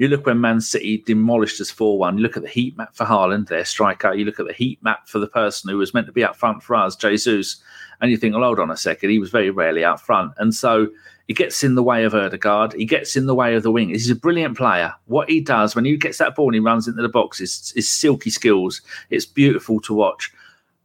you 0.00 0.08
look 0.08 0.24
when 0.24 0.40
Man 0.40 0.62
City 0.62 0.96
demolished 0.96 1.60
us 1.60 1.70
4 1.70 1.98
1. 1.98 2.16
You 2.16 2.22
look 2.22 2.38
at 2.38 2.42
the 2.42 2.48
heat 2.48 2.74
map 2.78 2.94
for 2.94 3.04
Haaland, 3.04 3.48
their 3.48 3.66
striker. 3.66 4.14
You 4.14 4.24
look 4.24 4.40
at 4.40 4.46
the 4.46 4.54
heat 4.54 4.82
map 4.82 5.06
for 5.06 5.18
the 5.18 5.26
person 5.26 5.68
who 5.68 5.76
was 5.76 5.92
meant 5.92 6.06
to 6.06 6.12
be 6.12 6.24
up 6.24 6.36
front 6.36 6.62
for 6.62 6.74
us, 6.74 6.96
Jesus. 6.96 7.62
And 8.00 8.10
you 8.10 8.16
think, 8.16 8.34
well, 8.34 8.42
hold 8.42 8.60
on 8.60 8.70
a 8.70 8.78
second. 8.78 9.10
He 9.10 9.18
was 9.18 9.28
very 9.28 9.50
rarely 9.50 9.84
out 9.84 10.00
front. 10.00 10.32
And 10.38 10.54
so 10.54 10.88
he 11.28 11.34
gets 11.34 11.62
in 11.62 11.74
the 11.74 11.82
way 11.82 12.04
of 12.04 12.14
Odegaard. 12.14 12.72
He 12.72 12.86
gets 12.86 13.14
in 13.14 13.26
the 13.26 13.34
way 13.34 13.54
of 13.54 13.62
the 13.62 13.70
wing. 13.70 13.90
He's 13.90 14.08
a 14.08 14.14
brilliant 14.14 14.56
player. 14.56 14.94
What 15.04 15.28
he 15.28 15.38
does 15.38 15.76
when 15.76 15.84
he 15.84 15.98
gets 15.98 16.16
that 16.16 16.34
ball 16.34 16.46
and 16.46 16.54
he 16.54 16.60
runs 16.60 16.88
into 16.88 17.02
the 17.02 17.08
box 17.10 17.38
is, 17.38 17.70
is 17.76 17.86
silky 17.86 18.30
skills. 18.30 18.80
It's 19.10 19.26
beautiful 19.26 19.82
to 19.82 19.92
watch. 19.92 20.32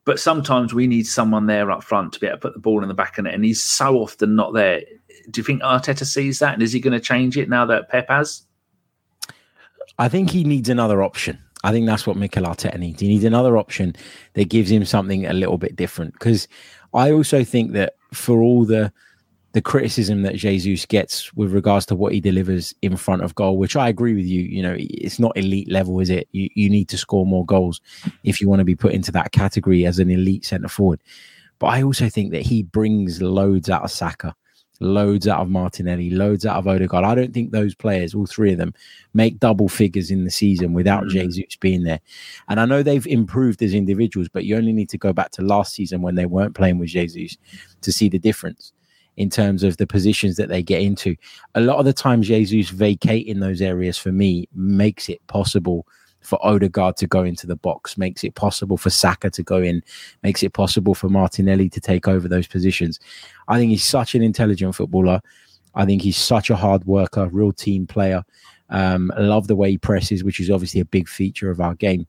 But 0.04 0.20
sometimes 0.20 0.74
we 0.74 0.88
need 0.88 1.08
someone 1.08 1.46
there 1.46 1.72
up 1.72 1.86
front 1.86 2.12
to 2.14 2.20
be 2.20 2.28
able 2.28 2.36
to 2.36 2.42
put 2.42 2.54
the 2.54 2.60
ball 2.60 2.82
in 2.82 2.90
the 2.90 2.94
back 2.94 3.18
of 3.18 3.26
it. 3.26 3.34
And 3.34 3.46
he's 3.46 3.64
so 3.64 3.96
often 3.96 4.36
not 4.36 4.54
there. 4.54 4.82
Do 5.32 5.40
you 5.40 5.46
think 5.46 5.62
Arteta 5.62 6.06
sees 6.06 6.40
that? 6.40 6.54
And 6.54 6.62
is 6.62 6.74
he 6.74 6.82
going 6.82 6.92
to 6.92 7.00
change 7.00 7.38
it 7.38 7.48
now 7.48 7.66
that 7.68 7.88
Pep 7.88 8.10
has? 8.10 8.45
I 9.98 10.10
think 10.10 10.30
he 10.30 10.44
needs 10.44 10.70
another 10.70 11.02
option. 11.02 11.40
I 11.64 11.72
think 11.72 11.88
that's 11.88 12.06
what 12.06 12.18
Mikel 12.18 12.44
Arteta 12.44 12.78
needs. 12.78 13.02
He 13.02 13.08
needs 13.08 13.24
another 13.24 13.58
option 13.58 13.96
that 14.34 14.50
gives 14.50 14.70
him 14.70 14.86
something 14.86 15.26
a 15.26 15.34
little 15.34 15.58
bit 15.58 15.76
different. 15.76 16.14
Because 16.14 16.48
I 16.94 17.12
also 17.12 17.44
think 17.44 17.72
that 17.74 17.96
for 18.14 18.42
all 18.42 18.66
the 18.66 18.92
the 19.54 19.62
criticism 19.62 20.24
that 20.24 20.36
Jesus 20.36 20.86
gets 20.86 21.34
with 21.34 21.54
regards 21.54 21.86
to 21.86 21.96
what 21.96 22.12
he 22.12 22.20
delivers 22.20 22.76
in 22.82 22.98
front 22.98 23.24
of 23.24 23.34
goal, 23.36 23.58
which 23.58 23.78
I 23.78 23.88
agree 23.88 24.14
with 24.14 24.26
you, 24.26 24.42
you 24.42 24.62
know, 24.62 24.76
it's 24.78 25.18
not 25.18 25.36
elite 25.38 25.72
level, 25.72 26.02
is 26.02 26.10
it? 26.10 26.28
You 26.34 26.50
you 26.56 26.70
need 26.70 26.90
to 26.90 26.98
score 26.98 27.26
more 27.26 27.46
goals 27.46 27.80
if 28.24 28.42
you 28.42 28.50
want 28.50 28.60
to 28.60 28.66
be 28.66 28.76
put 28.76 28.92
into 28.92 29.14
that 29.14 29.32
category 29.32 29.86
as 29.86 29.98
an 29.98 30.12
elite 30.12 30.46
centre 30.46 30.68
forward. 30.68 31.02
But 31.58 31.68
I 31.68 31.84
also 31.84 32.10
think 32.10 32.32
that 32.32 32.42
he 32.42 32.64
brings 32.64 33.22
loads 33.22 33.70
out 33.70 33.84
of 33.84 33.92
Saka 33.92 34.36
loads 34.80 35.28
out 35.28 35.42
of 35.42 35.50
Martinelli, 35.50 36.10
loads 36.10 36.46
out 36.46 36.58
of 36.58 36.68
Odegaard. 36.68 37.06
I 37.06 37.16
don't 37.16 37.34
think 37.34 37.52
those 37.52 37.76
players, 37.76 38.14
all 38.14 38.26
three 38.26 38.52
of 38.52 38.58
them, 38.58 38.74
make 39.14 39.40
double 39.40 39.70
figures 39.70 40.12
in 40.12 40.24
the 40.24 40.32
season 40.32 40.74
without 40.74 41.06
mm. 41.06 41.10
Jesus 41.10 41.56
being 41.56 41.84
there. 41.84 42.02
And 42.50 42.60
I 42.60 42.66
know 42.66 42.84
they've 42.84 43.08
improved 43.08 43.62
as 43.62 43.74
individuals, 43.74 44.28
but 44.28 44.46
you 44.46 44.58
only 44.58 44.74
need 44.74 44.90
to 44.90 44.98
go 44.98 45.14
back 45.14 45.32
to 45.32 45.42
last 45.42 45.74
season 45.74 46.02
when 46.02 46.16
they 46.16 46.26
weren't 46.26 46.56
playing 46.56 46.78
with 46.78 46.90
Jesus 46.90 47.38
to 47.82 47.92
see 47.92 48.10
the 48.10 48.20
difference 48.20 48.74
in 49.18 49.30
terms 49.30 49.64
of 49.64 49.78
the 49.78 49.88
positions 49.88 50.36
that 50.36 50.50
they 50.50 50.62
get 50.62 50.82
into. 50.82 51.16
A 51.56 51.62
lot 51.62 51.80
of 51.80 51.86
the 51.86 51.94
time, 51.94 52.22
Jesus 52.22 52.70
vacating 52.70 53.40
those 53.40 53.62
areas 53.62 53.98
for 53.98 54.12
me 54.12 54.48
makes 54.54 55.08
it 55.10 55.26
possible 55.28 55.88
for 56.26 56.40
Odegaard 56.46 56.98
to 56.98 57.08
go 57.08 57.24
into 57.24 57.48
the 57.48 57.56
box, 57.56 57.98
makes 57.98 58.24
it 58.24 58.36
possible 58.36 58.78
for 58.78 58.90
Saka 58.90 59.30
to 59.32 59.44
go 59.44 59.58
in, 59.58 59.84
makes 60.24 60.44
it 60.44 60.54
possible 60.54 60.96
for 60.96 61.10
Martinelli 61.10 61.70
to 61.70 61.80
take 61.80 62.08
over 62.08 62.28
those 62.28 62.48
positions. 62.48 63.00
I 63.48 63.58
think 63.58 63.72
he's 63.72 63.86
such 63.86 64.16
an 64.16 64.22
intelligent 64.22 64.76
footballer. 64.76 65.22
I 65.76 65.86
think 65.86 66.02
he's 66.02 66.18
such 66.18 66.50
a 66.50 66.56
hard 66.56 66.86
worker, 66.86 67.28
real 67.28 67.52
team 67.52 67.86
player. 67.86 68.24
Um, 68.70 69.12
love 69.18 69.48
the 69.48 69.56
way 69.56 69.72
he 69.72 69.78
presses, 69.78 70.24
which 70.24 70.40
is 70.40 70.50
obviously 70.50 70.82
a 70.82 70.86
big 70.86 71.08
feature 71.08 71.52
of 71.52 71.62
our 71.62 71.76
game. 71.76 72.08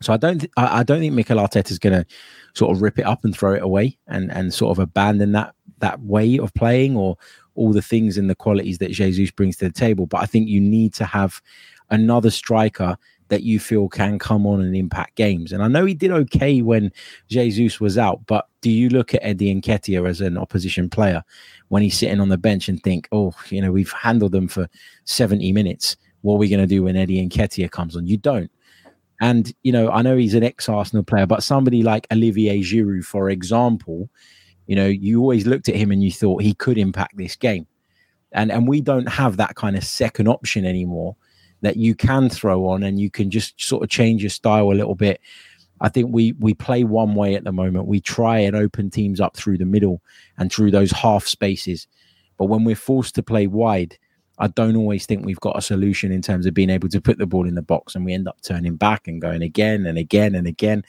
So 0.00 0.12
I 0.12 0.16
don't, 0.16 0.38
th- 0.38 0.52
I 0.56 0.82
don't 0.82 1.00
think 1.00 1.14
Mikel 1.14 1.38
Arteta 1.38 1.70
is 1.70 1.78
going 1.78 1.92
to 1.92 2.06
sort 2.54 2.74
of 2.74 2.82
rip 2.82 2.98
it 2.98 3.06
up 3.06 3.24
and 3.24 3.36
throw 3.36 3.54
it 3.54 3.62
away 3.62 3.98
and 4.06 4.30
and 4.32 4.52
sort 4.52 4.76
of 4.76 4.82
abandon 4.82 5.32
that 5.32 5.54
that 5.78 6.00
way 6.00 6.38
of 6.38 6.52
playing 6.54 6.96
or 6.96 7.16
all 7.54 7.72
the 7.72 7.82
things 7.82 8.16
and 8.16 8.30
the 8.30 8.34
qualities 8.34 8.78
that 8.78 8.92
Jesus 8.92 9.30
brings 9.30 9.56
to 9.56 9.66
the 9.66 9.72
table. 9.72 10.06
But 10.06 10.22
I 10.22 10.26
think 10.26 10.48
you 10.48 10.60
need 10.60 10.94
to 10.94 11.04
have 11.04 11.42
another 11.90 12.30
striker 12.30 12.96
that 13.28 13.42
you 13.42 13.60
feel 13.60 13.88
can 13.88 14.18
come 14.18 14.46
on 14.46 14.60
and 14.60 14.74
impact 14.74 15.16
games. 15.16 15.52
And 15.52 15.62
I 15.62 15.68
know 15.68 15.84
he 15.84 15.94
did 15.94 16.10
okay 16.10 16.62
when 16.62 16.92
Jesus 17.28 17.80
was 17.80 17.98
out, 17.98 18.26
but 18.26 18.48
do 18.60 18.70
you 18.70 18.88
look 18.88 19.14
at 19.14 19.22
Eddie 19.22 19.54
Nketiah 19.54 20.08
as 20.08 20.20
an 20.20 20.36
opposition 20.36 20.90
player 20.90 21.22
when 21.68 21.82
he's 21.82 21.98
sitting 21.98 22.20
on 22.20 22.28
the 22.28 22.38
bench 22.38 22.68
and 22.68 22.82
think, 22.82 23.08
oh, 23.12 23.34
you 23.50 23.60
know, 23.60 23.70
we've 23.70 23.92
handled 23.92 24.32
them 24.32 24.48
for 24.48 24.68
70 25.04 25.52
minutes. 25.52 25.96
What 26.22 26.34
are 26.34 26.38
we 26.38 26.48
going 26.48 26.60
to 26.60 26.66
do 26.66 26.82
when 26.82 26.96
Eddie 26.96 27.26
Nketiah 27.26 27.70
comes 27.70 27.96
on? 27.96 28.06
You 28.06 28.16
don't. 28.16 28.50
And, 29.20 29.52
you 29.62 29.72
know, 29.72 29.90
I 29.90 30.02
know 30.02 30.16
he's 30.16 30.34
an 30.34 30.44
ex 30.44 30.68
Arsenal 30.68 31.04
player, 31.04 31.26
but 31.26 31.42
somebody 31.42 31.82
like 31.82 32.06
Olivier 32.12 32.60
Giroud, 32.60 33.04
for 33.04 33.30
example, 33.30 34.08
you 34.66 34.76
know, 34.76 34.86
you 34.86 35.20
always 35.20 35.46
looked 35.46 35.68
at 35.68 35.74
him 35.74 35.90
and 35.90 36.02
you 36.02 36.12
thought 36.12 36.42
he 36.42 36.54
could 36.54 36.78
impact 36.78 37.16
this 37.16 37.34
game. 37.34 37.66
And 38.32 38.52
and 38.52 38.68
we 38.68 38.82
don't 38.82 39.08
have 39.08 39.38
that 39.38 39.56
kind 39.56 39.76
of 39.76 39.82
second 39.82 40.28
option 40.28 40.66
anymore 40.66 41.16
that 41.60 41.76
you 41.76 41.94
can 41.94 42.28
throw 42.28 42.66
on 42.66 42.82
and 42.82 43.00
you 43.00 43.10
can 43.10 43.30
just 43.30 43.60
sort 43.60 43.82
of 43.82 43.90
change 43.90 44.22
your 44.22 44.30
style 44.30 44.70
a 44.70 44.74
little 44.74 44.94
bit. 44.94 45.20
I 45.80 45.88
think 45.88 46.12
we 46.12 46.32
we 46.32 46.54
play 46.54 46.84
one 46.84 47.14
way 47.14 47.34
at 47.34 47.44
the 47.44 47.52
moment. 47.52 47.86
We 47.86 48.00
try 48.00 48.38
and 48.38 48.56
open 48.56 48.90
teams 48.90 49.20
up 49.20 49.36
through 49.36 49.58
the 49.58 49.64
middle 49.64 50.02
and 50.36 50.52
through 50.52 50.70
those 50.70 50.90
half 50.90 51.26
spaces. 51.26 51.86
But 52.36 52.46
when 52.46 52.64
we're 52.64 52.76
forced 52.76 53.14
to 53.16 53.22
play 53.22 53.46
wide, 53.46 53.98
I 54.38 54.48
don't 54.48 54.76
always 54.76 55.06
think 55.06 55.24
we've 55.24 55.40
got 55.40 55.58
a 55.58 55.62
solution 55.62 56.12
in 56.12 56.22
terms 56.22 56.46
of 56.46 56.54
being 56.54 56.70
able 56.70 56.88
to 56.88 57.00
put 57.00 57.18
the 57.18 57.26
ball 57.26 57.46
in 57.46 57.56
the 57.56 57.62
box 57.62 57.94
and 57.94 58.04
we 58.04 58.12
end 58.12 58.28
up 58.28 58.40
turning 58.42 58.76
back 58.76 59.08
and 59.08 59.20
going 59.20 59.42
again 59.42 59.86
and 59.86 59.98
again 59.98 60.34
and 60.34 60.46
again. 60.46 60.84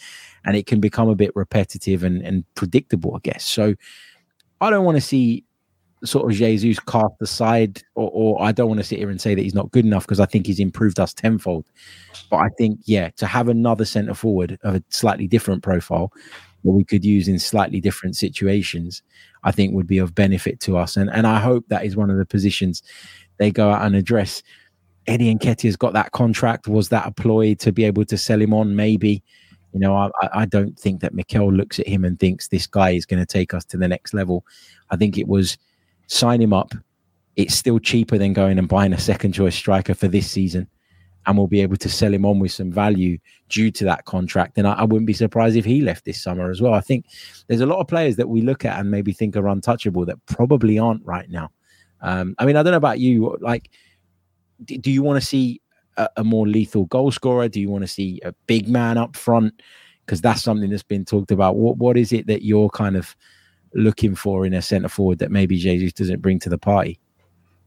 And 0.46 0.56
it 0.56 0.68
can 0.68 0.80
become 0.80 1.10
a 1.10 1.16
bit 1.16 1.36
repetitive 1.36 2.04
and, 2.04 2.22
and 2.22 2.44
predictable, 2.56 3.16
I 3.16 3.20
guess. 3.24 3.44
So 3.44 3.76
I 4.62 4.70
don't 4.70 4.86
want 4.86 4.98
to 4.98 5.02
see 5.02 5.46
sort 6.04 6.32
of 6.32 6.38
Jesus 6.38 6.80
cast 6.80 7.14
aside, 7.22 7.84
or, 7.96 8.10
or 8.14 8.42
I 8.42 8.52
don't 8.52 8.68
want 8.68 8.80
to 8.80 8.86
sit 8.86 9.00
here 9.00 9.10
and 9.10 9.20
say 9.20 9.36
that 9.36 9.42
he's 9.42 9.56
not 9.56 9.72
good 9.72 9.86
enough 9.86 10.04
because 10.04 10.20
I 10.20 10.26
think 10.26 10.46
he's 10.46 10.60
improved 10.60 11.00
us 11.00 11.14
tenfold. 11.14 11.66
But 12.30 12.38
I 12.38 12.50
think, 12.58 12.80
yeah, 12.86 13.10
to 13.18 13.26
have 13.26 13.50
another 13.50 13.86
centre 13.86 14.14
forward 14.14 14.58
of 14.64 14.76
a 14.76 14.84
slightly 14.90 15.28
different 15.28 15.64
profile 15.64 16.12
that 16.64 16.72
we 16.72 16.84
could 16.84 17.06
use 17.06 17.28
in 17.28 17.40
slightly 17.40 17.82
different 17.82 18.16
situations, 18.16 19.02
I 19.44 19.52
think 19.52 19.74
would 19.74 19.88
be 19.88 19.98
of 19.98 20.16
benefit 20.16 20.60
to 20.62 20.78
us. 20.78 20.98
And 20.98 21.10
and 21.10 21.26
I 21.26 21.40
hope 21.40 21.66
that 21.68 21.86
is 21.86 21.96
one 21.96 22.10
of 22.10 22.18
the 22.18 22.26
positions 22.26 22.84
they 23.38 23.52
go 23.52 23.70
out 23.70 23.86
and 23.86 23.96
address. 23.96 24.44
Eddie 25.08 25.34
Nketiah's 25.34 25.78
got 25.78 25.94
that 25.94 26.12
contract. 26.12 26.68
Was 26.68 26.90
that 26.90 27.08
a 27.08 27.12
ploy 27.12 27.56
to 27.56 27.72
be 27.72 27.84
able 27.84 28.06
to 28.06 28.18
sell 28.18 28.42
him 28.42 28.54
on? 28.54 28.76
Maybe. 28.76 29.24
You 29.74 29.80
know, 29.80 29.96
I, 29.96 30.10
I 30.34 30.46
don't 30.46 30.78
think 30.80 31.02
that 31.02 31.14
Mikel 31.14 31.54
looks 31.54 31.80
at 31.80 31.88
him 31.88 32.04
and 32.04 32.20
thinks 32.20 32.48
this 32.48 32.68
guy 32.68 32.92
is 32.92 33.06
going 33.06 33.20
to 33.20 33.26
take 33.26 33.54
us 33.54 33.64
to 33.66 33.78
the 33.78 33.88
next 33.88 34.14
level. 34.14 34.44
I 34.90 34.98
think 34.98 35.18
it 35.18 35.28
was 35.28 35.58
sign 36.10 36.42
him 36.42 36.52
up. 36.52 36.74
It's 37.36 37.56
still 37.56 37.80
cheaper 37.80 38.18
than 38.18 38.34
going 38.34 38.60
and 38.60 38.68
buying 38.68 38.92
a 38.92 39.00
second 39.00 39.32
choice 39.32 39.56
striker 39.56 39.94
for 39.94 40.08
this 40.08 40.30
season. 40.30 40.68
And 41.26 41.38
we'll 41.38 41.48
be 41.48 41.62
able 41.62 41.78
to 41.78 41.90
sell 41.90 42.14
him 42.14 42.26
on 42.26 42.40
with 42.40 42.52
some 42.52 42.72
value 42.72 43.18
due 43.50 43.72
to 43.72 43.86
that 43.86 44.06
contract. 44.06 44.58
And 44.58 44.68
I, 44.68 44.74
I 44.74 44.84
wouldn't 44.84 45.06
be 45.06 45.14
surprised 45.14 45.56
if 45.56 45.66
he 45.66 45.82
left 45.82 46.06
this 46.06 46.22
summer 46.22 46.50
as 46.50 46.60
well. 46.62 46.74
I 46.74 46.82
think 46.82 47.06
there's 47.48 47.62
a 47.62 47.66
lot 47.66 47.80
of 47.80 47.88
players 47.88 48.16
that 48.16 48.28
we 48.28 48.42
look 48.42 48.66
at 48.66 48.80
and 48.80 48.90
maybe 48.90 49.14
think 49.14 49.38
are 49.38 49.48
untouchable 49.48 50.06
that 50.06 50.26
probably 50.26 50.80
aren't 50.80 51.06
right 51.06 51.30
now. 51.30 51.52
Um, 52.02 52.36
I 52.40 52.46
mean, 52.46 52.56
I 52.56 52.64
don't 52.64 52.72
know 52.72 52.78
about 52.78 53.00
you. 53.00 53.38
Like, 53.42 53.70
do, 54.66 54.78
do 54.78 54.92
you 54.92 55.04
want 55.04 55.22
to 55.22 55.26
see 55.26 55.62
a, 55.98 56.10
a, 56.18 56.24
more 56.24 56.48
lethal 56.48 56.86
goal 56.86 57.12
scorer? 57.12 57.48
Do 57.48 57.60
you 57.60 57.70
want 57.70 57.84
to 57.84 57.88
see 57.88 58.20
a 58.24 58.34
big 58.48 58.68
man 58.68 58.98
up 58.98 59.16
front? 59.16 59.62
Because 60.06 60.22
that's 60.22 60.42
something 60.42 60.70
that's 60.70 60.84
been 60.84 61.06
talked 61.06 61.32
about. 61.32 61.58
What 61.58 61.78
What 61.78 61.98
is 61.98 62.12
it 62.12 62.28
that 62.28 62.42
you're 62.42 62.70
kind 62.70 62.96
of 62.96 63.16
looking 63.74 64.16
for 64.16 64.46
in 64.46 64.54
a 64.54 64.62
centre 64.62 64.90
forward 64.90 65.20
that 65.20 65.32
maybe 65.32 65.58
Jesus 65.58 65.94
doesn't 65.94 66.22
bring 66.22 66.40
to 66.40 66.50
the 66.50 66.58
party? 66.58 67.00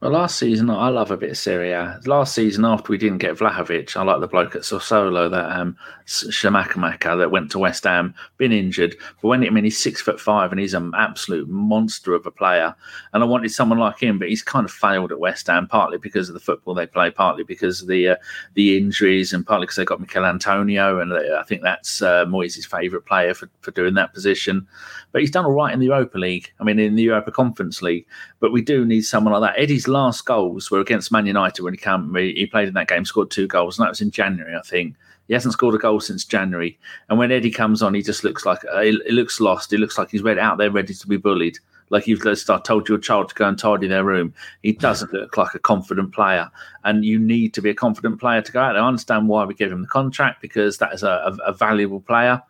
Well, 0.02 0.10
last 0.10 0.36
season 0.36 0.68
I 0.68 0.88
love 0.88 1.12
a 1.12 1.16
bit 1.16 1.30
of 1.30 1.38
Serie 1.38 1.70
A. 1.70 2.00
Last 2.06 2.34
season, 2.34 2.64
after 2.64 2.90
we 2.90 2.98
didn't 2.98 3.18
get 3.18 3.36
Vlahovic, 3.36 3.96
I 3.96 4.02
like 4.02 4.18
the 4.18 4.26
bloke 4.26 4.56
at 4.56 4.62
Sassuolo, 4.62 5.30
that 5.30 5.56
um, 5.56 5.76
Scamacca 6.06 7.16
that 7.18 7.30
went 7.30 7.52
to 7.52 7.60
West 7.60 7.84
Ham, 7.84 8.12
been 8.36 8.50
injured. 8.50 8.96
But 9.20 9.28
when 9.28 9.46
I 9.46 9.50
mean 9.50 9.62
he's 9.62 9.80
six 9.80 10.02
foot 10.02 10.18
five 10.18 10.50
and 10.50 10.60
he's 10.60 10.74
an 10.74 10.90
absolute 10.96 11.48
monster 11.48 12.14
of 12.14 12.26
a 12.26 12.32
player, 12.32 12.74
and 13.12 13.22
I 13.22 13.26
wanted 13.26 13.52
someone 13.52 13.78
like 13.78 14.02
him, 14.02 14.18
but 14.18 14.28
he's 14.28 14.42
kind 14.42 14.64
of 14.64 14.72
failed 14.72 15.12
at 15.12 15.20
West 15.20 15.46
Ham 15.46 15.68
partly 15.68 15.98
because 15.98 16.28
of 16.28 16.34
the 16.34 16.40
football 16.40 16.74
they 16.74 16.88
play, 16.88 17.12
partly 17.12 17.44
because 17.44 17.80
of 17.80 17.86
the 17.86 18.08
uh, 18.08 18.16
the 18.54 18.76
injuries, 18.76 19.32
and 19.32 19.46
partly 19.46 19.66
because 19.66 19.76
they 19.76 19.84
got 19.84 20.00
Michail 20.00 20.24
Antonio, 20.24 20.98
and 20.98 21.12
I 21.12 21.44
think 21.44 21.62
that's 21.62 22.02
uh, 22.02 22.24
Moyes' 22.24 22.66
favourite 22.66 23.06
player 23.06 23.34
for, 23.34 23.48
for 23.60 23.70
doing 23.70 23.94
that 23.94 24.12
position. 24.12 24.66
But 25.12 25.20
he's 25.20 25.30
done 25.30 25.44
all 25.44 25.52
right 25.52 25.72
in 25.72 25.78
the 25.78 25.86
Europa 25.86 26.18
League. 26.18 26.50
I 26.58 26.64
mean, 26.64 26.80
in 26.80 26.96
the 26.96 27.02
Europa 27.04 27.30
Conference 27.30 27.82
League. 27.82 28.06
But 28.40 28.50
we 28.50 28.62
do 28.62 28.84
need 28.84 29.02
someone 29.02 29.38
like 29.38 29.54
that. 29.54 29.62
Eddie's 29.62 29.86
last 29.92 30.24
goals 30.24 30.70
were 30.70 30.80
against 30.80 31.12
Man 31.12 31.26
United 31.26 31.62
when 31.62 31.74
he 31.74 31.78
came. 31.78 32.14
He 32.14 32.46
played 32.46 32.68
in 32.68 32.74
that 32.74 32.88
game, 32.88 33.04
scored 33.04 33.30
two 33.30 33.46
goals, 33.46 33.78
and 33.78 33.84
that 33.84 33.90
was 33.90 34.00
in 34.00 34.10
January, 34.10 34.56
I 34.56 34.62
think. 34.62 34.96
He 35.28 35.34
hasn't 35.34 35.52
scored 35.52 35.74
a 35.74 35.78
goal 35.78 36.00
since 36.00 36.24
January. 36.24 36.78
And 37.08 37.18
when 37.18 37.30
Eddie 37.30 37.50
comes 37.50 37.82
on, 37.82 37.94
he 37.94 38.02
just 38.02 38.24
looks 38.24 38.44
like 38.44 38.60
uh, 38.72 38.80
he, 38.80 38.98
he 39.06 39.12
looks 39.12 39.40
lost. 39.40 39.70
He 39.70 39.76
looks 39.76 39.96
like 39.96 40.10
he's 40.10 40.22
ready 40.22 40.40
out 40.40 40.58
there, 40.58 40.70
ready 40.70 40.94
to 40.94 41.06
be 41.06 41.16
bullied. 41.16 41.58
Like 41.90 42.06
you've 42.06 42.22
just 42.22 42.50
told 42.64 42.88
your 42.88 42.98
child 42.98 43.28
to 43.28 43.34
go 43.34 43.46
and 43.46 43.58
tidy 43.58 43.86
their 43.86 44.04
room. 44.04 44.32
He 44.62 44.72
doesn't 44.72 45.12
look 45.12 45.36
like 45.36 45.54
a 45.54 45.58
confident 45.58 46.12
player, 46.12 46.50
and 46.84 47.04
you 47.04 47.18
need 47.18 47.52
to 47.54 47.62
be 47.62 47.70
a 47.70 47.74
confident 47.74 48.18
player 48.18 48.40
to 48.40 48.52
go 48.52 48.60
out 48.60 48.72
there. 48.72 48.82
I 48.82 48.88
understand 48.88 49.28
why 49.28 49.44
we 49.44 49.54
gave 49.54 49.70
him 49.70 49.82
the 49.82 49.88
contract 49.88 50.40
because 50.40 50.78
that 50.78 50.94
is 50.94 51.02
a, 51.02 51.36
a, 51.46 51.50
a 51.50 51.52
valuable 51.52 52.00
player 52.00 52.42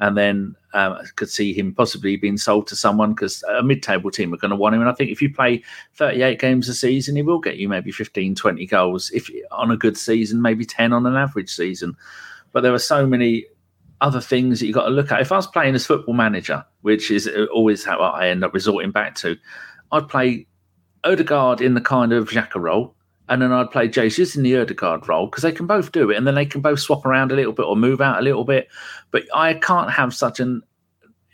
and 0.00 0.16
then 0.16 0.54
um, 0.74 0.92
I 0.92 1.04
could 1.16 1.30
see 1.30 1.52
him 1.52 1.74
possibly 1.74 2.16
being 2.16 2.36
sold 2.36 2.66
to 2.68 2.76
someone 2.76 3.14
because 3.14 3.42
a 3.44 3.62
mid-table 3.62 4.10
team 4.10 4.32
are 4.32 4.36
going 4.36 4.50
to 4.50 4.56
want 4.56 4.74
him. 4.74 4.80
And 4.80 4.90
I 4.90 4.92
think 4.92 5.10
if 5.10 5.20
you 5.20 5.32
play 5.32 5.62
38 5.94 6.38
games 6.38 6.68
a 6.68 6.74
season, 6.74 7.16
he 7.16 7.22
will 7.22 7.40
get 7.40 7.56
you 7.56 7.68
maybe 7.68 7.90
15, 7.90 8.34
20 8.34 8.66
goals. 8.66 9.10
If 9.10 9.30
on 9.50 9.70
a 9.70 9.76
good 9.76 9.96
season, 9.96 10.42
maybe 10.42 10.64
10 10.64 10.92
on 10.92 11.06
an 11.06 11.16
average 11.16 11.50
season. 11.50 11.96
But 12.52 12.62
there 12.62 12.74
are 12.74 12.78
so 12.78 13.06
many 13.06 13.46
other 14.00 14.20
things 14.20 14.60
that 14.60 14.66
you've 14.66 14.74
got 14.74 14.84
to 14.84 14.90
look 14.90 15.10
at. 15.10 15.20
If 15.20 15.32
I 15.32 15.36
was 15.36 15.46
playing 15.46 15.74
as 15.74 15.86
football 15.86 16.14
manager, 16.14 16.64
which 16.82 17.10
is 17.10 17.28
always 17.52 17.84
how 17.84 17.98
I 17.98 18.28
end 18.28 18.44
up 18.44 18.54
resorting 18.54 18.92
back 18.92 19.14
to, 19.16 19.36
I'd 19.90 20.08
play 20.08 20.46
Odegaard 21.04 21.60
in 21.60 21.74
the 21.74 21.80
kind 21.80 22.12
of 22.12 22.28
Xhaka 22.28 22.60
role 22.60 22.94
and 23.28 23.42
then 23.42 23.52
I'd 23.52 23.70
play 23.70 23.88
Jesus 23.88 24.36
in 24.36 24.42
the 24.42 24.56
Odegaard 24.56 25.08
role 25.08 25.26
because 25.26 25.42
they 25.42 25.52
can 25.52 25.66
both 25.66 25.92
do 25.92 26.10
it, 26.10 26.16
and 26.16 26.26
then 26.26 26.34
they 26.34 26.46
can 26.46 26.60
both 26.60 26.80
swap 26.80 27.04
around 27.04 27.32
a 27.32 27.36
little 27.36 27.52
bit 27.52 27.66
or 27.66 27.76
move 27.76 28.00
out 28.00 28.18
a 28.18 28.22
little 28.22 28.44
bit. 28.44 28.68
But 29.10 29.24
I 29.34 29.54
can't 29.54 29.90
have 29.90 30.14
such 30.14 30.40
an 30.40 30.62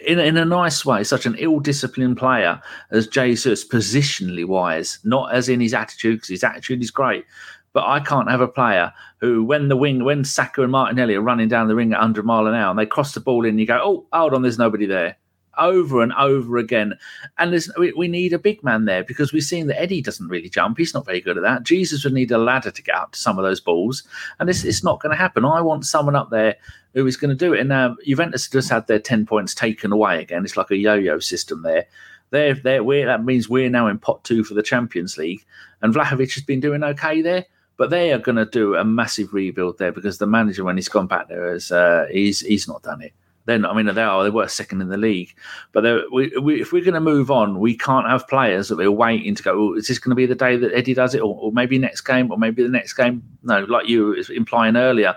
in, 0.00 0.18
in 0.18 0.36
a 0.36 0.44
nice 0.44 0.84
way, 0.84 1.04
such 1.04 1.26
an 1.26 1.36
ill-disciplined 1.38 2.16
player 2.16 2.60
as 2.90 3.06
Jesus, 3.06 3.66
positionally 3.66 4.44
wise, 4.44 4.98
not 5.04 5.32
as 5.32 5.48
in 5.48 5.60
his 5.60 5.74
attitude, 5.74 6.16
because 6.16 6.28
his 6.28 6.44
attitude 6.44 6.82
is 6.82 6.90
great. 6.90 7.24
But 7.72 7.86
I 7.86 8.00
can't 8.00 8.30
have 8.30 8.40
a 8.40 8.48
player 8.48 8.92
who, 9.20 9.42
when 9.44 9.68
the 9.68 9.76
wing, 9.76 10.04
when 10.04 10.24
Saka 10.24 10.62
and 10.62 10.72
Martinelli 10.72 11.14
are 11.14 11.22
running 11.22 11.48
down 11.48 11.68
the 11.68 11.74
ring 11.74 11.92
at 11.92 11.98
100 11.98 12.24
mile 12.24 12.46
an 12.46 12.54
hour, 12.54 12.70
and 12.70 12.78
they 12.78 12.86
cross 12.86 13.14
the 13.14 13.20
ball 13.20 13.44
in, 13.44 13.58
you 13.58 13.66
go, 13.66 13.80
oh, 13.82 14.06
hold 14.12 14.34
on, 14.34 14.42
there's 14.42 14.58
nobody 14.58 14.86
there 14.86 15.16
over 15.58 16.02
and 16.02 16.12
over 16.14 16.56
again. 16.58 16.94
And 17.38 17.58
we, 17.78 17.92
we, 17.92 18.08
need 18.08 18.32
a 18.32 18.38
big 18.38 18.62
man 18.62 18.84
there 18.84 19.04
because 19.04 19.32
we're 19.32 19.40
seeing 19.42 19.66
that 19.68 19.80
Eddie 19.80 20.02
doesn't 20.02 20.28
really 20.28 20.48
jump. 20.48 20.78
He's 20.78 20.94
not 20.94 21.06
very 21.06 21.20
good 21.20 21.36
at 21.36 21.42
that. 21.42 21.62
Jesus 21.62 22.04
would 22.04 22.12
need 22.12 22.30
a 22.30 22.38
ladder 22.38 22.70
to 22.70 22.82
get 22.82 22.94
up 22.94 23.12
to 23.12 23.18
some 23.18 23.38
of 23.38 23.44
those 23.44 23.60
balls, 23.60 24.02
and 24.38 24.48
it's, 24.48 24.64
it's 24.64 24.84
not 24.84 25.00
going 25.00 25.10
to 25.10 25.20
happen. 25.20 25.44
I 25.44 25.60
want 25.60 25.86
someone 25.86 26.16
up 26.16 26.30
there 26.30 26.56
who 26.94 27.06
is 27.06 27.16
going 27.16 27.30
to 27.30 27.34
do 27.34 27.52
it. 27.52 27.60
And 27.60 27.68
now 27.68 27.96
Juventus 28.04 28.48
just 28.48 28.70
had 28.70 28.86
their 28.86 29.00
10 29.00 29.26
points 29.26 29.54
taken 29.54 29.92
away 29.92 30.20
again. 30.20 30.44
It's 30.44 30.56
like 30.56 30.70
a 30.70 30.76
yo 30.76 30.94
yo 30.94 31.18
system 31.18 31.62
there. 31.62 31.86
We're, 32.30 33.06
that 33.06 33.24
means 33.24 33.48
we're 33.48 33.70
now 33.70 33.86
in 33.86 33.98
pot 33.98 34.24
two 34.24 34.44
for 34.44 34.54
the 34.54 34.62
Champions 34.62 35.16
League. 35.18 35.44
And 35.82 35.94
Vlahovic 35.94 36.34
has 36.34 36.42
been 36.42 36.60
doing 36.60 36.82
okay 36.82 37.22
there 37.22 37.46
but 37.76 37.90
they 37.90 38.12
are 38.12 38.18
going 38.18 38.36
to 38.36 38.44
do 38.44 38.76
a 38.76 38.84
massive 38.84 39.34
rebuild 39.34 39.78
there 39.78 39.92
because 39.92 40.18
the 40.18 40.26
manager, 40.26 40.64
when 40.64 40.76
he's 40.76 40.88
gone 40.88 41.06
back 41.06 41.28
there, 41.28 41.52
has 41.52 41.72
uh, 41.72 42.06
he's 42.10 42.40
he's 42.40 42.68
not 42.68 42.82
done 42.82 43.02
it. 43.02 43.12
Then 43.46 43.66
I 43.66 43.74
mean 43.74 43.94
they 43.94 44.02
are 44.02 44.24
they 44.24 44.30
were 44.30 44.48
second 44.48 44.80
in 44.80 44.88
the 44.88 44.96
league, 44.96 45.34
but 45.72 45.84
we, 46.10 46.32
we, 46.38 46.62
if 46.62 46.72
we're 46.72 46.84
going 46.84 46.94
to 46.94 47.00
move 47.00 47.30
on, 47.30 47.60
we 47.60 47.76
can't 47.76 48.08
have 48.08 48.26
players 48.26 48.68
that 48.68 48.76
we're 48.76 48.90
waiting 48.90 49.34
to 49.34 49.42
go. 49.42 49.52
Oh, 49.52 49.74
is 49.74 49.88
this 49.88 49.98
going 49.98 50.12
to 50.12 50.16
be 50.16 50.24
the 50.24 50.34
day 50.34 50.56
that 50.56 50.72
Eddie 50.74 50.94
does 50.94 51.14
it, 51.14 51.20
or, 51.20 51.36
or 51.38 51.52
maybe 51.52 51.78
next 51.78 52.02
game, 52.02 52.30
or 52.30 52.38
maybe 52.38 52.62
the 52.62 52.70
next 52.70 52.94
game? 52.94 53.22
No, 53.42 53.64
like 53.64 53.86
you 53.86 54.06
was 54.06 54.30
implying 54.30 54.76
earlier, 54.76 55.14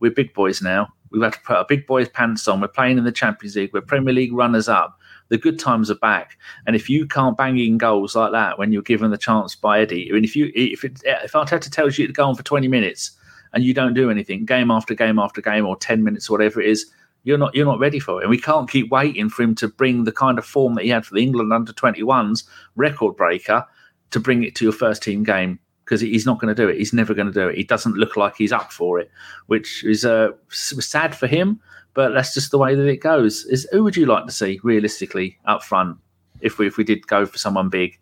we're 0.00 0.10
big 0.10 0.34
boys 0.34 0.60
now. 0.60 0.88
We've 1.10 1.22
had 1.22 1.34
to 1.34 1.40
put 1.40 1.56
our 1.56 1.64
big 1.64 1.86
boys 1.86 2.08
pants 2.08 2.46
on. 2.48 2.60
We're 2.60 2.68
playing 2.68 2.98
in 2.98 3.04
the 3.04 3.12
Champions 3.12 3.56
League. 3.56 3.70
We're 3.72 3.80
Premier 3.80 4.12
League 4.12 4.32
runners 4.32 4.68
up. 4.68 4.98
The 5.28 5.38
good 5.38 5.58
times 5.58 5.90
are 5.90 5.96
back. 5.96 6.38
And 6.66 6.74
if 6.74 6.90
you 6.90 7.06
can't 7.06 7.36
bang 7.36 7.58
in 7.58 7.78
goals 7.78 8.16
like 8.16 8.32
that 8.32 8.58
when 8.58 8.72
you're 8.72 8.82
given 8.82 9.10
the 9.10 9.18
chance 9.18 9.54
by 9.54 9.80
Eddie, 9.80 10.08
I 10.10 10.14
mean, 10.14 10.24
if 10.24 10.34
you 10.34 10.50
if 10.54 10.84
it, 10.84 11.00
if 11.04 11.32
Arteta 11.32 11.70
tells 11.70 11.98
you 11.98 12.06
to 12.06 12.12
go 12.12 12.28
on 12.28 12.34
for 12.34 12.42
20 12.42 12.66
minutes 12.68 13.12
and 13.52 13.62
you 13.62 13.72
don't 13.72 13.94
do 13.94 14.10
anything 14.10 14.44
game 14.44 14.70
after 14.70 14.94
game 14.94 15.18
after 15.18 15.40
game 15.40 15.66
or 15.66 15.76
10 15.76 16.02
minutes 16.02 16.28
or 16.28 16.32
whatever 16.32 16.60
it 16.60 16.68
is, 16.68 16.90
you're 17.28 17.38
not 17.38 17.54
you're 17.54 17.66
not 17.66 17.78
ready 17.78 17.98
for 17.98 18.20
it. 18.20 18.24
And 18.24 18.30
we 18.30 18.40
can't 18.40 18.70
keep 18.70 18.90
waiting 18.90 19.28
for 19.28 19.42
him 19.42 19.54
to 19.56 19.68
bring 19.68 20.04
the 20.04 20.12
kind 20.12 20.38
of 20.38 20.46
form 20.46 20.74
that 20.74 20.84
he 20.84 20.90
had 20.90 21.04
for 21.04 21.14
the 21.14 21.22
England 21.22 21.52
under 21.52 21.74
21s 21.74 22.44
record 22.74 23.16
breaker 23.16 23.66
to 24.10 24.18
bring 24.18 24.42
it 24.44 24.54
to 24.54 24.64
your 24.64 24.72
first 24.72 25.02
team 25.02 25.24
game 25.24 25.58
because 25.84 26.00
he's 26.00 26.24
not 26.24 26.40
going 26.40 26.54
to 26.54 26.62
do 26.62 26.68
it. 26.70 26.78
He's 26.78 26.94
never 26.94 27.12
going 27.12 27.26
to 27.26 27.32
do 27.32 27.48
it. 27.48 27.56
He 27.56 27.64
doesn't 27.64 27.96
look 27.96 28.16
like 28.16 28.34
he's 28.36 28.50
up 28.50 28.72
for 28.72 28.98
it, 28.98 29.10
which 29.46 29.84
is 29.84 30.06
uh, 30.06 30.30
sad 30.48 31.14
for 31.14 31.26
him. 31.26 31.60
But 31.92 32.14
that's 32.14 32.32
just 32.32 32.50
the 32.50 32.58
way 32.58 32.74
that 32.74 32.86
it 32.86 32.98
goes. 33.02 33.44
Is 33.44 33.68
who 33.72 33.84
would 33.84 33.96
you 33.96 34.06
like 34.06 34.24
to 34.24 34.32
see 34.32 34.58
realistically 34.62 35.38
up 35.44 35.62
front 35.62 35.98
if 36.40 36.58
we 36.58 36.66
if 36.66 36.78
we 36.78 36.84
did 36.84 37.06
go 37.06 37.26
for 37.26 37.36
someone 37.36 37.68
big? 37.68 37.98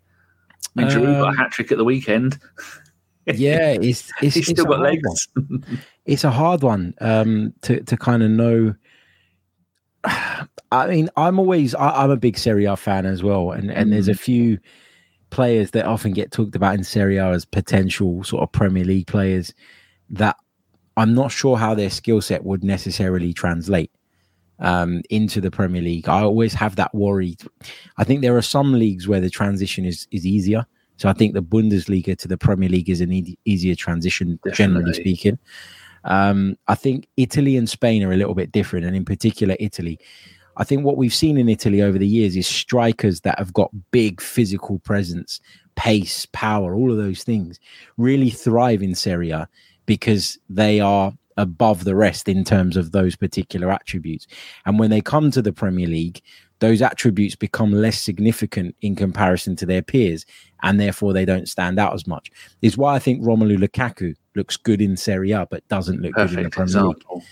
I 0.77 0.81
mean, 0.81 0.89
Giroud 0.89 1.19
got 1.19 1.27
a 1.27 1.27
um, 1.29 1.35
hat 1.35 1.51
trick 1.51 1.71
at 1.71 1.77
the 1.77 1.83
weekend. 1.83 2.39
yeah, 3.25 3.71
it's, 3.71 3.81
it's 3.81 4.11
he's 4.21 4.37
it's 4.37 4.47
still 4.47 4.65
got 4.65 4.79
legs. 4.79 5.27
it's 6.05 6.23
a 6.23 6.31
hard 6.31 6.63
one 6.63 6.93
um, 7.01 7.53
to 7.63 7.81
to 7.83 7.97
kind 7.97 8.23
of 8.23 8.29
know. 8.31 8.73
I 10.03 10.87
mean, 10.87 11.09
I'm 11.15 11.39
always 11.39 11.75
I, 11.75 12.03
am 12.03 12.11
a 12.11 12.17
big 12.17 12.37
Serie 12.37 12.65
A 12.65 12.75
fan 12.75 13.05
as 13.05 13.23
well, 13.23 13.51
and 13.51 13.71
and 13.71 13.91
there's 13.91 14.07
a 14.07 14.13
mm. 14.13 14.19
few 14.19 14.59
players 15.29 15.71
that 15.71 15.85
often 15.85 16.13
get 16.13 16.31
talked 16.31 16.55
about 16.55 16.75
in 16.75 16.83
Serie 16.83 17.17
A 17.17 17.27
as 17.27 17.45
potential 17.45 18.23
sort 18.23 18.43
of 18.43 18.51
Premier 18.51 18.85
League 18.85 19.07
players 19.07 19.53
that 20.09 20.37
I'm 20.95 21.13
not 21.13 21.31
sure 21.31 21.57
how 21.57 21.75
their 21.75 21.89
skill 21.89 22.21
set 22.21 22.43
would 22.43 22.63
necessarily 22.63 23.33
translate 23.33 23.91
um, 24.59 25.01
into 25.09 25.41
the 25.41 25.51
Premier 25.51 25.81
League. 25.81 26.09
I 26.09 26.21
always 26.21 26.53
have 26.53 26.75
that 26.77 26.93
worry. 26.93 27.37
I 27.97 28.03
think 28.03 28.21
there 28.21 28.37
are 28.37 28.41
some 28.41 28.73
leagues 28.73 29.07
where 29.07 29.21
the 29.21 29.29
transition 29.29 29.85
is 29.85 30.07
is 30.11 30.25
easier. 30.25 30.65
So 30.97 31.07
I 31.07 31.13
think 31.13 31.35
the 31.35 31.43
Bundesliga 31.43 32.17
to 32.17 32.27
the 32.27 32.37
Premier 32.37 32.69
League 32.69 32.89
is 32.89 33.01
an 33.01 33.11
e- 33.11 33.37
easier 33.45 33.75
transition, 33.75 34.39
Definitely. 34.43 34.55
generally 34.55 34.93
speaking. 34.93 35.37
Um, 36.07 36.57
I 36.67 36.75
think 36.75 37.07
Italy 37.17 37.57
and 37.57 37.69
Spain 37.69 38.03
are 38.03 38.11
a 38.11 38.17
little 38.17 38.33
bit 38.33 38.51
different, 38.51 38.85
and 38.85 38.95
in 38.95 39.05
particular 39.05 39.55
Italy. 39.59 39.99
I 40.59 40.63
think 40.63 40.83
what 40.83 40.97
we've 40.97 41.13
seen 41.13 41.37
in 41.37 41.49
Italy 41.49 41.83
over 41.83 41.99
the 41.99 42.07
years 42.07 42.35
is 42.35 42.47
strikers 42.47 43.21
that 43.21 43.37
have 43.37 43.53
got 43.53 43.69
big 43.91 44.19
physical 44.19 44.79
presence, 44.79 45.39
pace, 45.75 46.25
power, 46.33 46.73
all 46.73 46.91
of 46.91 46.97
those 46.97 47.23
things 47.23 47.59
really 47.97 48.31
thrive 48.31 48.81
in 48.81 48.95
Serie 48.95 49.29
A 49.29 49.47
because 49.85 50.39
they 50.49 50.79
are 50.79 51.13
above 51.37 51.83
the 51.83 51.95
rest 51.95 52.27
in 52.27 52.43
terms 52.43 52.75
of 52.75 52.91
those 52.91 53.15
particular 53.15 53.71
attributes. 53.71 54.25
And 54.65 54.79
when 54.79 54.89
they 54.89 55.01
come 55.01 55.29
to 55.31 55.41
the 55.43 55.53
Premier 55.53 55.87
League, 55.87 56.21
those 56.59 56.81
attributes 56.81 57.35
become 57.35 57.71
less 57.71 58.01
significant 58.01 58.75
in 58.81 58.95
comparison 58.95 59.55
to 59.57 59.65
their 59.67 59.83
peers, 59.83 60.25
and 60.63 60.79
therefore 60.79 61.13
they 61.13 61.23
don't 61.25 61.47
stand 61.47 61.77
out 61.77 61.93
as 61.93 62.07
much. 62.07 62.31
Is 62.63 62.77
why 62.77 62.95
I 62.95 62.99
think 62.99 63.23
Romelu 63.23 63.57
Lukaku 63.57 64.15
looks 64.37 64.55
good 64.55 64.81
in 64.81 64.95
Serie 64.95 65.31
A, 65.31 65.45
but 65.49 65.67
doesn't 65.67 66.01
look 66.01 66.13
Perfect 66.13 66.29
good 66.29 66.39
in 66.39 66.43
the 66.45 66.49
Premier 66.49 66.65
example. 66.65 67.15
League. 67.17 67.25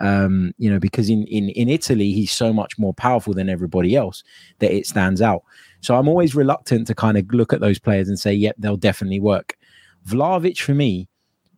Um, 0.00 0.54
you 0.58 0.70
know, 0.70 0.78
because 0.78 1.10
in, 1.10 1.24
in 1.24 1.48
in 1.48 1.68
Italy 1.68 2.12
he's 2.12 2.30
so 2.30 2.52
much 2.52 2.78
more 2.78 2.94
powerful 2.94 3.34
than 3.34 3.48
everybody 3.48 3.96
else 3.96 4.22
that 4.60 4.70
it 4.72 4.86
stands 4.86 5.20
out. 5.20 5.42
So 5.80 5.96
I'm 5.96 6.06
always 6.08 6.34
reluctant 6.34 6.86
to 6.86 6.94
kind 6.94 7.16
of 7.18 7.26
look 7.32 7.52
at 7.52 7.60
those 7.60 7.78
players 7.78 8.08
and 8.08 8.18
say, 8.18 8.32
yep, 8.32 8.54
they'll 8.58 8.76
definitely 8.76 9.20
work. 9.20 9.56
Vlahovic 10.06 10.60
for 10.60 10.74
me 10.74 11.08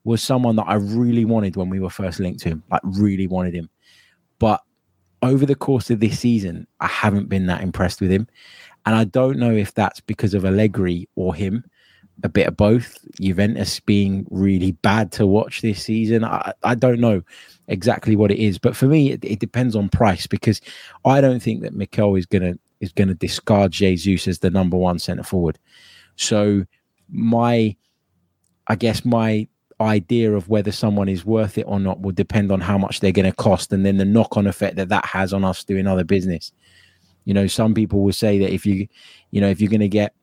was 0.04 0.22
someone 0.22 0.56
that 0.56 0.68
I 0.68 0.74
really 0.74 1.24
wanted 1.24 1.56
when 1.56 1.68
we 1.68 1.80
were 1.80 1.90
first 1.90 2.20
linked 2.20 2.40
to 2.40 2.48
him, 2.48 2.62
like 2.70 2.80
really 2.84 3.26
wanted 3.26 3.54
him. 3.54 3.68
But 4.38 4.62
over 5.22 5.44
the 5.44 5.54
course 5.54 5.90
of 5.90 6.00
this 6.00 6.18
season, 6.18 6.66
I 6.80 6.86
haven't 6.86 7.28
been 7.28 7.46
that 7.46 7.62
impressed 7.62 8.00
with 8.00 8.10
him. 8.10 8.26
And 8.86 8.94
I 8.94 9.04
don't 9.04 9.38
know 9.38 9.52
if 9.52 9.74
that's 9.74 10.00
because 10.00 10.32
of 10.32 10.46
Allegri 10.46 11.08
or 11.14 11.34
him, 11.34 11.64
a 12.22 12.28
bit 12.28 12.46
of 12.46 12.56
both. 12.56 12.98
Juventus 13.20 13.80
being 13.80 14.26
really 14.30 14.72
bad 14.72 15.12
to 15.12 15.26
watch 15.26 15.60
this 15.60 15.82
season. 15.82 16.24
I, 16.24 16.52
I 16.62 16.74
don't 16.74 17.00
know 17.00 17.22
exactly 17.68 18.16
what 18.16 18.30
it 18.30 18.38
is. 18.38 18.58
But 18.58 18.76
for 18.76 18.86
me, 18.86 19.12
it, 19.12 19.24
it 19.24 19.38
depends 19.38 19.76
on 19.76 19.88
price 19.88 20.26
because 20.26 20.60
I 21.04 21.20
don't 21.20 21.40
think 21.40 21.62
that 21.62 21.74
Mikel 21.74 22.16
is 22.16 22.26
gonna 22.26 22.54
is 22.80 22.92
gonna 22.92 23.14
discard 23.14 23.72
Jesus 23.72 24.28
as 24.28 24.38
the 24.38 24.50
number 24.50 24.76
one 24.76 24.98
centre 24.98 25.22
forward. 25.22 25.58
So 26.16 26.64
my 27.08 27.76
I 28.66 28.76
guess 28.76 29.04
my 29.04 29.48
idea 29.80 30.32
of 30.32 30.48
whether 30.48 30.70
someone 30.70 31.08
is 31.08 31.24
worth 31.24 31.56
it 31.56 31.64
or 31.66 31.80
not 31.80 32.00
will 32.00 32.12
depend 32.12 32.52
on 32.52 32.60
how 32.60 32.76
much 32.76 33.00
they're 33.00 33.12
going 33.12 33.30
to 33.30 33.36
cost 33.36 33.72
and 33.72 33.84
then 33.84 33.96
the 33.96 34.04
knock 34.04 34.36
on 34.36 34.46
effect 34.46 34.76
that 34.76 34.90
that 34.90 35.04
has 35.06 35.32
on 35.32 35.44
us 35.44 35.64
doing 35.64 35.86
other 35.86 36.04
business. 36.04 36.52
You 37.24 37.34
know, 37.34 37.46
some 37.46 37.74
people 37.74 38.00
will 38.02 38.12
say 38.12 38.38
that 38.38 38.52
if 38.52 38.66
you, 38.66 38.86
you 39.30 39.40
know, 39.40 39.48
if 39.48 39.60
you're 39.60 39.70
going 39.70 39.80
to 39.80 39.88
get, 39.88 40.14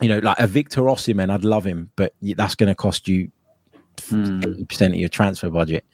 you 0.00 0.08
know, 0.08 0.18
like 0.18 0.38
a 0.38 0.46
Victor 0.46 0.82
Osimhen, 0.82 1.30
I'd 1.30 1.44
love 1.44 1.64
him, 1.64 1.90
but 1.96 2.14
that's 2.22 2.54
going 2.54 2.68
to 2.68 2.74
cost 2.74 3.08
you 3.08 3.30
hmm. 4.08 4.40
eighty 4.44 4.64
percent 4.64 4.94
of 4.94 5.00
your 5.00 5.08
transfer 5.08 5.50
budget. 5.50 5.84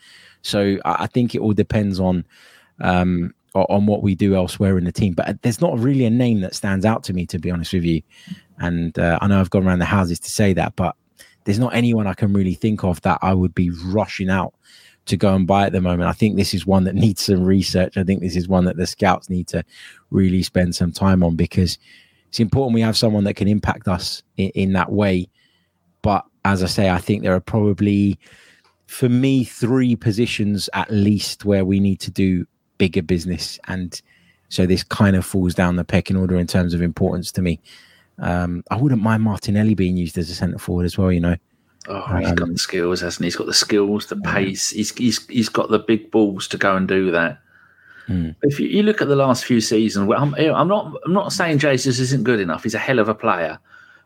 So 0.43 0.79
I 0.85 1.07
think 1.09 1.35
it 1.35 1.41
all 1.41 1.53
depends 1.53 1.99
on 1.99 2.25
um, 2.81 3.35
on 3.55 3.87
what 3.87 4.03
we 4.03 4.15
do 4.15 4.35
elsewhere 4.35 4.79
in 4.79 4.85
the 4.85 4.93
team. 4.93 5.15
But 5.15 5.43
there's 5.43 5.61
not 5.61 5.79
really 5.79 6.05
a 6.05 6.11
name 6.11 6.41
that 6.41 6.55
stands 6.55 6.85
out 6.85 7.03
to 7.05 7.13
me, 7.13 7.27
to 7.27 7.39
be 7.39 7.51
honest 7.51 7.73
with 7.73 7.85
you. 7.85 8.03
And 8.59 8.99
uh, 8.99 9.19
I 9.21 9.27
know 9.27 9.41
I've 9.41 9.51
gone 9.51 9.67
around 9.67 9.81
the 9.81 9.87
houses 9.87 10.21
to 10.21 10.31
say 10.31 10.53
that, 10.53 10.77
but 10.77 10.95
there's 11.45 11.59
not 11.59 11.75
anyone 11.75 12.07
I 12.07 12.15
can 12.15 12.33
really 12.33 12.55
think 12.55 12.85
of 12.85 13.01
that 13.03 13.19
I 13.23 13.35
would 13.35 13.55
be 13.55 13.71
rushing 13.71 14.31
out 14.31 14.55
to 15.07 15.17
go 15.17 15.35
and 15.35 15.47
buy 15.47 15.67
at 15.67 15.73
the 15.73 15.81
moment. 15.81 16.09
I 16.09 16.13
think 16.13 16.37
this 16.37 16.53
is 16.53 16.67
one 16.67 16.85
that 16.85 16.95
needs 16.95 17.23
some 17.25 17.45
research. 17.45 17.97
I 17.97 18.05
think 18.05 18.21
this 18.21 18.37
is 18.37 18.49
one 18.49 18.65
that 18.65 18.77
the 18.77 18.87
scouts 18.87 19.31
need 19.31 19.47
to 19.49 19.65
really 20.11 20.43
spend 20.43 20.75
some 20.75 20.93
time 20.93 21.23
on 21.23 21.37
because 21.37 21.79
it's 22.29 22.41
important 22.41 22.75
we 22.75 22.81
have 22.81 22.97
someone 22.97 23.25
that 23.25 23.35
can 23.35 23.49
impact 23.49 23.89
us 23.89 24.23
in, 24.37 24.51
in 24.51 24.73
that 24.73 24.93
way. 24.93 25.29
But 26.03 26.25
as 26.45 26.63
I 26.63 26.67
say, 26.67 26.91
I 26.91 26.99
think 26.99 27.23
there 27.23 27.35
are 27.35 27.41
probably, 27.41 28.19
for 28.87 29.09
me, 29.09 29.45
three 29.45 29.97
positions 29.97 30.69
at 30.73 30.91
least 30.91 31.45
where 31.45 31.65
we 31.65 31.81
need 31.81 32.01
to 32.01 32.11
do 32.11 32.47
bigger 32.79 33.03
business. 33.03 33.59
And 33.67 34.01
so 34.49 34.67
this 34.67 34.85
kind 34.85 35.17
of 35.17 35.25
falls 35.25 35.55
down 35.55 35.77
the 35.77 35.85
pecking 35.85 36.17
order 36.17 36.37
in 36.37 36.47
terms 36.47 36.75
of 36.75 36.83
importance 36.83 37.33
to 37.33 37.43
me. 37.43 37.61
Um, 38.19 38.63
I 38.71 38.77
wouldn't 38.77 39.03
mind 39.03 39.23
Martinelli 39.23 39.75
being 39.75 39.97
used 39.97 40.17
as 40.17 40.31
a 40.31 40.35
centre 40.35 40.59
forward 40.59 40.85
as 40.85 40.97
well. 40.97 41.13
You 41.13 41.21
know. 41.21 41.37
Oh, 41.89 42.17
he's 42.17 42.31
um, 42.31 42.35
got 42.35 42.49
the 42.49 42.59
skills, 42.59 43.01
hasn't 43.01 43.23
he? 43.23 43.27
He's 43.27 43.37
got 43.37 43.47
the 43.47 43.55
skills, 43.55 44.07
the 44.07 44.17
pace. 44.17 44.71
He's 44.71 44.95
he's 44.97 45.27
he's 45.27 45.49
got 45.49 45.71
the 45.71 45.79
big 45.79 46.11
balls 46.11 46.49
to 46.49 46.59
go 46.59 46.77
and 46.77 46.89
do 46.89 47.11
that. 47.11 47.39
Hmm. 48.07 48.31
If 48.43 48.61
you, 48.61 48.69
you, 48.69 48.83
look 48.83 49.03
at 49.03 49.09
the 49.09 49.17
last 49.17 49.45
few 49.45 49.61
seasons, 49.61 50.11
I'm, 50.17 50.35
I'm 50.35 50.69
not 50.69 50.95
I'm 51.05 51.13
not 51.13 51.33
saying 51.33 51.59
Jesus 51.59 51.99
isn't 51.99 52.25
good 52.25 52.41
enough. 52.41 52.63
He's 52.63 52.75
a 52.75 52.79
hell 52.79 53.01
of 53.01 53.09
a 53.09 53.15
player, 53.15 53.59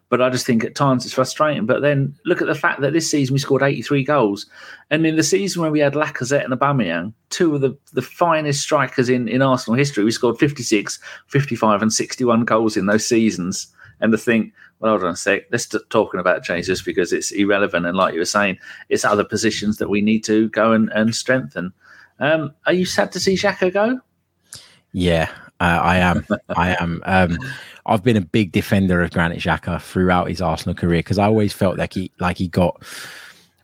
but 0.08 0.22
I 0.22 0.30
just 0.30 0.46
think 0.46 0.64
at 0.64 0.74
times 0.74 1.04
it's 1.04 1.14
frustrating. 1.14 1.66
But 1.66 1.82
then 1.82 2.16
look 2.24 2.40
at 2.40 2.48
the 2.48 2.54
fact 2.54 2.80
that 2.80 2.94
this 2.94 3.10
season 3.10 3.34
we 3.34 3.38
scored 3.38 3.62
83 3.62 4.04
goals, 4.04 4.46
and 4.90 5.06
in 5.06 5.16
the 5.16 5.22
season 5.22 5.60
where 5.60 5.70
we 5.70 5.80
had 5.80 5.92
Lacazette 5.92 6.44
and 6.44 6.54
Aubameyang, 6.54 7.12
two 7.28 7.54
of 7.54 7.60
the, 7.60 7.76
the 7.92 8.02
finest 8.02 8.62
strikers 8.62 9.10
in, 9.10 9.28
in 9.28 9.42
Arsenal 9.42 9.76
history, 9.76 10.02
we 10.02 10.10
scored 10.12 10.38
56, 10.38 10.98
55, 11.26 11.82
and 11.82 11.92
61 11.92 12.44
goals 12.44 12.76
in 12.78 12.86
those 12.86 13.06
seasons 13.06 13.72
and 14.00 14.12
to 14.12 14.18
think, 14.18 14.52
well, 14.78 14.92
hold 14.92 15.04
on 15.04 15.10
a 15.10 15.16
sec, 15.16 15.42
let's 15.52 15.64
stop 15.64 15.82
talking 15.90 16.20
about 16.20 16.42
Jesus 16.42 16.82
because 16.82 17.12
it's 17.12 17.30
irrelevant. 17.32 17.86
And 17.86 17.96
like 17.96 18.14
you 18.14 18.20
were 18.20 18.24
saying, 18.24 18.58
it's 18.88 19.04
other 19.04 19.24
positions 19.24 19.76
that 19.76 19.90
we 19.90 20.00
need 20.00 20.24
to 20.24 20.48
go 20.48 20.72
and, 20.72 20.90
and 20.90 21.14
strengthen. 21.14 21.72
Um, 22.20 22.54
are 22.66 22.72
you 22.72 22.84
sad 22.84 23.10
to 23.12 23.20
see 23.20 23.34
Xhaka 23.34 23.72
go? 23.72 23.98
Yeah, 24.92 25.30
uh, 25.60 25.80
I 25.82 25.96
am. 25.98 26.26
I 26.50 26.76
am. 26.80 27.02
Um, 27.06 27.38
I've 27.86 28.04
been 28.04 28.16
a 28.16 28.22
big 28.22 28.52
defender 28.52 29.02
of 29.02 29.10
Granit 29.10 29.38
Xhaka 29.38 29.80
throughout 29.80 30.28
his 30.28 30.40
Arsenal 30.40 30.74
career 30.74 30.98
because 31.00 31.18
I 31.18 31.26
always 31.26 31.52
felt 31.52 31.78
like 31.78 31.94
he 31.94 32.12
like 32.20 32.36
he 32.36 32.48
got 32.48 32.82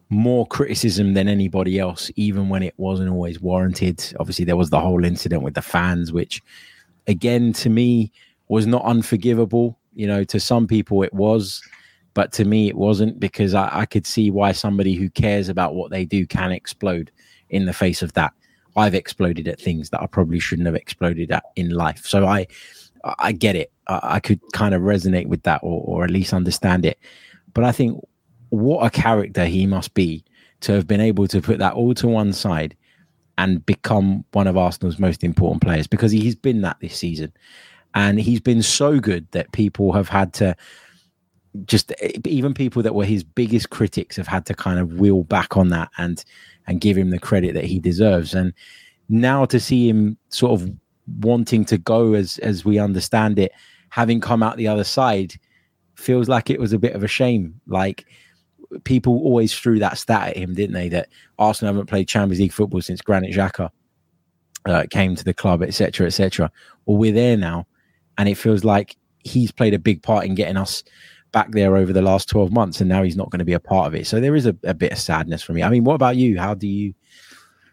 more 0.08 0.46
criticism 0.46 1.14
than 1.14 1.28
anybody 1.28 1.78
else, 1.78 2.10
even 2.16 2.48
when 2.48 2.62
it 2.62 2.74
wasn't 2.76 3.10
always 3.10 3.40
warranted. 3.40 4.02
Obviously, 4.18 4.44
there 4.44 4.56
was 4.56 4.70
the 4.70 4.80
whole 4.80 5.04
incident 5.04 5.42
with 5.42 5.54
the 5.54 5.62
fans, 5.62 6.12
which, 6.12 6.42
again, 7.06 7.52
to 7.54 7.68
me 7.68 8.12
was 8.48 8.66
not 8.66 8.84
unforgivable. 8.84 9.78
You 9.94 10.06
know, 10.06 10.24
to 10.24 10.38
some 10.38 10.66
people 10.66 11.02
it 11.02 11.12
was, 11.12 11.62
but 12.14 12.32
to 12.32 12.44
me 12.44 12.68
it 12.68 12.76
wasn't 12.76 13.18
because 13.18 13.54
I, 13.54 13.80
I 13.80 13.86
could 13.86 14.06
see 14.06 14.30
why 14.30 14.52
somebody 14.52 14.94
who 14.94 15.10
cares 15.10 15.48
about 15.48 15.74
what 15.74 15.90
they 15.90 16.04
do 16.04 16.26
can 16.26 16.52
explode 16.52 17.10
in 17.50 17.66
the 17.66 17.72
face 17.72 18.02
of 18.02 18.12
that. 18.14 18.32
I've 18.76 18.94
exploded 18.94 19.48
at 19.48 19.60
things 19.60 19.90
that 19.90 20.02
I 20.02 20.06
probably 20.06 20.38
shouldn't 20.38 20.66
have 20.66 20.74
exploded 20.74 21.30
at 21.32 21.44
in 21.56 21.70
life. 21.70 22.04
So 22.06 22.26
I, 22.26 22.46
I 23.18 23.32
get 23.32 23.56
it. 23.56 23.72
I, 23.86 24.20
could 24.20 24.40
kind 24.52 24.74
of 24.74 24.82
resonate 24.82 25.26
with 25.26 25.42
that, 25.44 25.60
or, 25.62 25.82
or 25.84 26.04
at 26.04 26.10
least 26.10 26.32
understand 26.32 26.84
it. 26.84 26.98
But 27.54 27.64
I 27.64 27.72
think 27.72 28.04
what 28.50 28.84
a 28.84 28.90
character 28.90 29.44
he 29.44 29.66
must 29.66 29.94
be 29.94 30.24
to 30.60 30.72
have 30.72 30.86
been 30.86 31.00
able 31.00 31.28
to 31.28 31.40
put 31.40 31.58
that 31.58 31.74
all 31.74 31.94
to 31.94 32.08
one 32.08 32.32
side 32.32 32.76
and 33.38 33.64
become 33.64 34.24
one 34.32 34.46
of 34.46 34.56
Arsenal's 34.56 34.98
most 34.98 35.22
important 35.22 35.62
players 35.62 35.86
because 35.86 36.10
he's 36.10 36.34
been 36.34 36.62
that 36.62 36.78
this 36.80 36.96
season 36.96 37.32
and 37.94 38.20
he's 38.20 38.40
been 38.40 38.62
so 38.62 38.98
good 38.98 39.30
that 39.32 39.52
people 39.52 39.92
have 39.92 40.08
had 40.08 40.32
to 40.34 40.56
just 41.64 41.92
even 42.24 42.54
people 42.54 42.82
that 42.82 42.94
were 42.94 43.04
his 43.04 43.24
biggest 43.24 43.70
critics 43.70 44.16
have 44.16 44.26
had 44.26 44.44
to 44.46 44.54
kind 44.54 44.78
of 44.78 44.94
wheel 44.94 45.22
back 45.22 45.56
on 45.56 45.68
that 45.68 45.90
and 45.98 46.24
and 46.66 46.80
give 46.80 46.96
him 46.96 47.10
the 47.10 47.18
credit 47.18 47.54
that 47.54 47.64
he 47.64 47.78
deserves 47.78 48.34
and 48.34 48.52
now 49.08 49.44
to 49.44 49.60
see 49.60 49.88
him 49.88 50.16
sort 50.28 50.60
of 50.60 50.70
wanting 51.20 51.64
to 51.64 51.78
go 51.78 52.14
as 52.14 52.38
as 52.38 52.64
we 52.64 52.78
understand 52.78 53.38
it 53.38 53.52
having 53.90 54.20
come 54.20 54.42
out 54.42 54.56
the 54.56 54.68
other 54.68 54.84
side 54.84 55.34
feels 55.94 56.28
like 56.28 56.50
it 56.50 56.60
was 56.60 56.72
a 56.72 56.78
bit 56.78 56.94
of 56.94 57.02
a 57.02 57.08
shame 57.08 57.58
like 57.66 58.04
people 58.84 59.14
always 59.18 59.56
threw 59.56 59.78
that 59.78 59.98
stat 59.98 60.28
at 60.28 60.36
him, 60.36 60.54
didn't 60.54 60.74
they? 60.74 60.88
That 60.88 61.08
Arsenal 61.38 61.74
haven't 61.74 61.88
played 61.88 62.08
Champions 62.08 62.40
League 62.40 62.52
football 62.52 62.80
since 62.80 63.00
Granit 63.00 63.34
Xhaka 63.34 63.70
uh, 64.66 64.86
came 64.90 65.14
to 65.16 65.24
the 65.24 65.34
club, 65.34 65.62
etc., 65.62 66.06
etc. 66.06 66.50
Well, 66.84 66.96
we're 66.96 67.12
there 67.12 67.36
now, 67.36 67.66
and 68.18 68.28
it 68.28 68.36
feels 68.36 68.64
like 68.64 68.96
he's 69.24 69.52
played 69.52 69.74
a 69.74 69.78
big 69.78 70.02
part 70.02 70.24
in 70.24 70.34
getting 70.34 70.56
us 70.56 70.84
back 71.32 71.50
there 71.52 71.76
over 71.76 71.92
the 71.92 72.02
last 72.02 72.28
12 72.28 72.52
months 72.52 72.80
and 72.80 72.88
now 72.88 73.02
he's 73.02 73.16
not 73.16 73.30
going 73.30 73.38
to 73.38 73.44
be 73.44 73.52
a 73.52 73.60
part 73.60 73.86
of 73.86 73.94
it 73.94 74.06
so 74.06 74.20
there 74.20 74.36
is 74.36 74.46
a, 74.46 74.56
a 74.64 74.74
bit 74.74 74.92
of 74.92 74.98
sadness 74.98 75.42
for 75.42 75.52
me 75.52 75.62
i 75.62 75.68
mean 75.68 75.84
what 75.84 75.94
about 75.94 76.16
you 76.16 76.38
how 76.38 76.54
do 76.54 76.66
you 76.66 76.94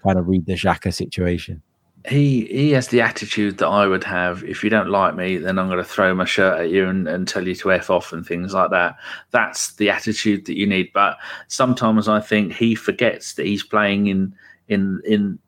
kind 0.04 0.20
of 0.20 0.28
read 0.28 0.46
the 0.46 0.54
Xhaka 0.54 0.94
situation 0.94 1.62
he 2.08 2.46
he 2.48 2.72
has 2.72 2.90
the 2.90 3.02
attitude 3.02 3.60
that 3.60 3.68
I 3.68 3.88
would 3.88 4.04
have. 4.04 4.44
If 4.44 4.64
you 4.64 4.70
don't 4.70 4.90
like 4.90 5.16
me, 5.16 5.38
then 5.38 5.58
I'm 5.58 5.68
going 5.68 5.78
to 5.78 5.86
throw 5.86 6.14
my 6.14 6.26
shirt 6.26 6.60
at 6.60 6.70
you 6.70 6.88
and, 6.88 7.08
and 7.08 7.28
tell 7.28 7.48
you 7.48 7.56
to 7.56 7.72
f 7.72 7.90
off 7.90 8.12
and 8.12 8.26
things 8.26 8.54
like 8.54 8.72
that. 8.72 8.98
That's 9.32 9.76
the 9.76 9.90
attitude 9.90 10.46
that 10.46 10.58
you 10.58 10.68
need. 10.68 10.92
But 10.94 11.18
sometimes 11.48 12.10
I 12.10 12.20
think 12.20 12.54
he 12.54 12.76
forgets 12.76 13.36
that 13.36 13.46
he's 13.46 13.64
playing 13.64 14.08
in 14.08 14.36
in 14.68 15.02
in 15.06 15.40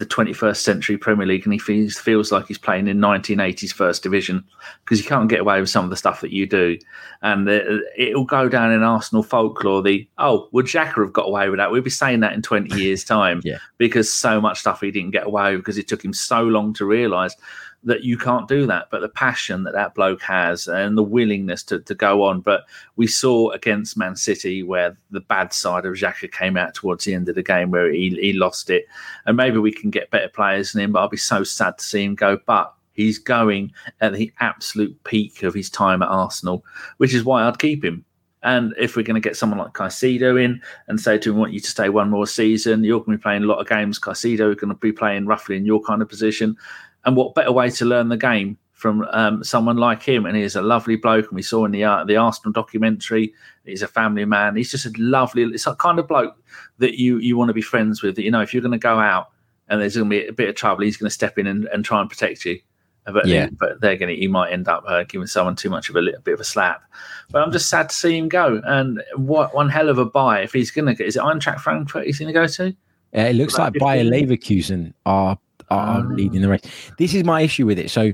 the 0.00 0.06
21st 0.06 0.56
century 0.56 0.96
Premier 0.96 1.26
League 1.26 1.44
and 1.44 1.52
he 1.52 1.58
feels, 1.58 1.98
feels 1.98 2.32
like 2.32 2.46
he's 2.46 2.56
playing 2.56 2.88
in 2.88 2.96
1980s 2.96 3.70
First 3.70 4.02
Division 4.02 4.42
because 4.82 4.98
you 4.98 5.06
can't 5.06 5.28
get 5.28 5.40
away 5.40 5.60
with 5.60 5.68
some 5.68 5.84
of 5.84 5.90
the 5.90 5.96
stuff 5.96 6.22
that 6.22 6.32
you 6.32 6.46
do. 6.46 6.78
And 7.20 7.46
uh, 7.46 7.60
it, 7.98 8.16
will 8.16 8.24
go 8.24 8.48
down 8.48 8.72
in 8.72 8.82
Arsenal 8.82 9.22
folklore 9.22 9.82
the, 9.82 10.08
oh, 10.16 10.48
would 10.52 10.64
Xhaka 10.64 11.04
have 11.04 11.12
got 11.12 11.28
away 11.28 11.50
with 11.50 11.58
that? 11.58 11.70
We'll 11.70 11.82
be 11.82 11.90
saying 11.90 12.20
that 12.20 12.32
in 12.32 12.40
20 12.40 12.80
years' 12.80 13.04
time 13.04 13.42
yeah. 13.44 13.58
because 13.76 14.10
so 14.10 14.40
much 14.40 14.60
stuff 14.60 14.80
he 14.80 14.90
didn't 14.90 15.10
get 15.10 15.26
away 15.26 15.52
with 15.52 15.60
because 15.60 15.76
it 15.76 15.86
took 15.86 16.02
him 16.02 16.14
so 16.14 16.44
long 16.44 16.72
to 16.74 16.86
realise 16.86 17.36
that 17.84 18.04
you 18.04 18.18
can't 18.18 18.48
do 18.48 18.66
that. 18.66 18.88
But 18.90 19.00
the 19.00 19.08
passion 19.08 19.64
that 19.64 19.72
that 19.72 19.94
bloke 19.94 20.22
has 20.22 20.68
and 20.68 20.96
the 20.96 21.02
willingness 21.02 21.62
to, 21.64 21.80
to 21.80 21.94
go 21.94 22.22
on. 22.22 22.40
But 22.40 22.64
we 22.96 23.06
saw 23.06 23.50
against 23.50 23.96
Man 23.96 24.16
City 24.16 24.62
where 24.62 24.96
the 25.10 25.20
bad 25.20 25.52
side 25.52 25.86
of 25.86 25.94
Xhaka 25.94 26.30
came 26.30 26.56
out 26.56 26.74
towards 26.74 27.04
the 27.04 27.14
end 27.14 27.28
of 27.28 27.34
the 27.34 27.42
game 27.42 27.70
where 27.70 27.90
he, 27.90 28.10
he 28.10 28.32
lost 28.32 28.70
it. 28.70 28.86
And 29.26 29.36
maybe 29.36 29.58
we 29.58 29.72
can 29.72 29.90
get 29.90 30.10
better 30.10 30.28
players 30.28 30.72
than 30.72 30.82
him, 30.82 30.92
but 30.92 31.00
I'll 31.00 31.08
be 31.08 31.16
so 31.16 31.44
sad 31.44 31.78
to 31.78 31.84
see 31.84 32.04
him 32.04 32.14
go. 32.14 32.38
But 32.46 32.72
he's 32.92 33.18
going 33.18 33.72
at 34.00 34.12
the 34.12 34.32
absolute 34.40 35.02
peak 35.04 35.42
of 35.42 35.54
his 35.54 35.70
time 35.70 36.02
at 36.02 36.08
Arsenal, 36.08 36.64
which 36.98 37.14
is 37.14 37.24
why 37.24 37.44
I'd 37.44 37.58
keep 37.58 37.84
him. 37.84 38.04
And 38.42 38.74
if 38.78 38.96
we're 38.96 39.02
going 39.02 39.20
to 39.20 39.26
get 39.28 39.36
someone 39.36 39.58
like 39.58 39.74
Caicedo 39.74 40.42
in 40.42 40.62
and 40.88 40.98
say 40.98 41.18
to 41.18 41.30
him, 41.30 41.36
want 41.36 41.52
you 41.52 41.60
to 41.60 41.70
stay 41.70 41.90
one 41.90 42.08
more 42.08 42.26
season, 42.26 42.84
you're 42.84 43.00
going 43.00 43.12
to 43.12 43.18
be 43.18 43.22
playing 43.22 43.42
a 43.42 43.46
lot 43.46 43.58
of 43.58 43.68
games. 43.68 43.98
Caicedo 43.98 44.50
is 44.50 44.56
going 44.56 44.72
to 44.72 44.78
be 44.78 44.92
playing 44.92 45.26
roughly 45.26 45.56
in 45.56 45.66
your 45.66 45.82
kind 45.82 46.00
of 46.00 46.08
position. 46.08 46.56
And 47.04 47.16
what 47.16 47.34
better 47.34 47.52
way 47.52 47.70
to 47.70 47.84
learn 47.84 48.08
the 48.08 48.16
game 48.16 48.58
from 48.72 49.06
um, 49.10 49.42
someone 49.42 49.76
like 49.76 50.02
him? 50.02 50.26
And 50.26 50.36
he's 50.36 50.56
a 50.56 50.62
lovely 50.62 50.96
bloke, 50.96 51.26
and 51.28 51.36
we 51.36 51.42
saw 51.42 51.64
in 51.64 51.72
the 51.72 51.84
uh, 51.84 52.04
the 52.04 52.16
Arsenal 52.16 52.52
documentary, 52.52 53.32
he's 53.64 53.82
a 53.82 53.88
family 53.88 54.24
man. 54.24 54.56
He's 54.56 54.70
just 54.70 54.86
a 54.86 54.92
lovely, 54.98 55.42
it's 55.44 55.66
a 55.66 55.74
kind 55.76 55.98
of 55.98 56.08
bloke 56.08 56.36
that 56.78 56.98
you 56.98 57.18
you 57.18 57.36
want 57.36 57.48
to 57.48 57.54
be 57.54 57.62
friends 57.62 58.02
with. 58.02 58.16
That 58.16 58.22
you 58.22 58.30
know, 58.30 58.40
if 58.40 58.52
you're 58.52 58.62
going 58.62 58.72
to 58.72 58.78
go 58.78 58.98
out 58.98 59.30
and 59.68 59.80
there's 59.80 59.96
going 59.96 60.10
to 60.10 60.10
be 60.10 60.26
a 60.26 60.32
bit 60.32 60.48
of 60.48 60.54
trouble, 60.56 60.84
he's 60.84 60.96
going 60.96 61.08
to 61.08 61.14
step 61.14 61.38
in 61.38 61.46
and, 61.46 61.66
and 61.66 61.84
try 61.84 62.00
and 62.00 62.10
protect 62.10 62.44
you. 62.44 62.60
But 63.06 63.26
yeah. 63.26 63.48
but 63.58 63.80
they're 63.80 63.96
going 63.96 64.14
to, 64.14 64.20
he 64.20 64.28
might 64.28 64.52
end 64.52 64.68
up 64.68 64.84
uh, 64.86 65.04
giving 65.04 65.26
someone 65.26 65.56
too 65.56 65.70
much 65.70 65.88
of 65.88 65.96
a, 65.96 66.00
a, 66.00 66.20
bit 66.20 66.34
of 66.34 66.40
a 66.40 66.44
slap. 66.44 66.82
But 67.30 67.42
I'm 67.42 67.50
just 67.50 67.68
sad 67.68 67.88
to 67.88 67.94
see 67.94 68.16
him 68.16 68.28
go. 68.28 68.60
And 68.64 69.02
what 69.16 69.54
one 69.54 69.68
hell 69.68 69.88
of 69.88 69.98
a 69.98 70.04
buy 70.04 70.40
if 70.42 70.52
he's 70.52 70.70
going 70.70 70.86
to 70.86 70.94
get. 70.94 71.06
Is 71.06 71.16
it 71.16 71.22
Eintracht 71.22 71.60
Frankfurt 71.60 72.06
he's 72.06 72.18
going 72.18 72.28
to 72.28 72.32
go 72.32 72.46
to? 72.46 72.68
Uh, 73.16 73.22
it 73.22 73.34
looks 73.34 73.58
like 73.58 73.72
Bayer 73.72 74.04
Leverkusen 74.04 74.92
are 75.06 75.36
are, 75.70 76.00
um, 76.00 76.16
leading 76.16 76.42
the 76.42 76.48
race. 76.48 76.62
This 76.98 77.14
is 77.14 77.24
my 77.24 77.42
issue 77.42 77.66
with 77.66 77.78
it. 77.78 77.90
So 77.90 78.12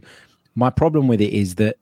my 0.55 0.71
problem 0.71 1.09
with 1.09 1.21
it 1.21 1.33
is 1.33 1.57
that 1.57 1.77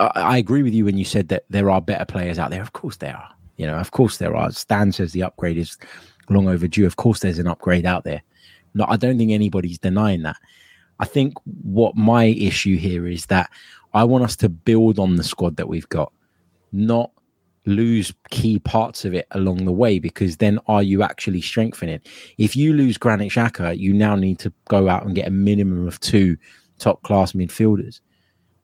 I, 0.00 0.10
I, 0.14 0.38
agree 0.38 0.62
with 0.62 0.74
you 0.74 0.84
when 0.84 0.98
you 0.98 1.04
said 1.04 1.28
that 1.28 1.44
there 1.50 1.70
are 1.70 1.80
better 1.80 2.04
players 2.04 2.38
out 2.38 2.50
there. 2.50 2.62
Of 2.62 2.72
course 2.72 2.96
there 2.96 3.16
are. 3.16 3.30
You 3.56 3.66
know, 3.66 3.76
of 3.76 3.90
course 3.90 4.18
there 4.18 4.36
are. 4.36 4.50
Stan 4.52 4.92
says 4.92 5.12
the 5.12 5.22
upgrade 5.22 5.58
is 5.58 5.76
long 6.30 6.48
overdue. 6.48 6.86
Of 6.86 6.96
course 6.96 7.20
there's 7.20 7.38
an 7.38 7.48
upgrade 7.48 7.86
out 7.86 8.04
there. 8.04 8.22
No, 8.74 8.84
I 8.88 8.96
don't 8.96 9.18
think 9.18 9.32
anybody's 9.32 9.78
denying 9.78 10.22
that. 10.22 10.36
I 11.00 11.04
think 11.04 11.34
what 11.62 11.96
my 11.96 12.24
issue 12.24 12.76
here 12.76 13.06
is 13.06 13.26
that 13.26 13.50
I 13.94 14.04
want 14.04 14.24
us 14.24 14.36
to 14.36 14.48
build 14.48 14.98
on 14.98 15.16
the 15.16 15.24
squad 15.24 15.56
that 15.56 15.68
we've 15.68 15.88
got, 15.88 16.12
not 16.72 17.10
lose 17.68 18.12
key 18.30 18.58
parts 18.58 19.04
of 19.04 19.14
it 19.14 19.26
along 19.32 19.64
the 19.64 19.72
way 19.72 19.98
because 19.98 20.36
then 20.38 20.58
are 20.66 20.82
you 20.82 21.02
actually 21.02 21.40
strengthening? 21.40 22.00
If 22.38 22.56
you 22.56 22.72
lose 22.72 22.98
Granit 22.98 23.32
Xhaka, 23.32 23.78
you 23.78 23.92
now 23.92 24.16
need 24.16 24.38
to 24.40 24.52
go 24.68 24.88
out 24.88 25.04
and 25.04 25.14
get 25.14 25.28
a 25.28 25.32
minimum 25.32 25.86
of 25.86 26.00
two 26.00 26.36
top 26.78 27.02
class 27.02 27.32
midfielders. 27.32 28.00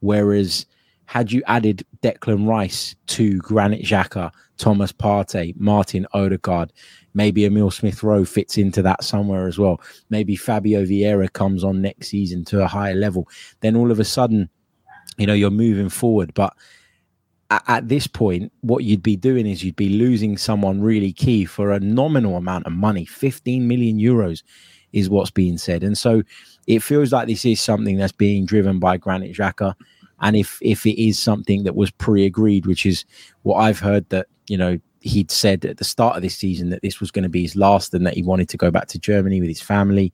Whereas 0.01 0.67
had 1.07 1.31
you 1.31 1.43
added 1.47 1.85
Declan 2.03 2.49
Rice 2.49 2.95
to 3.09 3.39
Granit 3.39 3.83
Xhaka, 3.83 4.33
Thomas 4.57 4.93
Partey, 4.93 5.55
Martin 5.59 6.07
Odegaard, 6.15 6.73
maybe 7.13 7.45
Emile 7.45 7.71
Smith 7.71 8.03
Rowe 8.03 8.25
fits 8.25 8.57
into 8.57 8.83
that 8.83 9.05
somewhere 9.05 9.47
as 9.47 9.59
well. 9.59 9.81
Maybe 10.11 10.37
Fabio 10.37 10.85
Vieira 10.85 11.33
comes 11.33 11.65
on 11.65 11.83
next 11.83 12.09
season 12.09 12.45
to 12.47 12.63
a 12.63 12.67
higher 12.67 12.95
level. 12.95 13.29
Then 13.61 13.77
all 13.77 13.91
of 13.91 14.01
a 14.01 14.05
sudden, 14.05 14.49
you 15.19 15.27
know, 15.27 15.35
you're 15.35 15.51
moving 15.51 15.89
forward. 15.89 16.33
But 16.35 16.55
at 17.51 17.89
this 17.89 18.07
point, 18.07 18.53
what 18.63 18.85
you'd 18.85 19.03
be 19.03 19.17
doing 19.17 19.47
is 19.47 19.63
you'd 19.63 19.77
be 19.77 19.91
losing 19.91 20.37
someone 20.37 20.81
really 20.81 21.13
key 21.13 21.45
for 21.45 21.73
a 21.73 21.81
nominal 21.81 22.37
amount 22.37 22.67
of 22.67 22.73
money. 22.73 23.05
15 23.05 23.69
million 23.69 23.99
euros 23.99 24.43
is 24.93 25.11
what's 25.11 25.31
being 25.31 25.59
said. 25.59 25.83
And 25.83 25.97
so 25.97 26.23
it 26.67 26.83
feels 26.83 27.13
like 27.13 27.29
this 27.29 27.45
is 27.45 27.61
something 27.61 27.97
that's 27.97 28.13
being 28.13 28.47
driven 28.47 28.79
by 28.79 28.97
Granit 28.97 29.37
Xhaka. 29.37 29.75
And 30.21 30.37
if 30.37 30.59
if 30.63 30.87
it 30.87 31.01
is 31.01 31.19
something 31.19 31.65
that 31.65 31.75
was 31.77 31.91
pre-agreed, 31.91 32.67
which 32.67 32.87
is 32.87 33.05
what 33.43 33.57
I've 33.57 33.81
heard 33.81 34.09
that, 34.11 34.27
you 34.49 34.57
know, 34.57 34.79
he'd 35.01 35.31
said 35.31 35.65
at 35.67 35.77
the 35.77 35.85
start 35.85 36.17
of 36.17 36.23
this 36.23 36.37
season 36.37 36.71
that 36.71 36.83
this 36.83 36.99
was 36.99 37.11
going 37.11 37.25
to 37.25 37.29
be 37.29 37.43
his 37.43 37.57
last 37.57 37.93
and 37.93 38.07
that 38.07 38.15
he 38.15 38.23
wanted 38.23 38.49
to 38.49 38.57
go 38.57 38.71
back 38.71 38.87
to 38.89 38.99
Germany 38.99 39.41
with 39.41 39.51
his 39.51 39.61
family. 39.61 40.13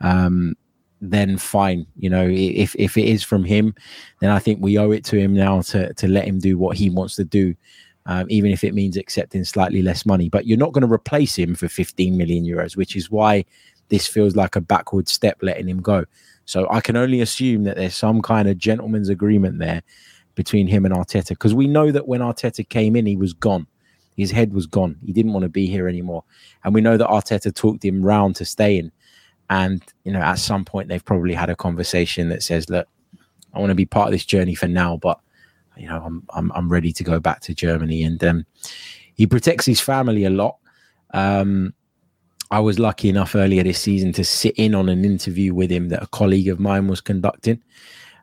Um, 0.00 0.54
then 1.10 1.38
fine. 1.38 1.86
You 1.96 2.10
know, 2.10 2.28
if 2.28 2.74
if 2.76 2.96
it 2.96 3.06
is 3.06 3.22
from 3.22 3.44
him, 3.44 3.74
then 4.20 4.30
I 4.30 4.38
think 4.38 4.60
we 4.60 4.78
owe 4.78 4.90
it 4.90 5.04
to 5.06 5.18
him 5.18 5.34
now 5.34 5.62
to 5.62 5.92
to 5.94 6.08
let 6.08 6.26
him 6.26 6.38
do 6.38 6.58
what 6.58 6.76
he 6.76 6.90
wants 6.90 7.16
to 7.16 7.24
do, 7.24 7.54
um, 8.06 8.26
even 8.28 8.50
if 8.50 8.64
it 8.64 8.74
means 8.74 8.96
accepting 8.96 9.44
slightly 9.44 9.82
less 9.82 10.06
money. 10.06 10.28
But 10.28 10.46
you're 10.46 10.58
not 10.58 10.72
going 10.72 10.86
to 10.86 10.92
replace 10.92 11.36
him 11.36 11.54
for 11.54 11.68
15 11.68 12.16
million 12.16 12.44
euros, 12.44 12.76
which 12.76 12.96
is 12.96 13.10
why 13.10 13.44
this 13.88 14.06
feels 14.06 14.34
like 14.34 14.56
a 14.56 14.60
backward 14.60 15.08
step 15.08 15.38
letting 15.42 15.68
him 15.68 15.80
go. 15.80 16.04
So 16.46 16.66
I 16.70 16.80
can 16.80 16.96
only 16.96 17.20
assume 17.20 17.64
that 17.64 17.76
there's 17.76 17.96
some 17.96 18.20
kind 18.22 18.48
of 18.48 18.58
gentleman's 18.58 19.08
agreement 19.08 19.58
there 19.58 19.82
between 20.34 20.66
him 20.66 20.84
and 20.84 20.94
Arteta 20.94 21.28
because 21.30 21.54
we 21.54 21.66
know 21.66 21.90
that 21.90 22.08
when 22.08 22.20
Arteta 22.20 22.68
came 22.68 22.96
in, 22.96 23.06
he 23.06 23.16
was 23.16 23.32
gone. 23.32 23.66
His 24.16 24.30
head 24.30 24.52
was 24.52 24.66
gone. 24.66 24.96
He 25.04 25.12
didn't 25.12 25.32
want 25.32 25.44
to 25.44 25.48
be 25.48 25.66
here 25.66 25.88
anymore. 25.88 26.24
And 26.64 26.74
we 26.74 26.80
know 26.80 26.96
that 26.96 27.08
Arteta 27.08 27.54
talked 27.54 27.84
him 27.84 28.02
round 28.02 28.36
to 28.36 28.44
staying. 28.44 28.92
And, 29.50 29.82
you 30.04 30.12
know, 30.12 30.20
at 30.20 30.38
some 30.38 30.64
point 30.64 30.88
they've 30.88 31.04
probably 31.04 31.34
had 31.34 31.50
a 31.50 31.56
conversation 31.56 32.28
that 32.30 32.42
says, 32.42 32.70
look, 32.70 32.88
I 33.52 33.58
want 33.58 33.70
to 33.70 33.74
be 33.74 33.86
part 33.86 34.08
of 34.08 34.12
this 34.12 34.24
journey 34.24 34.54
for 34.54 34.68
now, 34.68 34.96
but 34.96 35.20
you 35.76 35.88
know, 35.88 36.02
I'm 36.04 36.24
I'm 36.30 36.52
I'm 36.52 36.68
ready 36.68 36.92
to 36.92 37.04
go 37.04 37.20
back 37.20 37.40
to 37.42 37.54
Germany. 37.54 38.02
And 38.02 38.22
um, 38.24 38.46
he 39.14 39.26
protects 39.26 39.66
his 39.66 39.80
family 39.80 40.24
a 40.24 40.30
lot. 40.30 40.56
Um, 41.12 41.74
I 42.50 42.60
was 42.60 42.78
lucky 42.78 43.08
enough 43.08 43.34
earlier 43.34 43.62
this 43.62 43.80
season 43.80 44.12
to 44.12 44.24
sit 44.24 44.54
in 44.56 44.74
on 44.74 44.88
an 44.88 45.04
interview 45.04 45.54
with 45.54 45.70
him 45.70 45.88
that 45.88 46.02
a 46.02 46.06
colleague 46.08 46.48
of 46.48 46.60
mine 46.60 46.88
was 46.88 47.00
conducting, 47.00 47.62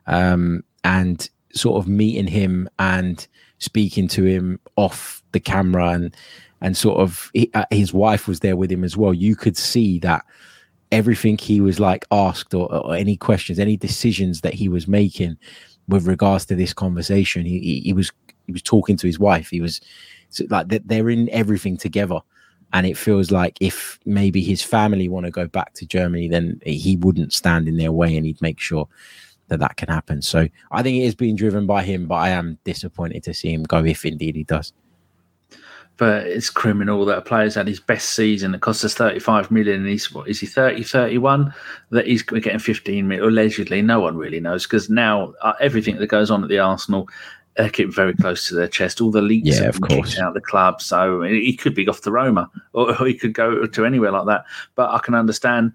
um, 0.06 0.64
and 0.84 1.28
sort 1.52 1.78
of 1.82 1.88
meeting 1.88 2.26
him 2.26 2.68
and 2.78 3.26
speaking 3.58 4.08
to 4.08 4.24
him 4.24 4.58
off 4.76 5.22
the 5.32 5.40
camera 5.40 5.90
and 5.90 6.16
and 6.60 6.76
sort 6.76 7.00
of 7.00 7.30
uh, 7.54 7.64
his 7.70 7.92
wife 7.92 8.28
was 8.28 8.40
there 8.40 8.56
with 8.56 8.70
him 8.70 8.84
as 8.84 8.96
well. 8.96 9.12
You 9.12 9.36
could 9.36 9.56
see 9.56 9.98
that 10.00 10.24
everything 10.92 11.38
he 11.38 11.60
was 11.60 11.80
like 11.80 12.04
asked 12.12 12.54
or, 12.54 12.72
or, 12.72 12.94
any 12.94 13.16
questions, 13.16 13.58
any 13.58 13.76
decisions 13.76 14.42
that 14.42 14.54
he 14.54 14.68
was 14.68 14.86
making 14.86 15.36
with 15.88 16.06
regards 16.06 16.44
to 16.46 16.54
this 16.54 16.72
conversation, 16.72 17.44
he, 17.44 17.58
he, 17.58 17.80
he 17.80 17.92
was 17.92 18.12
he 18.46 18.52
was 18.52 18.62
talking 18.62 18.96
to 18.96 19.06
his 19.06 19.18
wife. 19.18 19.50
He 19.50 19.60
was 19.60 19.80
like 20.48 20.68
they're 20.68 21.10
in 21.10 21.28
everything 21.30 21.76
together. 21.76 22.20
And 22.74 22.86
it 22.86 22.96
feels 22.96 23.30
like 23.30 23.58
if 23.60 23.98
maybe 24.06 24.42
his 24.42 24.62
family 24.62 25.06
want 25.06 25.26
to 25.26 25.30
go 25.30 25.46
back 25.46 25.74
to 25.74 25.86
Germany, 25.86 26.28
then 26.28 26.58
he 26.64 26.96
wouldn't 26.96 27.34
stand 27.34 27.68
in 27.68 27.76
their 27.76 27.92
way 27.92 28.16
and 28.16 28.24
he'd 28.24 28.40
make 28.40 28.58
sure 28.58 28.88
that 29.48 29.60
that 29.60 29.76
can 29.76 29.88
happen. 29.88 30.22
So 30.22 30.48
I 30.70 30.82
think 30.82 30.96
it 30.96 31.04
is 31.04 31.14
being 31.14 31.36
driven 31.36 31.66
by 31.66 31.82
him, 31.82 32.06
but 32.06 32.14
I 32.14 32.30
am 32.30 32.58
disappointed 32.64 33.24
to 33.24 33.34
see 33.34 33.52
him 33.52 33.64
go 33.64 33.84
if 33.84 34.06
indeed 34.06 34.36
he 34.36 34.44
does 34.44 34.72
but 36.02 36.26
it's 36.26 36.50
criminal 36.50 37.04
that 37.04 37.18
a 37.18 37.20
player's 37.20 37.54
had 37.54 37.68
his 37.68 37.78
best 37.78 38.14
season. 38.16 38.56
It 38.56 38.60
costs 38.60 38.84
us 38.84 38.92
35 38.92 39.52
million. 39.52 39.82
And 39.82 39.88
he's, 39.88 40.12
what, 40.12 40.26
is 40.26 40.40
he 40.40 40.46
30, 40.46 40.82
31? 40.82 41.54
That 41.90 42.08
he's 42.08 42.24
getting 42.24 42.58
15 42.58 43.06
million, 43.06 43.24
allegedly. 43.24 43.82
No 43.82 44.00
one 44.00 44.16
really 44.16 44.40
knows 44.40 44.66
because 44.66 44.90
now 44.90 45.32
uh, 45.42 45.52
everything 45.60 45.98
that 45.98 46.08
goes 46.08 46.28
on 46.28 46.42
at 46.42 46.48
the 46.48 46.58
Arsenal, 46.58 47.08
they 47.56 47.70
keep 47.70 47.94
very 47.94 48.14
close 48.14 48.48
to 48.48 48.56
their 48.56 48.66
chest. 48.66 49.00
All 49.00 49.12
the 49.12 49.22
leaks 49.22 49.60
yeah, 49.60 49.68
of 49.68 49.80
course. 49.80 50.18
out 50.18 50.30
of 50.30 50.34
the 50.34 50.40
club. 50.40 50.82
So 50.82 51.22
he 51.22 51.54
could 51.56 51.76
be 51.76 51.86
off 51.86 52.00
to 52.00 52.10
Roma 52.10 52.50
or, 52.72 53.00
or 53.00 53.06
he 53.06 53.14
could 53.14 53.34
go 53.34 53.64
to 53.64 53.86
anywhere 53.86 54.10
like 54.10 54.26
that. 54.26 54.44
But 54.74 54.90
I 54.90 54.98
can 54.98 55.14
understand 55.14 55.72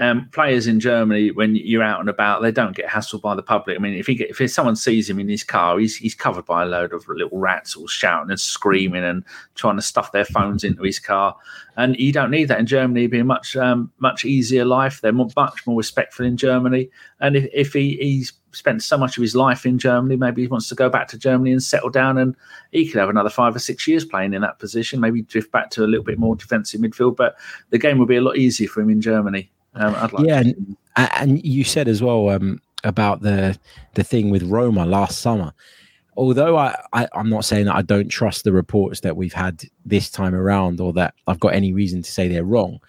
um, 0.00 0.28
players 0.32 0.66
in 0.66 0.80
Germany, 0.80 1.30
when 1.30 1.54
you're 1.56 1.82
out 1.82 2.00
and 2.00 2.08
about, 2.08 2.42
they 2.42 2.52
don't 2.52 2.76
get 2.76 2.88
hassled 2.88 3.20
by 3.20 3.34
the 3.34 3.42
public. 3.42 3.76
I 3.76 3.80
mean, 3.80 3.94
if 3.94 4.06
he 4.06 4.14
get, 4.14 4.30
if 4.30 4.50
someone 4.50 4.76
sees 4.76 5.08
him 5.08 5.18
in 5.18 5.28
his 5.28 5.44
car, 5.44 5.78
he's 5.78 5.96
he's 5.96 6.14
covered 6.14 6.46
by 6.46 6.62
a 6.62 6.66
load 6.66 6.92
of 6.92 7.06
little 7.08 7.38
rats 7.38 7.76
all 7.76 7.86
shouting 7.86 8.30
and 8.30 8.40
screaming 8.40 9.04
and 9.04 9.24
trying 9.54 9.76
to 9.76 9.82
stuff 9.82 10.12
their 10.12 10.24
phones 10.24 10.64
into 10.64 10.82
his 10.82 10.98
car. 10.98 11.36
And 11.76 11.96
you 11.96 12.12
don't 12.12 12.30
need 12.30 12.48
that 12.48 12.60
in 12.60 12.66
Germany. 12.66 13.02
It'd 13.02 13.10
be 13.10 13.18
a 13.20 13.24
much 13.24 13.56
um, 13.56 13.90
much 13.98 14.24
easier 14.24 14.64
life. 14.64 15.00
They're 15.00 15.12
more, 15.12 15.28
much 15.36 15.66
more 15.66 15.76
respectful 15.76 16.26
in 16.26 16.36
Germany. 16.36 16.90
And 17.20 17.36
if, 17.36 17.48
if 17.52 17.72
he, 17.72 17.96
he's 17.96 18.32
spent 18.52 18.82
so 18.82 18.98
much 18.98 19.16
of 19.16 19.22
his 19.22 19.34
life 19.34 19.64
in 19.64 19.78
Germany, 19.78 20.16
maybe 20.16 20.42
he 20.42 20.48
wants 20.48 20.68
to 20.68 20.74
go 20.74 20.88
back 20.88 21.08
to 21.08 21.18
Germany 21.18 21.52
and 21.52 21.62
settle 21.62 21.90
down, 21.90 22.18
and 22.18 22.36
he 22.70 22.86
could 22.86 23.00
have 23.00 23.08
another 23.08 23.30
five 23.30 23.54
or 23.56 23.58
six 23.58 23.86
years 23.86 24.04
playing 24.04 24.34
in 24.34 24.42
that 24.42 24.58
position. 24.58 25.00
Maybe 25.00 25.22
drift 25.22 25.52
back 25.52 25.70
to 25.70 25.84
a 25.84 25.86
little 25.86 26.04
bit 26.04 26.18
more 26.18 26.36
defensive 26.36 26.80
midfield, 26.80 27.16
but 27.16 27.36
the 27.70 27.78
game 27.78 27.98
will 27.98 28.06
be 28.06 28.16
a 28.16 28.22
lot 28.22 28.36
easier 28.36 28.68
for 28.68 28.80
him 28.80 28.90
in 28.90 29.00
Germany. 29.00 29.50
Um, 29.74 29.92
like 29.94 30.26
yeah, 30.26 30.40
and, 30.40 30.76
and, 30.96 31.44
you 31.44 31.64
said 31.64 31.88
as 31.88 32.02
well 32.02 32.28
um, 32.28 32.60
about 32.84 33.22
the 33.22 33.58
the 33.94 34.04
thing 34.04 34.30
with 34.30 34.42
Roma 34.42 34.84
last 34.84 35.20
summer. 35.20 35.52
Although 36.14 36.58
I, 36.58 36.76
I, 36.92 37.08
I'm 37.14 37.30
not 37.30 37.46
saying 37.46 37.66
that 37.66 37.76
I 37.76 37.80
don't 37.80 38.08
trust 38.08 38.44
the 38.44 38.52
reports 38.52 39.00
that 39.00 39.16
we've 39.16 39.32
had 39.32 39.62
this 39.86 40.10
time 40.10 40.34
around, 40.34 40.80
or 40.80 40.92
that 40.92 41.14
I've 41.26 41.40
got 41.40 41.54
any 41.54 41.72
reason 41.72 42.02
to 42.02 42.10
say 42.10 42.28
they're 42.28 42.44
wrong. 42.44 42.80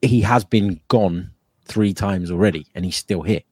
He 0.00 0.22
has 0.22 0.44
been 0.44 0.80
gone 0.88 1.32
three 1.66 1.92
times 1.92 2.30
already, 2.30 2.66
and 2.74 2.84
he's 2.84 2.96
still 2.96 3.22
here. 3.22 3.42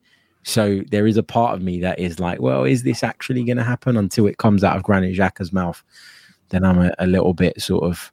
So 0.45 0.83
there 0.91 1.07
is 1.07 1.17
a 1.17 1.23
part 1.23 1.55
of 1.55 1.63
me 1.63 1.81
that 1.81 1.99
is 1.99 2.21
like, 2.21 2.41
well, 2.41 2.65
is 2.65 2.83
this 2.83 3.03
actually 3.03 3.45
going 3.45 3.57
to 3.57 3.65
happen 3.65 3.97
until 3.97 4.27
it 4.27 4.39
comes 4.39 4.63
out 4.63 4.77
of 4.77 4.83
Granit 4.83 5.17
Xhaka's 5.17 5.53
mouth? 5.53 5.83
Then 6.51 6.65
I'm 6.65 6.79
a, 6.79 6.93
a 6.99 7.07
little 7.07 7.33
bit 7.33 7.61
sort 7.61 7.85
of, 7.85 8.13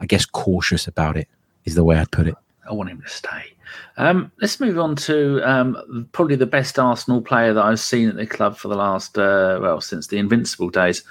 I 0.00 0.06
guess, 0.06 0.26
cautious 0.26 0.86
about 0.86 1.16
it. 1.16 1.28
Is 1.64 1.74
the 1.74 1.84
way 1.84 1.96
I'd 1.96 2.10
put 2.10 2.26
it. 2.26 2.34
I 2.68 2.72
want 2.72 2.90
him 2.90 3.02
to 3.02 3.08
stay. 3.08 3.56
Um, 3.96 4.30
let's 4.40 4.60
move 4.60 4.78
on 4.78 4.94
to 4.96 5.40
um, 5.48 6.08
probably 6.12 6.36
the 6.36 6.46
best 6.46 6.78
Arsenal 6.78 7.20
player 7.20 7.52
that 7.52 7.64
I've 7.64 7.80
seen 7.80 8.08
at 8.08 8.16
the 8.16 8.26
club 8.26 8.56
for 8.56 8.68
the 8.68 8.76
last, 8.76 9.18
uh, 9.18 9.58
well, 9.60 9.80
since 9.80 10.06
the 10.06 10.18
Invincible 10.18 10.70
days. 10.70 11.02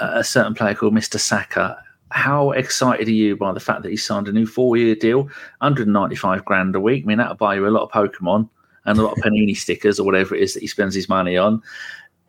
Uh, 0.00 0.12
a 0.14 0.24
certain 0.24 0.54
player 0.54 0.74
called 0.74 0.94
Mr. 0.94 1.20
Saka. 1.20 1.80
How 2.10 2.50
excited 2.50 3.06
are 3.06 3.12
you 3.12 3.36
by 3.36 3.52
the 3.52 3.60
fact 3.60 3.82
that 3.82 3.90
he 3.90 3.96
signed 3.96 4.26
a 4.26 4.32
new 4.32 4.46
four-year 4.46 4.96
deal, 4.96 5.22
195 5.58 6.44
grand 6.44 6.74
a 6.74 6.80
week? 6.80 7.04
I 7.04 7.06
mean, 7.06 7.18
that'll 7.18 7.36
buy 7.36 7.54
you 7.54 7.66
a 7.66 7.70
lot 7.70 7.84
of 7.84 7.90
Pokemon 7.90 8.48
and 8.86 8.98
a 8.98 9.02
lot 9.02 9.16
of 9.16 9.22
Panini 9.22 9.56
stickers 9.56 10.00
or 10.00 10.04
whatever 10.04 10.34
it 10.34 10.42
is 10.42 10.54
that 10.54 10.60
he 10.60 10.66
spends 10.66 10.94
his 10.94 11.08
money 11.08 11.36
on. 11.36 11.62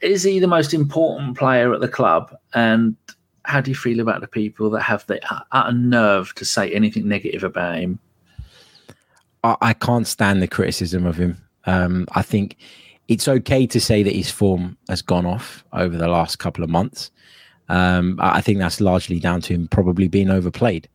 Is 0.01 0.23
he 0.23 0.39
the 0.39 0.47
most 0.47 0.73
important 0.73 1.37
player 1.37 1.73
at 1.73 1.81
the 1.81 1.87
club? 1.87 2.35
And 2.53 2.95
how 3.43 3.61
do 3.61 3.71
you 3.71 3.75
feel 3.75 3.99
about 3.99 4.21
the 4.21 4.27
people 4.27 4.69
that 4.71 4.81
have 4.81 5.05
the 5.07 5.19
utter 5.51 5.75
nerve 5.75 6.33
to 6.35 6.45
say 6.45 6.71
anything 6.71 7.07
negative 7.07 7.43
about 7.43 7.77
him? 7.77 7.99
I, 9.61 9.73
can't 9.73 10.07
stand 10.07 10.41
the 10.41 10.47
criticism 10.47 11.05
of 11.05 11.15
him. 11.17 11.37
Um, 11.65 12.07
I 12.13 12.21
think 12.21 12.57
it's 13.07 13.27
okay 13.27 13.67
to 13.67 13.79
say 13.79 14.03
that 14.03 14.15
his 14.15 14.31
form 14.31 14.77
has 14.89 15.01
gone 15.01 15.25
off 15.25 15.63
over 15.73 15.97
the 15.97 16.07
last 16.07 16.37
couple 16.39 16.63
of 16.63 16.69
months. 16.69 17.11
Um, 17.69 18.19
I 18.21 18.41
think 18.41 18.59
that's 18.59 18.81
largely 18.81 19.19
down 19.19 19.41
to 19.41 19.53
him 19.53 19.67
probably 19.67 20.07
being 20.07 20.29
overplayed, 20.29 20.87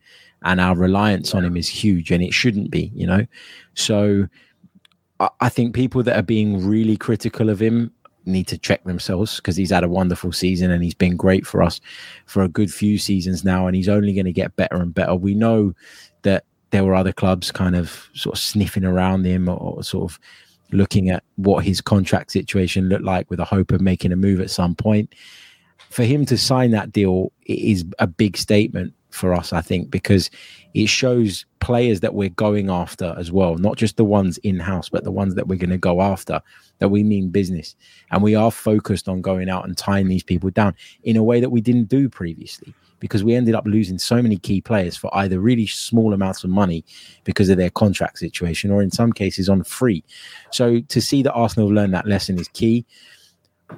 and 0.43 0.59
our 0.59 0.75
reliance 0.75 1.35
on 1.35 1.43
him 1.43 1.57
is 1.57 1.67
huge, 1.67 2.11
and 2.11 2.23
it 2.23 2.33
shouldn't 2.33 2.71
be, 2.71 2.91
you 2.95 3.05
know. 3.05 3.25
So 3.73 4.27
I 5.39 5.49
think 5.49 5.75
people 5.75 6.01
that 6.03 6.17
are 6.17 6.23
being 6.23 6.65
really 6.65 6.97
critical 6.97 7.49
of 7.49 7.61
him 7.61 7.91
need 8.25 8.47
to 8.47 8.57
check 8.57 8.83
themselves 8.83 9.37
because 9.37 9.55
he's 9.55 9.71
had 9.71 9.83
a 9.83 9.89
wonderful 9.89 10.31
season 10.31 10.69
and 10.69 10.83
he's 10.83 10.93
been 10.93 11.17
great 11.17 11.45
for 11.45 11.63
us 11.63 11.81
for 12.25 12.43
a 12.43 12.47
good 12.47 12.73
few 12.73 12.97
seasons 12.97 13.43
now, 13.43 13.67
and 13.67 13.75
he's 13.75 13.89
only 13.89 14.13
going 14.13 14.25
to 14.25 14.31
get 14.31 14.55
better 14.55 14.77
and 14.77 14.93
better. 14.93 15.15
We 15.15 15.35
know 15.35 15.73
that 16.23 16.45
there 16.71 16.83
were 16.83 16.95
other 16.95 17.13
clubs 17.13 17.51
kind 17.51 17.75
of 17.75 18.09
sort 18.13 18.35
of 18.35 18.41
sniffing 18.41 18.85
around 18.85 19.25
him 19.25 19.47
or, 19.47 19.57
or 19.57 19.83
sort 19.83 20.11
of 20.11 20.19
looking 20.71 21.09
at 21.09 21.23
what 21.35 21.63
his 21.63 21.81
contract 21.81 22.31
situation 22.31 22.89
looked 22.89 23.03
like 23.03 23.29
with 23.29 23.39
a 23.39 23.45
hope 23.45 23.71
of 23.71 23.81
making 23.81 24.11
a 24.11 24.15
move 24.15 24.39
at 24.39 24.49
some 24.49 24.73
point. 24.73 25.13
For 25.89 26.03
him 26.03 26.25
to 26.27 26.37
sign 26.37 26.71
that 26.71 26.91
deal 26.91 27.31
is 27.45 27.83
a 27.99 28.07
big 28.07 28.37
statement 28.37 28.93
for 29.09 29.33
us, 29.33 29.51
I 29.51 29.59
think, 29.59 29.91
because 29.91 30.29
it 30.73 30.87
shows 30.87 31.45
players 31.59 31.99
that 31.99 32.13
we're 32.13 32.29
going 32.29 32.69
after 32.69 33.13
as 33.17 33.29
well, 33.29 33.57
not 33.57 33.75
just 33.75 33.97
the 33.97 34.05
ones 34.05 34.37
in 34.39 34.57
house, 34.57 34.87
but 34.87 35.03
the 35.03 35.11
ones 35.11 35.35
that 35.35 35.49
we're 35.49 35.57
going 35.57 35.69
to 35.69 35.77
go 35.77 36.01
after, 36.01 36.41
that 36.79 36.89
we 36.89 37.03
mean 37.03 37.29
business. 37.29 37.75
And 38.11 38.23
we 38.23 38.35
are 38.35 38.51
focused 38.51 39.09
on 39.09 39.21
going 39.21 39.49
out 39.49 39.65
and 39.65 39.77
tying 39.77 40.07
these 40.07 40.23
people 40.23 40.49
down 40.49 40.75
in 41.03 41.17
a 41.17 41.23
way 41.23 41.41
that 41.41 41.49
we 41.49 41.59
didn't 41.59 41.89
do 41.89 42.07
previously 42.07 42.73
because 43.01 43.23
we 43.23 43.35
ended 43.35 43.55
up 43.55 43.65
losing 43.65 43.97
so 43.97 44.21
many 44.21 44.37
key 44.37 44.61
players 44.61 44.95
for 44.95 45.13
either 45.17 45.41
really 45.41 45.67
small 45.67 46.13
amounts 46.13 46.45
of 46.45 46.49
money 46.49 46.85
because 47.25 47.49
of 47.49 47.57
their 47.57 47.71
contract 47.71 48.19
situation 48.19 48.71
or 48.71 48.81
in 48.81 48.91
some 48.91 49.11
cases 49.11 49.49
on 49.49 49.63
free. 49.63 50.01
So 50.51 50.79
to 50.79 51.01
see 51.01 51.21
that 51.23 51.33
Arsenal 51.33 51.67
learn 51.67 51.91
that 51.91 52.07
lesson 52.07 52.39
is 52.39 52.47
key. 52.49 52.85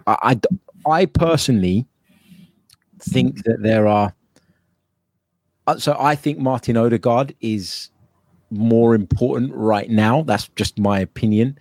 I, 0.06 0.38
I, 0.86 0.92
I 0.92 1.06
personally 1.08 1.88
think 3.00 3.44
that 3.46 3.64
there 3.64 3.88
are. 3.88 4.14
Uh, 5.66 5.78
so 5.78 5.96
I 5.98 6.16
think 6.16 6.38
Martin 6.40 6.76
Odegaard 6.76 7.34
is 7.40 7.90
more 8.50 8.94
important 8.94 9.54
right 9.56 9.90
now. 9.90 10.22
That's 10.24 10.50
just 10.50 10.78
my 10.78 11.00
opinion. 11.00 11.58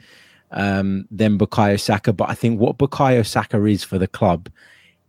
Um, 0.54 1.06
than 1.10 1.38
Bukayo 1.38 1.80
Saka, 1.80 2.12
but 2.12 2.28
I 2.28 2.34
think 2.34 2.60
what 2.60 2.76
Bukayo 2.76 3.26
Saka 3.26 3.64
is 3.64 3.82
for 3.82 3.96
the 3.96 4.06
club 4.06 4.50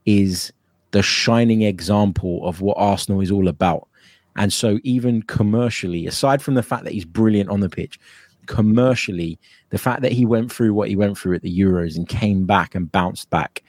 is 0.05 0.53
the 0.93 1.03
shining 1.03 1.63
example 1.63 2.47
of 2.47 2.61
what 2.61 2.77
Arsenal 2.77 3.19
is 3.19 3.31
all 3.31 3.47
about. 3.47 3.87
And 4.35 4.53
so, 4.53 4.79
even 4.83 5.21
commercially, 5.23 6.07
aside 6.07 6.41
from 6.41 6.53
the 6.53 6.63
fact 6.63 6.85
that 6.85 6.93
he's 6.93 7.05
brilliant 7.05 7.49
on 7.49 7.59
the 7.59 7.69
pitch, 7.69 7.99
commercially, 8.45 9.37
the 9.69 9.77
fact 9.77 10.01
that 10.01 10.11
he 10.11 10.25
went 10.25 10.51
through 10.51 10.73
what 10.73 10.89
he 10.89 10.95
went 10.95 11.17
through 11.17 11.35
at 11.35 11.41
the 11.41 11.59
Euros 11.59 11.97
and 11.97 12.07
came 12.07 12.45
back 12.45 12.73
and 12.73 12.91
bounced 12.91 13.29
back 13.29 13.63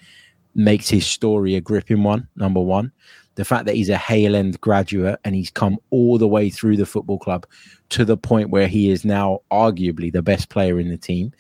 makes 0.55 0.89
his 0.89 1.07
story 1.07 1.55
a 1.55 1.61
gripping 1.61 2.03
one. 2.03 2.29
Number 2.37 2.61
one, 2.61 2.93
the 3.35 3.45
fact 3.45 3.67
that 3.67 3.75
he's 3.75 3.89
a 3.89 3.97
Hale 3.97 4.37
End 4.37 4.61
graduate 4.61 5.19
and 5.25 5.35
he's 5.35 5.51
come 5.51 5.79
all 5.91 6.19
the 6.19 6.29
way 6.29 6.49
through 6.49 6.77
the 6.77 6.87
football 6.87 7.19
club 7.19 7.47
to 7.91 8.05
the 8.05 8.17
point 8.17 8.51
where 8.51 8.69
he 8.69 8.91
is 8.91 9.05
now 9.05 9.41
arguably 9.51 10.13
the 10.13 10.23
best 10.23 10.49
player 10.49 10.79
in 10.79 10.89
the 10.89 10.97
team 10.97 11.33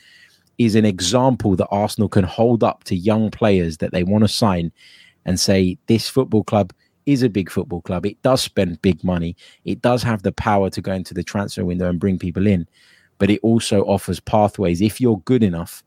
is 0.58 0.74
an 0.74 0.84
example 0.84 1.56
that 1.56 1.68
Arsenal 1.68 2.08
can 2.08 2.24
hold 2.24 2.62
up 2.62 2.84
to 2.84 2.96
young 2.96 3.30
players 3.30 3.78
that 3.78 3.92
they 3.92 4.04
want 4.04 4.22
to 4.22 4.28
sign 4.28 4.72
and 5.24 5.38
say 5.38 5.78
this 5.86 6.08
football 6.08 6.44
club 6.44 6.72
is 7.06 7.22
a 7.22 7.28
big 7.28 7.50
football 7.50 7.82
club. 7.82 8.06
It 8.06 8.20
does 8.22 8.42
spend 8.42 8.80
big 8.82 9.04
money. 9.04 9.36
It 9.64 9.82
does 9.82 10.02
have 10.02 10.22
the 10.22 10.32
power 10.32 10.70
to 10.70 10.80
go 10.80 10.92
into 10.92 11.14
the 11.14 11.22
transfer 11.22 11.64
window 11.64 11.88
and 11.88 12.00
bring 12.00 12.18
people 12.18 12.46
in, 12.46 12.66
but 13.18 13.30
it 13.30 13.40
also 13.42 13.82
offers 13.82 14.20
pathways 14.20 14.80
if 14.80 15.00
you're 15.00 15.20
good 15.20 15.42
enough 15.42 15.82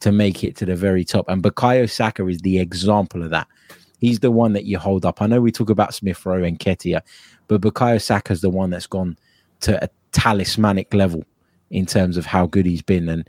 to 0.00 0.12
make 0.12 0.44
it 0.44 0.56
to 0.56 0.66
the 0.66 0.76
very 0.76 1.04
top. 1.04 1.26
And 1.28 1.42
Bukayo 1.42 1.90
Saka 1.90 2.26
is 2.26 2.40
the 2.40 2.58
example 2.58 3.22
of 3.22 3.30
that. 3.30 3.46
He's 3.98 4.20
the 4.20 4.30
one 4.30 4.52
that 4.52 4.64
you 4.64 4.78
hold 4.78 5.06
up. 5.06 5.22
I 5.22 5.26
know 5.26 5.40
we 5.40 5.52
talk 5.52 5.70
about 5.70 5.94
Smith 5.94 6.24
Rowe 6.26 6.42
and 6.42 6.58
Nketiah, 6.58 7.00
but 7.48 7.60
Bukayo 7.60 8.00
Saka 8.00 8.32
is 8.32 8.40
the 8.42 8.50
one 8.50 8.70
that's 8.70 8.86
gone 8.86 9.16
to 9.60 9.82
a 9.82 9.88
talismanic 10.12 10.92
level 10.92 11.24
in 11.70 11.86
terms 11.86 12.16
of 12.16 12.26
how 12.26 12.46
good 12.46 12.66
he's 12.66 12.82
been. 12.82 13.08
And 13.08 13.28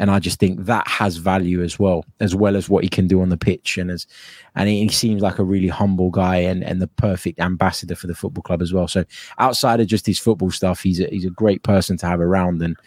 and 0.00 0.10
I 0.10 0.18
just 0.18 0.40
think 0.40 0.64
that 0.64 0.88
has 0.88 1.18
value 1.18 1.62
as 1.62 1.78
well, 1.78 2.06
as 2.20 2.34
well 2.34 2.56
as 2.56 2.70
what 2.70 2.82
he 2.82 2.88
can 2.88 3.06
do 3.06 3.20
on 3.20 3.28
the 3.28 3.36
pitch, 3.36 3.76
and 3.76 3.90
as 3.90 4.06
and 4.54 4.66
he, 4.66 4.88
seems 4.88 5.20
like 5.20 5.38
a 5.38 5.44
really 5.44 5.68
humble 5.68 6.10
guy 6.10 6.36
and 6.36 6.64
and 6.64 6.80
the 6.80 6.88
perfect 6.88 7.38
ambassador 7.38 7.94
for 7.94 8.06
the 8.06 8.14
football 8.14 8.42
club 8.42 8.62
as 8.62 8.72
well. 8.72 8.88
So 8.88 9.04
outside 9.38 9.78
of 9.78 9.86
just 9.86 10.06
his 10.06 10.18
football 10.18 10.50
stuff, 10.50 10.80
he's 10.80 11.00
a, 11.00 11.06
he's 11.08 11.26
a 11.26 11.30
great 11.30 11.62
person 11.62 11.98
to 11.98 12.06
have 12.06 12.18
around, 12.18 12.62
and 12.62 12.78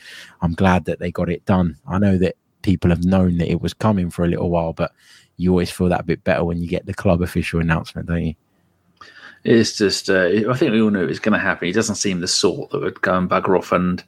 I'm 0.42 0.54
glad 0.56 0.86
that 0.86 0.98
they 0.98 1.12
got 1.12 1.30
it 1.30 1.46
done. 1.46 1.78
I 1.88 2.00
know 2.00 2.18
that 2.18 2.36
people 2.64 2.90
have 2.90 3.06
known 3.06 3.38
that 3.38 3.52
it 3.52 3.62
was 3.62 3.76
coming 3.76 4.10
for 4.10 4.26
a 4.26 4.28
little 4.28 4.50
while, 4.50 4.74
but 4.74 4.92
you 5.38 5.52
always 5.52 5.70
feel 5.70 5.90
that 5.90 6.08
bit 6.08 6.24
better 6.24 6.44
when 6.44 6.62
you 6.64 6.68
get 6.68 6.88
the 6.88 6.96
club 6.96 7.22
official 7.22 7.60
announcement, 7.60 8.08
don't 8.08 8.26
you? 8.26 8.36
It's 9.44 9.78
just, 9.78 10.10
uh, 10.10 10.30
I 10.50 10.54
think 10.56 10.72
we 10.72 10.82
all 10.82 10.90
knew 10.90 11.04
it 11.04 11.10
was 11.10 11.20
going 11.20 11.34
to 11.34 11.40
happen. 11.40 11.68
He 11.68 11.74
doesn't 11.74 11.96
seem 11.96 12.22
the 12.22 12.28
sort 12.28 12.72
that 12.72 12.82
would 12.82 13.02
go 13.02 13.18
and 13.18 13.30
bugger 13.30 13.58
off 13.58 13.72
and 13.72 14.04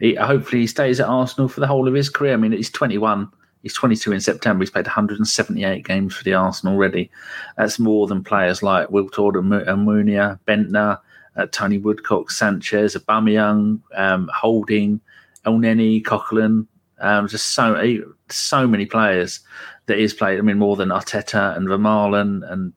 he, 0.00 0.14
hopefully 0.14 0.62
he 0.62 0.66
stays 0.66 1.00
at 1.00 1.08
Arsenal 1.08 1.48
for 1.48 1.60
the 1.60 1.66
whole 1.66 1.88
of 1.88 1.94
his 1.94 2.08
career. 2.08 2.34
I 2.34 2.36
mean, 2.36 2.52
he's 2.52 2.70
21. 2.70 3.30
He's 3.62 3.74
22 3.74 4.12
in 4.12 4.20
September. 4.20 4.62
He's 4.62 4.70
played 4.70 4.86
178 4.86 5.84
games 5.84 6.14
for 6.14 6.24
the 6.24 6.34
Arsenal 6.34 6.74
already. 6.74 7.10
That's 7.56 7.78
more 7.78 8.06
than 8.06 8.22
players 8.22 8.62
like 8.62 8.88
Wiltord 8.88 9.38
and 9.38 9.86
Mounia, 9.86 10.38
Bendtner, 10.46 10.98
uh, 11.36 11.46
Tony 11.50 11.78
Woodcock, 11.78 12.30
Sanchez, 12.30 12.96
Aubameyang, 12.96 13.80
um, 13.96 14.30
Holding, 14.32 15.00
Elneny, 15.44 16.02
Coquelin. 16.02 16.66
Um, 17.00 17.28
just 17.28 17.54
so 17.54 18.14
so 18.28 18.66
many 18.66 18.84
players 18.84 19.40
that 19.86 19.98
he's 19.98 20.14
played. 20.14 20.38
I 20.38 20.42
mean, 20.42 20.58
more 20.58 20.76
than 20.76 20.88
Arteta 20.88 21.56
and 21.56 21.68
Vermaelen 21.68 22.48
and 22.50 22.72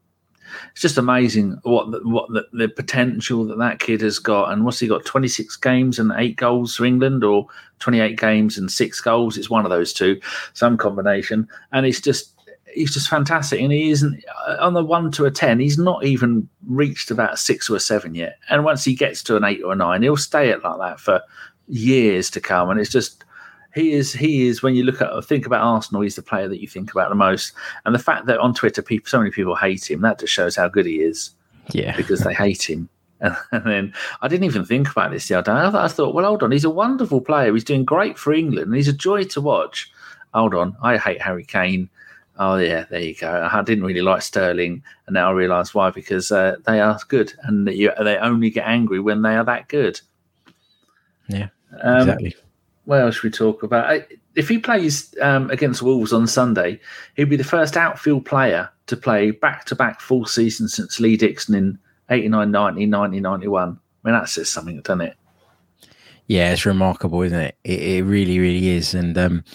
it's 0.72 0.82
just 0.82 0.98
amazing 0.98 1.60
what 1.64 1.92
the, 1.92 2.00
what 2.08 2.30
the, 2.30 2.46
the, 2.54 2.70
potential 2.70 3.46
that 3.46 3.58
that 3.58 3.80
kid 3.80 4.02
has 4.02 4.20
got. 4.20 4.52
And 4.52 4.66
what's 4.66 4.80
he 4.80 4.88
got? 4.88 5.06
Twenty 5.06 5.28
six 5.28 5.56
games 5.56 6.00
and 6.00 6.12
eight 6.16 6.36
goals 6.36 6.76
for 6.76 6.86
England, 6.86 7.24
or 7.24 7.48
twenty 7.80 8.00
eight 8.00 8.20
games 8.20 8.58
and 8.58 8.72
six 8.72 9.02
goals. 9.02 9.38
It's 9.38 9.50
one 9.50 9.66
of 9.66 9.72
those 9.72 9.94
two, 9.94 10.20
some 10.54 10.78
combination. 10.78 11.48
And 11.72 11.86
it's 11.86 12.02
just 12.02 12.34
he's 12.74 12.94
just 12.94 13.10
fantastic. 13.10 13.60
And 13.62 13.72
he 13.72 13.90
isn't 13.92 14.24
uh, 14.48 14.58
on 14.60 14.74
the 14.74 14.84
one 14.84 15.12
to 15.12 15.26
a 15.26 15.32
ten. 15.32 15.60
He's 15.60 15.78
not 15.78 16.04
even 16.04 16.48
reached 16.68 17.12
about 17.12 17.40
six 17.40 17.70
or 17.70 17.76
a 17.76 17.80
seven 17.80 18.16
yet. 18.16 18.38
And 18.50 18.64
once 18.64 18.84
he 18.84 18.96
gets 18.96 19.24
to 19.24 19.36
an 19.38 19.44
eight 19.44 19.64
or 19.64 19.74
a 19.74 19.76
nine, 19.76 20.04
he'll 20.04 20.18
stay 20.18 20.52
at 20.52 20.64
like 20.64 20.80
that 20.80 21.00
for 21.00 21.22
years 21.68 22.30
to 22.32 22.42
come. 22.42 22.70
And 22.70 22.80
it's 22.80 22.90
just 22.90 23.24
he 23.74 23.94
is 23.94 24.14
he 24.14 24.48
is 24.48 24.62
when 24.62 24.76
you 24.76 24.84
look 24.84 25.02
at 25.02 25.26
think 25.26 25.46
about 25.46 25.62
Arsenal, 25.62 26.02
he's 26.02 26.16
the 26.16 26.22
player 26.22 26.48
that 26.48 26.62
you 26.62 26.68
think 26.68 26.92
about 26.92 27.10
the 27.10 27.16
most. 27.16 27.54
And 27.86 27.96
the 27.96 28.00
fact 28.00 28.26
that 28.26 28.40
on 28.40 28.54
Twitter, 28.54 28.82
people 28.82 29.08
so 29.08 29.20
many 29.20 29.32
people 29.32 29.56
hate 29.56 29.90
him, 29.90 30.02
that 30.02 30.20
just 30.20 30.34
shows 30.34 30.56
how 30.56 30.68
good 30.68 30.86
he 30.86 31.02
is. 31.02 31.32
Yeah, 31.72 31.96
because 31.96 32.22
they 32.22 32.34
hate 32.34 32.70
him. 32.70 32.90
And, 33.22 33.36
and 33.52 33.66
then 33.66 33.94
I 34.22 34.28
didn't 34.28 34.46
even 34.46 34.66
think 34.66 34.90
about 34.90 35.12
this 35.12 35.28
the 35.28 35.36
other 35.36 35.54
day. 35.54 35.78
I, 35.78 35.86
I 35.86 35.88
thought, 35.88 36.14
well, 36.14 36.26
hold 36.26 36.44
on, 36.44 36.52
he's 36.52 36.66
a 36.66 36.70
wonderful 36.70 37.22
player. 37.22 37.54
He's 37.54 37.64
doing 37.64 37.86
great 37.86 38.18
for 38.18 38.34
England, 38.34 38.68
and 38.68 38.76
he's 38.76 38.88
a 38.88 38.94
joy 38.94 39.24
to 39.26 39.42
watch. 39.42 39.92
Hold 40.34 40.54
on, 40.54 40.76
I 40.82 40.98
hate 40.98 41.22
Harry 41.22 41.46
Kane. 41.46 41.90
Oh 42.38 42.58
yeah, 42.58 42.86
there 42.90 43.02
you 43.02 43.16
go. 43.16 43.50
I 43.52 43.62
didn't 43.62 43.84
really 43.84 44.02
like 44.02 44.22
Sterling, 44.22 44.84
and 45.08 45.14
now 45.14 45.30
I 45.30 45.34
realise 45.34 45.74
why 45.74 45.92
because 45.92 46.32
uh, 46.32 46.56
they 46.66 46.80
are 46.82 46.98
good, 47.08 47.34
and 47.44 47.70
you, 47.70 47.92
they 48.04 48.18
only 48.18 48.50
get 48.50 48.68
angry 48.68 49.00
when 49.00 49.22
they 49.22 49.36
are 49.36 49.44
that 49.46 49.68
good. 49.68 50.02
Yeah, 51.28 51.50
um, 51.82 52.00
exactly. 52.02 52.36
What 52.92 53.00
else 53.00 53.16
should 53.16 53.24
we 53.24 53.30
talk 53.32 53.64
about? 53.64 54.04
If 54.36 54.50
he 54.50 54.58
plays 54.58 55.16
um, 55.22 55.50
against 55.50 55.82
Wolves 55.82 56.12
on 56.12 56.28
Sunday, 56.28 56.78
he'd 57.16 57.30
be 57.30 57.38
the 57.38 57.44
first 57.46 57.78
outfield 57.78 58.26
player 58.26 58.70
to 58.88 58.98
play 58.98 59.32
back-to-back 59.32 60.02
full 60.02 60.26
season 60.26 60.68
since 60.68 61.00
Lee 61.00 61.16
Dixon 61.16 61.56
in 61.56 61.80
89, 62.10 62.52
90, 62.52 62.86
90, 62.88 63.20
91. 63.22 63.70
I 63.70 63.72
mean, 64.04 64.20
that 64.20 64.28
says 64.28 64.50
something, 64.50 64.82
doesn't 64.82 65.00
it? 65.00 65.16
Yeah, 66.28 66.52
it's 66.52 66.66
remarkable, 66.66 67.22
isn't 67.22 67.40
it? 67.40 67.56
It, 67.64 67.80
it 67.82 68.04
really, 68.04 68.40
really 68.40 68.68
is. 68.68 68.94
And 68.94 69.18
um, 69.18 69.46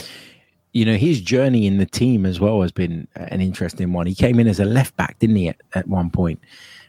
you 0.72 0.86
know, 0.86 0.96
his 0.96 1.20
journey 1.20 1.66
in 1.66 1.76
the 1.76 1.84
team 1.84 2.24
as 2.24 2.40
well 2.40 2.62
has 2.62 2.72
been 2.72 3.06
an 3.16 3.42
interesting 3.42 3.92
one. 3.92 4.06
He 4.06 4.14
came 4.14 4.40
in 4.40 4.48
as 4.48 4.60
a 4.60 4.64
left 4.64 4.96
back, 4.96 5.18
didn't 5.18 5.36
he, 5.36 5.50
at, 5.50 5.60
at 5.74 5.88
one 5.88 6.08
point? 6.08 6.40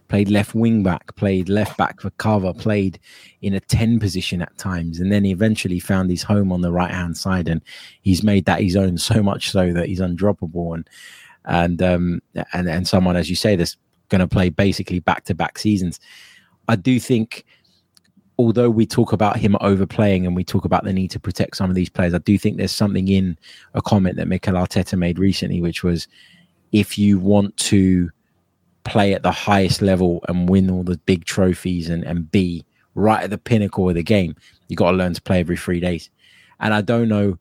Played 0.08 0.30
left 0.30 0.56
wing 0.56 0.84
back, 0.84 1.16
played 1.16 1.50
left 1.50 1.78
back 1.78 2.02
for 2.02 2.10
cover, 2.12 2.54
played 2.54 3.00
in 3.42 3.54
a 3.54 3.60
10 3.60 4.00
position 4.00 4.42
at 4.42 4.58
times. 4.58 5.00
And 5.00 5.12
then 5.12 5.24
he 5.24 5.32
eventually 5.32 5.80
found 5.80 6.10
his 6.10 6.24
home 6.24 6.52
on 6.52 6.62
the 6.62 6.72
right 6.72 6.92
hand 6.92 7.18
side. 7.18 7.48
And 7.48 7.62
he's 8.02 8.24
made 8.24 8.46
that 8.46 8.62
his 8.62 8.76
own 8.76 8.98
so 8.98 9.22
much 9.22 9.52
so 9.52 9.74
that 9.74 9.88
he's 9.88 10.00
undroppable. 10.00 10.76
And, 10.76 10.90
and, 11.46 11.82
um, 11.82 12.22
and, 12.54 12.70
and 12.70 12.88
someone, 12.88 13.16
as 13.16 13.30
you 13.30 13.36
say, 13.36 13.56
that's 13.56 13.78
going 14.10 14.20
to 14.20 14.28
play 14.28 14.50
basically 14.50 15.00
back 15.00 15.26
to 15.26 15.36
back 15.36 15.58
seasons. 15.58 16.00
I 16.68 16.76
do 16.76 17.00
think 17.00 17.46
although 18.40 18.70
we 18.70 18.86
talk 18.86 19.14
about 19.14 19.38
him 19.38 19.58
overplaying 19.62 20.26
and 20.26 20.36
we 20.36 20.44
talk 20.44 20.64
about 20.66 20.84
the 20.84 20.94
need 20.94 21.10
to 21.12 21.20
protect 21.20 21.58
some 21.58 21.70
of 21.70 21.76
these 21.76 21.90
players, 21.90 22.14
I 22.14 22.20
do 22.20 22.38
think 22.38 22.58
there's 22.58 22.72
something 22.72 23.08
in 23.08 23.38
a 23.74 23.82
comment 23.82 24.18
that 24.18 24.28
Mikel 24.28 24.54
Arteta 24.54 24.98
made 24.98 25.18
recently, 25.18 25.62
which 25.62 25.84
was 25.84 26.08
if 26.72 26.98
you 26.98 27.20
want 27.20 27.56
to 27.58 28.10
play 28.88 29.14
at 29.14 29.24
the 29.24 29.32
highest 29.32 29.82
level 29.82 30.24
and 30.28 30.50
win 30.50 30.72
all 30.72 30.84
the 30.84 30.98
big 31.00 31.26
trophies 31.26 31.90
and, 31.90 32.04
and 32.04 32.32
be 32.32 32.66
right 32.96 33.24
at 33.24 33.30
the 33.30 33.38
pinnacle 33.38 33.90
of 33.90 33.96
the 33.96 34.04
game, 34.04 34.36
you 34.68 34.76
got 34.76 34.92
to 34.92 34.98
learn 34.98 35.14
to 35.14 35.22
play 35.22 35.40
every 35.40 35.58
three 35.58 35.80
days. 35.80 36.10
And 36.60 36.74
I 36.74 36.82
don't 36.82 37.08
know 37.08 37.38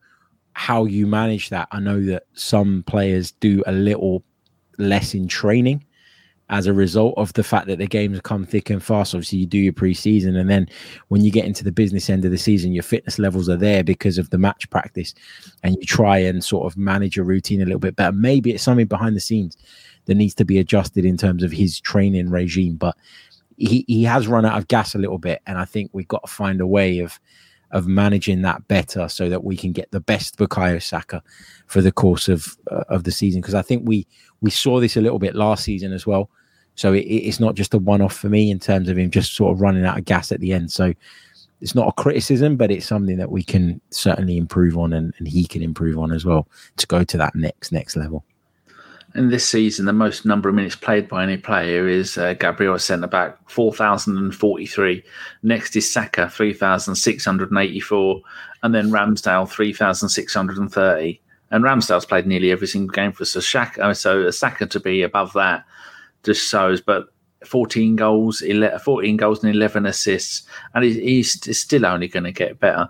how 0.52 0.84
you 0.84 1.06
manage 1.06 1.48
that. 1.50 1.68
I 1.72 1.80
know 1.80 2.00
that 2.06 2.24
some 2.34 2.82
players 2.86 3.30
do 3.32 3.62
a 3.66 3.72
little 3.72 4.22
less 4.78 5.14
in 5.14 5.28
training 5.28 5.84
as 6.48 6.66
a 6.66 6.72
result 6.72 7.14
of 7.16 7.32
the 7.32 7.42
fact 7.42 7.66
that 7.66 7.78
the 7.78 7.86
games 7.86 8.20
come 8.20 8.44
thick 8.44 8.70
and 8.70 8.82
fast. 8.82 9.14
Obviously, 9.14 9.38
you 9.38 9.46
do 9.46 9.58
your 9.58 9.72
preseason, 9.72 10.38
and 10.38 10.48
then 10.48 10.68
when 11.08 11.24
you 11.24 11.30
get 11.30 11.44
into 11.44 11.64
the 11.64 11.72
business 11.72 12.08
end 12.08 12.24
of 12.24 12.30
the 12.30 12.38
season, 12.38 12.72
your 12.72 12.82
fitness 12.82 13.18
levels 13.18 13.48
are 13.48 13.56
there 13.56 13.82
because 13.82 14.18
of 14.18 14.30
the 14.30 14.38
match 14.38 14.68
practice, 14.70 15.14
and 15.62 15.76
you 15.76 15.84
try 15.84 16.18
and 16.18 16.44
sort 16.44 16.70
of 16.70 16.78
manage 16.78 17.16
your 17.16 17.24
routine 17.24 17.60
a 17.60 17.64
little 17.64 17.80
bit 17.80 17.96
better. 17.96 18.12
Maybe 18.12 18.52
it's 18.52 18.62
something 18.62 18.86
behind 18.86 19.16
the 19.16 19.20
scenes 19.20 19.56
that 20.04 20.14
needs 20.14 20.34
to 20.34 20.44
be 20.44 20.58
adjusted 20.58 21.04
in 21.04 21.16
terms 21.16 21.42
of 21.42 21.50
his 21.50 21.80
training 21.80 22.30
regime, 22.30 22.76
but 22.76 22.96
he, 23.56 23.84
he 23.88 24.04
has 24.04 24.28
run 24.28 24.44
out 24.44 24.58
of 24.58 24.68
gas 24.68 24.94
a 24.94 24.98
little 24.98 25.18
bit, 25.18 25.42
and 25.46 25.58
I 25.58 25.64
think 25.64 25.90
we've 25.92 26.08
got 26.08 26.24
to 26.24 26.32
find 26.32 26.60
a 26.60 26.66
way 26.66 27.00
of 27.00 27.18
of 27.72 27.86
managing 27.86 28.42
that 28.42 28.66
better 28.68 29.08
so 29.08 29.28
that 29.28 29.44
we 29.44 29.56
can 29.56 29.72
get 29.72 29.90
the 29.90 30.00
best 30.00 30.36
Bukayo 30.36 30.82
Saka 30.82 31.22
for 31.66 31.80
the 31.80 31.92
course 31.92 32.28
of 32.28 32.56
uh, 32.70 32.84
of 32.88 33.04
the 33.04 33.10
season 33.10 33.40
because 33.40 33.54
I 33.54 33.62
think 33.62 33.82
we 33.86 34.06
we 34.40 34.50
saw 34.50 34.80
this 34.80 34.96
a 34.96 35.00
little 35.00 35.18
bit 35.18 35.34
last 35.34 35.64
season 35.64 35.92
as 35.92 36.06
well. 36.06 36.30
So 36.74 36.92
it, 36.92 37.00
it's 37.00 37.40
not 37.40 37.54
just 37.54 37.74
a 37.74 37.78
one 37.78 38.02
off 38.02 38.14
for 38.14 38.28
me 38.28 38.50
in 38.50 38.58
terms 38.58 38.88
of 38.88 38.98
him 38.98 39.10
just 39.10 39.34
sort 39.34 39.52
of 39.52 39.60
running 39.60 39.84
out 39.84 39.98
of 39.98 40.04
gas 40.04 40.30
at 40.30 40.40
the 40.40 40.52
end. 40.52 40.70
So 40.70 40.92
it's 41.60 41.74
not 41.74 41.88
a 41.88 41.92
criticism, 41.92 42.56
but 42.56 42.70
it's 42.70 42.86
something 42.86 43.16
that 43.16 43.30
we 43.30 43.42
can 43.42 43.80
certainly 43.90 44.36
improve 44.36 44.76
on 44.76 44.92
and, 44.92 45.14
and 45.18 45.26
he 45.26 45.46
can 45.46 45.62
improve 45.62 45.98
on 45.98 46.12
as 46.12 46.24
well 46.24 46.46
to 46.76 46.86
go 46.86 47.02
to 47.02 47.16
that 47.16 47.34
next 47.34 47.72
next 47.72 47.96
level. 47.96 48.24
In 49.16 49.30
this 49.30 49.48
season, 49.48 49.86
the 49.86 49.94
most 49.94 50.26
number 50.26 50.50
of 50.50 50.54
minutes 50.54 50.76
played 50.76 51.08
by 51.08 51.22
any 51.22 51.38
player 51.38 51.88
is 51.88 52.18
uh, 52.18 52.34
Gabriel 52.34 52.78
centre 52.78 53.06
back, 53.06 53.38
4,043. 53.48 55.02
Next 55.42 55.74
is 55.74 55.90
Saka, 55.90 56.28
3,684. 56.28 58.20
And 58.62 58.74
then 58.74 58.90
Ramsdale, 58.90 59.48
3,630. 59.48 61.20
And 61.50 61.64
Ramsdale's 61.64 62.04
played 62.04 62.26
nearly 62.26 62.50
every 62.50 62.66
single 62.66 62.92
game 62.92 63.12
for 63.12 63.22
us. 63.22 63.30
So, 63.30 63.64
uh, 63.80 63.94
so 63.94 64.30
Saka 64.30 64.66
to 64.66 64.80
be 64.80 65.00
above 65.00 65.32
that 65.32 65.64
just 66.22 66.46
shows. 66.46 66.82
But 66.82 67.06
14 67.46 67.96
goals, 67.96 68.42
11, 68.42 68.80
14 68.80 69.16
goals 69.16 69.42
and 69.42 69.54
11 69.54 69.86
assists, 69.86 70.42
and 70.74 70.84
he's 70.84 71.58
still 71.58 71.86
only 71.86 72.08
going 72.08 72.24
to 72.24 72.32
get 72.32 72.60
better. 72.60 72.88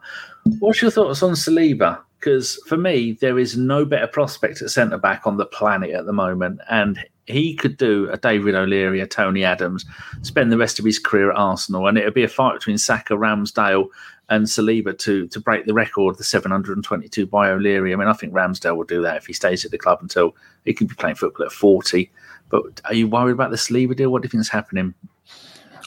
What's 0.58 0.82
your 0.82 0.90
thoughts 0.90 1.22
on 1.22 1.34
Saliba? 1.34 2.00
Because 2.26 2.56
for 2.66 2.76
me, 2.76 3.12
there 3.12 3.38
is 3.38 3.56
no 3.56 3.84
better 3.84 4.08
prospect 4.08 4.60
at 4.60 4.68
centre 4.70 4.98
back 4.98 5.28
on 5.28 5.36
the 5.36 5.46
planet 5.46 5.90
at 5.90 6.06
the 6.06 6.12
moment, 6.12 6.60
and 6.68 6.98
he 7.26 7.54
could 7.54 7.76
do 7.76 8.10
a 8.10 8.16
David 8.16 8.56
O'Leary, 8.56 9.00
a 9.00 9.06
Tony 9.06 9.44
Adams, 9.44 9.84
spend 10.22 10.50
the 10.50 10.58
rest 10.58 10.80
of 10.80 10.84
his 10.84 10.98
career 10.98 11.30
at 11.30 11.38
Arsenal, 11.38 11.86
and 11.86 11.96
it 11.96 12.04
would 12.04 12.14
be 12.14 12.24
a 12.24 12.28
fight 12.28 12.54
between 12.54 12.78
Saka, 12.78 13.14
Ramsdale, 13.14 13.86
and 14.28 14.46
Saliba 14.46 14.98
to 14.98 15.28
to 15.28 15.38
break 15.38 15.66
the 15.66 15.72
record, 15.72 16.14
of 16.14 16.18
the 16.18 16.24
722 16.24 17.28
by 17.28 17.48
O'Leary. 17.48 17.92
I 17.92 17.96
mean, 17.96 18.08
I 18.08 18.12
think 18.12 18.32
Ramsdale 18.32 18.76
will 18.76 18.82
do 18.82 19.02
that 19.02 19.18
if 19.18 19.26
he 19.26 19.32
stays 19.32 19.64
at 19.64 19.70
the 19.70 19.78
club 19.78 20.00
until 20.02 20.34
he 20.64 20.74
can 20.74 20.88
be 20.88 20.96
playing 20.96 21.14
football 21.14 21.46
at 21.46 21.52
40. 21.52 22.10
But 22.48 22.80
are 22.86 22.94
you 22.94 23.06
worried 23.06 23.34
about 23.34 23.52
the 23.52 23.56
Saliba 23.56 23.94
deal? 23.94 24.10
What 24.10 24.22
do 24.22 24.26
you 24.26 24.30
think 24.30 24.40
is 24.40 24.48
happening? 24.48 24.94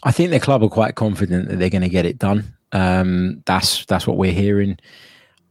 I 0.03 0.13
think 0.13 0.31
the 0.31 0.39
club 0.39 0.63
are 0.63 0.69
quite 0.69 0.95
confident 0.95 1.49
that 1.49 1.59
they're 1.59 1.69
going 1.69 1.81
to 1.81 1.89
get 1.89 2.05
it 2.05 2.17
done. 2.17 2.55
Um, 2.71 3.43
that's 3.45 3.83
that's 3.87 4.07
what 4.07 4.15
we're 4.15 4.31
hearing. 4.31 4.79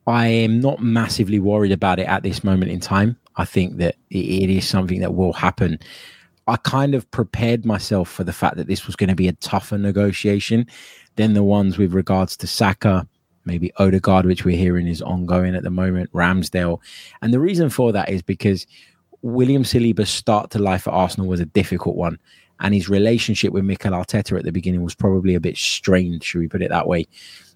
I 0.08 0.26
am 0.26 0.60
not 0.60 0.82
massively 0.82 1.38
worried 1.38 1.70
about 1.70 1.98
it 1.98 2.08
at 2.08 2.22
this 2.22 2.42
moment 2.42 2.70
in 2.70 2.80
time. 2.80 3.18
I 3.36 3.44
think 3.44 3.76
that 3.76 3.96
it 4.08 4.48
is 4.48 4.66
something 4.66 5.00
that 5.00 5.14
will 5.14 5.34
happen. 5.34 5.78
I 6.46 6.56
kind 6.56 6.94
of 6.94 7.08
prepared 7.10 7.66
myself 7.66 8.08
for 8.08 8.24
the 8.24 8.32
fact 8.32 8.56
that 8.56 8.68
this 8.68 8.86
was 8.86 8.96
going 8.96 9.10
to 9.10 9.14
be 9.14 9.28
a 9.28 9.34
tougher 9.34 9.76
negotiation 9.76 10.66
than 11.16 11.34
the 11.34 11.42
ones 11.42 11.76
with 11.76 11.92
regards 11.92 12.38
to 12.38 12.46
Saka, 12.46 13.06
maybe 13.44 13.70
Odegaard, 13.76 14.24
which 14.24 14.46
we're 14.46 14.56
hearing 14.56 14.86
is 14.86 15.02
ongoing 15.02 15.54
at 15.54 15.62
the 15.62 15.70
moment, 15.70 16.10
Ramsdale. 16.12 16.80
And 17.20 17.34
the 17.34 17.40
reason 17.40 17.68
for 17.68 17.92
that 17.92 18.08
is 18.08 18.22
because 18.22 18.66
William 19.20 19.62
Saliba's 19.62 20.08
start 20.08 20.50
to 20.52 20.58
life 20.58 20.88
at 20.88 20.94
Arsenal 20.94 21.28
was 21.28 21.40
a 21.40 21.44
difficult 21.44 21.96
one. 21.96 22.18
And 22.60 22.74
his 22.74 22.88
relationship 22.88 23.52
with 23.52 23.64
Mikel 23.64 23.92
Arteta 23.92 24.38
at 24.38 24.44
the 24.44 24.52
beginning 24.52 24.82
was 24.82 24.94
probably 24.94 25.34
a 25.34 25.40
bit 25.40 25.58
strained, 25.58 26.24
should 26.24 26.38
we 26.38 26.48
put 26.48 26.62
it 26.62 26.70
that 26.70 26.88
way? 26.88 27.06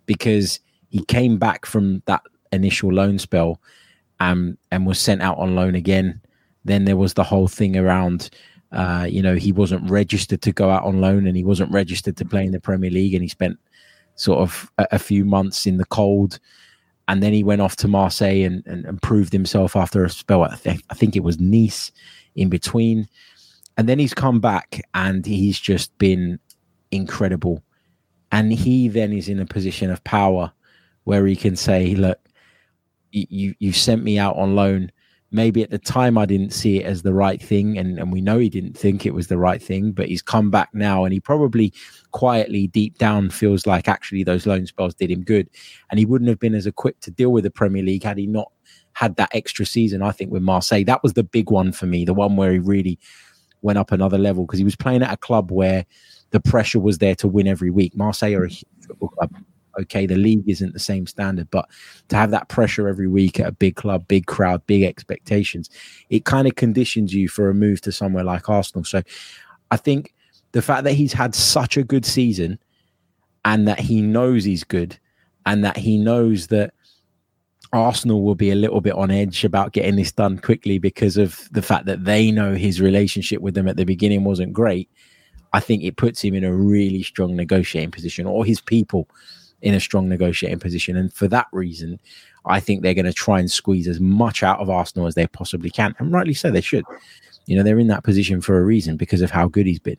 Because 0.05 0.61
he 0.91 1.03
came 1.07 1.39
back 1.39 1.65
from 1.65 2.03
that 2.05 2.23
initial 2.53 2.93
loan 2.93 3.19
spell 3.19 3.61
um, 4.21 4.57
and 4.71 4.87
was 4.87 4.99
sent 4.99 5.23
out 5.23 5.39
on 5.39 5.55
loan 5.55 5.75
again. 5.75 6.21
Then 6.65 6.85
there 6.85 6.97
was 6.97 7.15
the 7.15 7.25
whole 7.25 7.49
thing 7.49 7.77
around, 7.77 8.31
uh, 8.71 9.07
you 9.09 9.23
know, 9.23 9.35
he 9.35 9.53
wasn't 9.53 9.91
registered 9.91 10.43
to 10.43 10.53
go 10.53 10.71
out 10.71 10.85
on 10.85 11.01
loan 11.01 11.27
and 11.27 11.37
he 11.37 11.45
wasn't 11.45 11.73
registered 11.73 12.17
to 12.19 12.25
play 12.25 12.45
in 12.45 12.53
the 12.53 12.61
Premier 12.61 12.91
League. 12.91 13.15
And 13.15 13.23
he 13.23 13.29
spent 13.29 13.59
sort 14.15 14.39
of 14.41 14.71
a, 14.79 14.87
a 14.93 14.99
few 14.99 15.25
months 15.25 15.67
in 15.67 15.79
the 15.79 15.87
cold 15.87 16.39
and 17.09 17.23
then 17.23 17.33
he 17.33 17.45
went 17.45 17.61
off 17.61 17.77
to 17.77 17.89
Marseille 17.89 18.45
and, 18.45 18.67
and, 18.67 18.85
and 18.85 19.03
proved 19.03 19.33
himself 19.33 19.77
after 19.77 20.05
a 20.05 20.11
spell. 20.11 20.45
I 20.45 20.55
think 20.57 20.83
I 20.91 20.95
think 20.95 21.17
it 21.17 21.23
was 21.23 21.41
Nice 21.41 21.91
in 22.37 22.49
between, 22.49 23.09
and 23.77 23.89
then 23.89 23.99
he's 23.99 24.15
come 24.15 24.41
back 24.41 24.81
and 24.95 25.27
he's 25.27 25.59
just 25.59 25.97
been 25.99 26.39
incredible. 26.91 27.63
And 28.31 28.53
he 28.53 28.89
then 28.89 29.13
is 29.13 29.29
in 29.29 29.41
a 29.41 29.47
position 29.47 29.91
of 29.91 30.03
power 30.05 30.53
where 31.05 31.27
he 31.27 31.37
can 31.37 31.57
say, 31.57 31.95
"Look, 31.95 32.19
you 33.13 33.55
you 33.59 33.73
sent 33.73 34.03
me 34.03 34.19
out 34.19 34.37
on 34.37 34.55
loan 34.55 34.91
maybe 35.33 35.63
at 35.63 35.71
the 35.71 35.79
time 35.79 36.19
I 36.19 36.27
didn't 36.27 36.53
see 36.53 36.81
it 36.81 36.87
as 36.87 37.03
the 37.03 37.15
right 37.15 37.43
thing, 37.43 37.79
and, 37.79 37.99
and 37.99 38.13
we 38.13 38.21
know 38.21 38.39
he 38.39 38.51
didn't 38.51 38.77
think 38.77 39.05
it 39.05 39.15
was 39.15 39.29
the 39.29 39.39
right 39.39 39.63
thing, 39.63 39.93
but 39.93 40.09
he's 40.09 40.23
come 40.23 40.51
back 40.51 40.69
now 40.75 41.05
and 41.05 41.13
he 41.13 41.21
probably 41.21 41.73
quietly 42.13 42.67
deep 42.67 42.99
down 42.99 43.31
feels 43.31 43.67
like 43.67 43.89
actually 43.89 44.23
those 44.23 44.47
loan 44.47 44.67
spells 44.67 44.95
did 44.95 45.11
him 45.11 45.25
good. 45.25 45.49
And 45.91 45.99
he 45.99 46.05
wouldn't 46.05 46.29
have 46.29 46.39
been 46.39 46.55
as 46.55 46.67
equipped 46.67 47.03
to 47.05 47.11
deal 47.11 47.33
with 47.33 47.45
the 47.45 47.51
Premier 47.51 47.83
League 47.83 48.05
had 48.05 48.19
he 48.19 48.27
not 48.27 48.53
had 48.93 49.17
that 49.17 49.31
extra 49.33 49.65
season, 49.65 50.03
I 50.03 50.13
think, 50.13 50.31
with 50.31 50.43
Marseille. 50.43 50.85
That 50.85 51.03
was 51.03 51.15
the 51.15 51.25
big 51.25 51.51
one 51.51 51.73
for 51.73 51.87
me, 51.87 52.05
the 52.05 52.15
one 52.15 52.37
where 52.37 52.53
he 52.53 52.59
really 52.59 52.99
went 53.63 53.79
up 53.79 53.91
another 53.91 54.19
level 54.19 54.45
because 54.45 54.59
he 54.59 54.65
was 54.65 54.77
playing 54.77 55.03
at 55.03 55.13
a 55.13 55.17
club 55.17 55.51
where 55.51 55.87
the 56.31 56.41
pressure 56.41 56.81
was 56.81 56.99
there 56.99 57.15
to 57.15 57.29
win 57.29 57.47
every 57.47 57.71
week. 57.71 57.97
Marseille 57.97 58.35
are 58.35 58.45
a 58.45 58.51
football 58.87 59.09
club 59.09 59.33
okay, 59.81 60.07
the 60.07 60.17
league 60.17 60.49
isn't 60.49 60.73
the 60.73 60.79
same 60.79 61.07
standard, 61.07 61.51
but 61.51 61.69
to 62.09 62.17
have 62.17 62.31
that 62.31 62.49
pressure 62.49 62.89
every 62.89 63.09
week 63.09 63.41
at 63.41 63.47
a 63.47 63.53
big 63.53 63.77
club, 63.77 64.07
big 64.09 64.27
crowd, 64.27 64.67
big 64.67 64.83
expectations, 64.83 65.71
it 66.11 66.25
kind 66.25 66.47
of 66.47 66.57
conditions 66.57 67.15
you 67.15 67.29
for 67.29 67.49
a 67.49 67.55
move 67.55 67.81
to 67.83 67.93
somewhere 67.93 68.25
like 68.25 68.49
Arsenal. 68.49 68.85
So 68.85 69.03
I 69.71 69.77
think 69.77 70.15
the 70.53 70.63
fact 70.63 70.85
that 70.85 70.93
he's 70.93 71.13
had 71.13 71.35
such 71.35 71.77
a 71.77 71.85
good 71.85 72.05
season 72.05 72.59
and 73.45 73.67
that 73.67 73.81
he 73.81 74.03
knows 74.03 74.45
he's 74.45 74.65
good 74.65 74.99
and 75.47 75.65
that 75.65 75.77
he 75.77 75.99
knows 75.99 76.49
that 76.49 76.75
Arsenal 77.73 78.23
will 78.23 78.35
be 78.35 78.51
a 78.51 78.55
little 78.55 78.83
bit 78.83 78.95
on 78.95 79.11
edge 79.11 79.45
about 79.45 79.73
getting 79.73 79.97
this 79.97 80.13
done 80.13 80.39
quickly 80.39 80.79
because 80.79 81.17
of 81.17 81.49
the 81.53 81.63
fact 81.63 81.87
that 81.87 82.05
they 82.05 82.31
know 82.31 82.55
his 82.55 82.81
relationship 82.81 83.41
with 83.41 83.55
them 83.55 83.67
at 83.67 83.77
the 83.77 83.85
beginning 83.85 84.25
wasn't 84.25 84.53
great. 84.53 84.91
I 85.55 85.61
think 85.61 85.83
it 85.83 85.97
puts 85.97 86.23
him 86.23 86.35
in 86.35 86.45
a 86.45 86.55
really 86.55 87.03
strong 87.03 87.35
negotiating 87.35 87.91
position, 87.91 88.27
or 88.27 88.45
his 88.45 88.61
people 88.61 89.09
in 89.63 89.75
a 89.75 89.81
strong 89.81 90.09
negotiating 90.09 90.59
position. 90.59 90.97
And 90.97 91.13
for 91.13 91.29
that 91.29 91.47
reason, 91.53 91.99
I 92.45 92.61
think 92.61 92.83
they're 92.83 92.95
going 92.95 93.07
to 93.07 93.13
try 93.13 93.39
and 93.39 93.51
squeeze 93.51 93.89
as 93.89 94.01
much 94.01 94.43
out 94.43 94.59
of 94.59 94.69
Arsenal 94.69 95.07
as 95.07 95.15
they 95.15 95.27
possibly 95.29 95.71
can. 95.71 95.95
And 95.99 96.13
rightly 96.13 96.35
so, 96.35 96.51
they 96.51 96.61
should. 96.61 96.85
You 97.47 97.57
know, 97.57 97.63
they're 97.63 97.79
in 97.79 97.89
that 97.89 98.05
position 98.05 98.41
for 98.41 98.59
a 98.59 98.65
reason 98.65 98.97
because 98.97 99.23
of 99.23 99.31
how 99.31 99.49
good 99.49 99.67
he's 99.67 99.79
been. 99.79 99.99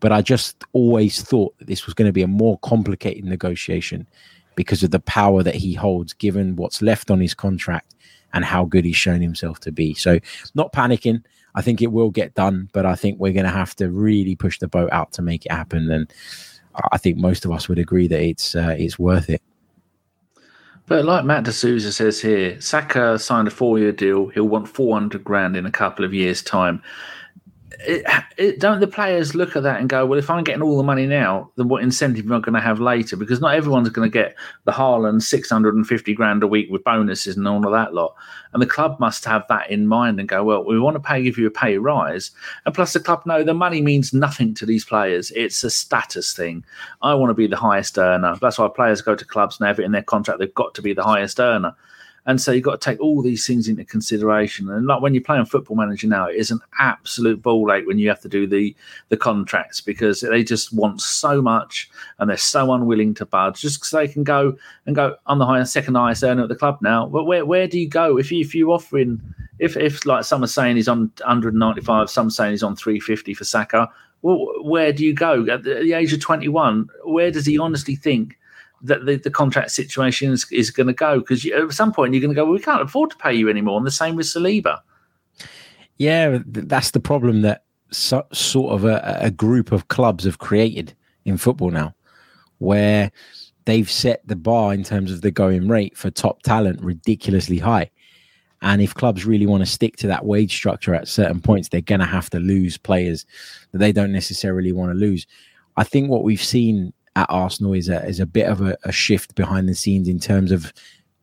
But 0.00 0.12
I 0.12 0.22
just 0.22 0.64
always 0.72 1.22
thought 1.22 1.56
that 1.58 1.66
this 1.66 1.86
was 1.86 1.94
going 1.94 2.06
to 2.06 2.12
be 2.12 2.22
a 2.22 2.28
more 2.28 2.58
complicated 2.58 3.24
negotiation 3.24 4.06
because 4.54 4.82
of 4.82 4.90
the 4.90 5.00
power 5.00 5.42
that 5.42 5.54
he 5.54 5.74
holds, 5.74 6.12
given 6.12 6.56
what's 6.56 6.82
left 6.82 7.10
on 7.10 7.20
his 7.20 7.34
contract 7.34 7.94
and 8.32 8.44
how 8.44 8.64
good 8.64 8.84
he's 8.84 8.96
shown 8.96 9.20
himself 9.20 9.60
to 9.60 9.72
be. 9.72 9.94
So, 9.94 10.18
not 10.54 10.72
panicking. 10.72 11.24
I 11.54 11.62
think 11.62 11.82
it 11.82 11.92
will 11.92 12.10
get 12.10 12.34
done, 12.34 12.68
but 12.72 12.86
I 12.86 12.94
think 12.94 13.18
we're 13.18 13.32
going 13.32 13.44
to 13.44 13.50
have 13.50 13.74
to 13.76 13.90
really 13.90 14.36
push 14.36 14.58
the 14.58 14.68
boat 14.68 14.90
out 14.92 15.12
to 15.12 15.22
make 15.22 15.46
it 15.46 15.52
happen. 15.52 15.90
And 15.90 16.12
I 16.92 16.98
think 16.98 17.16
most 17.16 17.44
of 17.44 17.50
us 17.50 17.68
would 17.68 17.78
agree 17.78 18.06
that 18.08 18.20
it's 18.20 18.54
uh, 18.54 18.74
it's 18.78 18.98
worth 18.98 19.30
it. 19.30 19.42
But 20.86 21.04
like 21.04 21.24
Matt 21.24 21.44
D'Souza 21.44 21.92
says 21.92 22.20
here, 22.22 22.58
Saka 22.60 23.18
signed 23.18 23.46
a 23.46 23.50
four-year 23.50 23.92
deal. 23.92 24.28
He'll 24.28 24.48
want 24.48 24.68
four 24.68 24.94
hundred 24.94 25.22
grand 25.22 25.56
in 25.56 25.66
a 25.66 25.70
couple 25.70 26.04
of 26.04 26.14
years' 26.14 26.42
time 26.42 26.82
it, 27.80 28.04
it, 28.36 28.60
don't 28.60 28.80
the 28.80 28.86
players 28.86 29.34
look 29.34 29.54
at 29.54 29.62
that 29.62 29.80
and 29.80 29.88
go, 29.88 30.06
well, 30.06 30.18
if 30.18 30.30
I'm 30.30 30.42
getting 30.42 30.62
all 30.62 30.76
the 30.76 30.82
money 30.82 31.06
now, 31.06 31.50
then 31.56 31.68
what 31.68 31.82
incentive 31.82 32.24
am 32.24 32.32
I 32.32 32.40
going 32.40 32.54
to 32.54 32.60
have 32.60 32.80
later? 32.80 33.16
Because 33.16 33.40
not 33.40 33.54
everyone's 33.54 33.90
going 33.90 34.10
to 34.10 34.12
get 34.12 34.36
the 34.64 34.72
Haaland 34.72 35.22
650 35.22 36.14
grand 36.14 36.42
a 36.42 36.46
week 36.46 36.68
with 36.70 36.84
bonuses 36.84 37.36
and 37.36 37.46
all 37.46 37.64
of 37.64 37.72
that 37.72 37.94
lot. 37.94 38.14
And 38.52 38.62
the 38.62 38.66
club 38.66 38.98
must 38.98 39.24
have 39.26 39.44
that 39.48 39.70
in 39.70 39.86
mind 39.86 40.18
and 40.18 40.28
go, 40.28 40.44
well, 40.44 40.64
we 40.64 40.80
want 40.80 40.96
to 40.96 41.00
pay 41.00 41.22
give 41.22 41.36
you 41.36 41.46
a 41.46 41.50
pay 41.50 41.78
rise. 41.78 42.30
And 42.64 42.74
plus, 42.74 42.94
the 42.94 43.00
club 43.00 43.26
know 43.26 43.42
the 43.44 43.54
money 43.54 43.82
means 43.82 44.14
nothing 44.14 44.54
to 44.54 44.66
these 44.66 44.84
players. 44.84 45.30
It's 45.32 45.62
a 45.62 45.70
status 45.70 46.32
thing. 46.32 46.64
I 47.02 47.14
want 47.14 47.30
to 47.30 47.34
be 47.34 47.46
the 47.46 47.56
highest 47.56 47.98
earner. 47.98 48.36
That's 48.40 48.58
why 48.58 48.68
players 48.68 49.02
go 49.02 49.14
to 49.14 49.24
clubs 49.24 49.60
and 49.60 49.66
have 49.66 49.78
it 49.78 49.84
in 49.84 49.92
their 49.92 50.02
contract. 50.02 50.40
They've 50.40 50.54
got 50.54 50.74
to 50.74 50.82
be 50.82 50.94
the 50.94 51.04
highest 51.04 51.38
earner. 51.38 51.74
And 52.28 52.42
so 52.42 52.52
you've 52.52 52.62
got 52.62 52.78
to 52.78 52.90
take 52.90 53.00
all 53.00 53.22
these 53.22 53.46
things 53.46 53.68
into 53.68 53.86
consideration. 53.86 54.68
And 54.68 54.86
like 54.86 55.00
when 55.00 55.14
you're 55.14 55.22
playing 55.22 55.46
Football 55.46 55.78
Manager 55.78 56.06
now, 56.06 56.28
it 56.28 56.36
is 56.36 56.50
an 56.50 56.60
absolute 56.78 57.40
ball 57.40 57.72
ache 57.72 57.86
when 57.86 57.98
you 57.98 58.10
have 58.10 58.20
to 58.20 58.28
do 58.28 58.46
the 58.46 58.76
the 59.08 59.16
contracts 59.16 59.80
because 59.80 60.20
they 60.20 60.44
just 60.44 60.70
want 60.70 61.00
so 61.00 61.40
much 61.40 61.90
and 62.18 62.28
they're 62.28 62.36
so 62.36 62.70
unwilling 62.70 63.14
to 63.14 63.24
budge 63.24 63.62
just 63.62 63.80
because 63.80 63.92
they 63.92 64.06
can 64.06 64.24
go 64.24 64.54
and 64.84 64.94
go. 64.94 65.16
I'm 65.26 65.38
the 65.38 65.46
highest, 65.46 65.72
second 65.72 65.94
highest 65.94 66.22
earner 66.22 66.42
at 66.42 66.50
the 66.50 66.54
club 66.54 66.76
now. 66.82 67.06
But 67.06 67.24
where 67.24 67.46
where 67.46 67.66
do 67.66 67.80
you 67.80 67.88
go 67.88 68.18
if 68.18 68.30
you 68.30 68.40
if 68.40 68.54
you 68.54 68.72
offering 68.72 69.22
if 69.58 69.78
if 69.78 70.04
like 70.04 70.24
some 70.24 70.44
are 70.44 70.48
saying 70.48 70.76
he's 70.76 70.86
on 70.86 71.10
195, 71.24 72.10
some 72.10 72.28
saying 72.28 72.50
he's 72.50 72.62
on 72.62 72.76
350 72.76 73.32
for 73.32 73.44
Saka. 73.44 73.88
Well, 74.20 74.48
where 74.60 74.92
do 74.92 75.02
you 75.02 75.14
go 75.14 75.46
at 75.46 75.62
the 75.62 75.94
age 75.94 76.12
of 76.12 76.20
21? 76.20 76.90
Where 77.04 77.30
does 77.30 77.46
he 77.46 77.58
honestly 77.58 77.96
think? 77.96 78.36
That 78.82 79.06
the, 79.06 79.16
the 79.16 79.30
contract 79.30 79.70
situation 79.70 80.32
is, 80.32 80.46
is 80.52 80.70
going 80.70 80.86
to 80.86 80.92
go 80.92 81.18
because 81.18 81.44
at 81.46 81.72
some 81.72 81.92
point 81.92 82.14
you're 82.14 82.20
going 82.20 82.34
to 82.34 82.34
go, 82.34 82.44
well, 82.44 82.54
we 82.54 82.60
can't 82.60 82.82
afford 82.82 83.10
to 83.10 83.16
pay 83.16 83.34
you 83.34 83.48
anymore. 83.48 83.76
And 83.76 83.86
the 83.86 83.90
same 83.90 84.16
with 84.16 84.26
Saliba. 84.26 84.80
Yeah, 85.96 86.38
that's 86.46 86.92
the 86.92 87.00
problem 87.00 87.42
that 87.42 87.64
so, 87.90 88.26
sort 88.32 88.72
of 88.72 88.84
a, 88.84 89.18
a 89.20 89.30
group 89.30 89.72
of 89.72 89.88
clubs 89.88 90.24
have 90.24 90.38
created 90.38 90.94
in 91.24 91.36
football 91.36 91.70
now, 91.70 91.94
where 92.58 93.10
they've 93.64 93.90
set 93.90 94.26
the 94.26 94.36
bar 94.36 94.72
in 94.72 94.84
terms 94.84 95.10
of 95.10 95.22
the 95.22 95.30
going 95.30 95.68
rate 95.68 95.96
for 95.96 96.10
top 96.10 96.42
talent 96.42 96.80
ridiculously 96.82 97.58
high. 97.58 97.90
And 98.62 98.82
if 98.82 98.94
clubs 98.94 99.24
really 99.24 99.46
want 99.46 99.60
to 99.60 99.66
stick 99.66 99.96
to 99.96 100.06
that 100.08 100.24
wage 100.24 100.54
structure 100.54 100.94
at 100.94 101.06
certain 101.06 101.40
points, 101.40 101.68
they're 101.68 101.80
going 101.80 102.00
to 102.00 102.06
have 102.06 102.30
to 102.30 102.40
lose 102.40 102.76
players 102.76 103.24
that 103.72 103.78
they 103.78 103.92
don't 103.92 104.12
necessarily 104.12 104.72
want 104.72 104.90
to 104.90 104.98
lose. 104.98 105.26
I 105.76 105.84
think 105.84 106.10
what 106.10 106.24
we've 106.24 106.42
seen 106.42 106.92
at 107.18 107.26
Arsenal 107.28 107.72
is 107.72 107.88
a 107.88 108.04
is 108.06 108.20
a 108.20 108.26
bit 108.26 108.46
of 108.46 108.60
a, 108.60 108.76
a 108.84 108.92
shift 108.92 109.34
behind 109.34 109.68
the 109.68 109.74
scenes 109.74 110.06
in 110.08 110.20
terms 110.20 110.52
of 110.52 110.72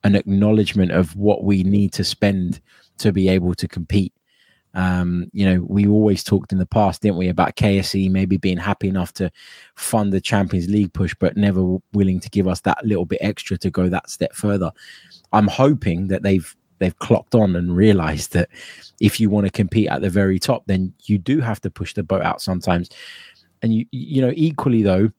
an 0.04 0.14
acknowledgement 0.16 0.92
of 0.92 1.16
what 1.16 1.44
we 1.44 1.64
need 1.64 1.94
to 1.94 2.04
spend 2.04 2.62
to 2.98 3.14
be 3.14 3.30
able 3.30 3.56
to 3.56 3.68
compete. 3.68 4.14
Um, 4.74 5.30
you 5.32 5.46
know, 5.46 5.66
we 5.70 5.88
always 5.88 6.22
talked 6.22 6.52
in 6.52 6.58
the 6.58 6.66
past, 6.66 7.02
didn't 7.02 7.18
we, 7.18 7.30
about 7.30 7.56
KSE 7.56 8.12
maybe 8.12 8.36
being 8.36 8.58
happy 8.58 8.90
enough 8.90 9.14
to 9.14 9.32
fund 9.76 10.12
the 10.12 10.20
Champions 10.20 10.70
League 10.70 10.92
push, 10.92 11.16
but 11.18 11.38
never 11.38 11.78
willing 11.94 12.20
to 12.20 12.30
give 12.30 12.46
us 12.46 12.60
that 12.62 12.86
little 12.86 13.06
bit 13.06 13.20
extra 13.22 13.58
to 13.60 13.72
go 13.72 13.88
that 13.88 14.10
step 14.10 14.36
further. 14.36 14.72
I'm 15.32 15.48
hoping 15.48 16.10
that 16.10 16.24
they've 16.24 16.54
they've 16.80 17.00
clocked 17.00 17.36
on 17.36 17.56
and 17.56 17.78
realized 17.78 18.34
that 18.34 18.50
if 19.00 19.18
you 19.18 19.30
want 19.30 19.46
to 19.46 19.52
compete 19.52 19.88
at 19.88 20.02
the 20.02 20.10
very 20.10 20.40
top, 20.40 20.64
then 20.66 20.94
you 21.06 21.18
do 21.18 21.40
have 21.40 21.62
to 21.62 21.72
push 21.72 21.94
the 21.94 22.04
boat 22.04 22.22
out 22.22 22.42
sometimes. 22.42 22.90
And 23.62 23.74
you 23.74 23.86
you 23.92 24.22
know, 24.22 24.34
equally 24.36 24.84
though, 24.84 25.10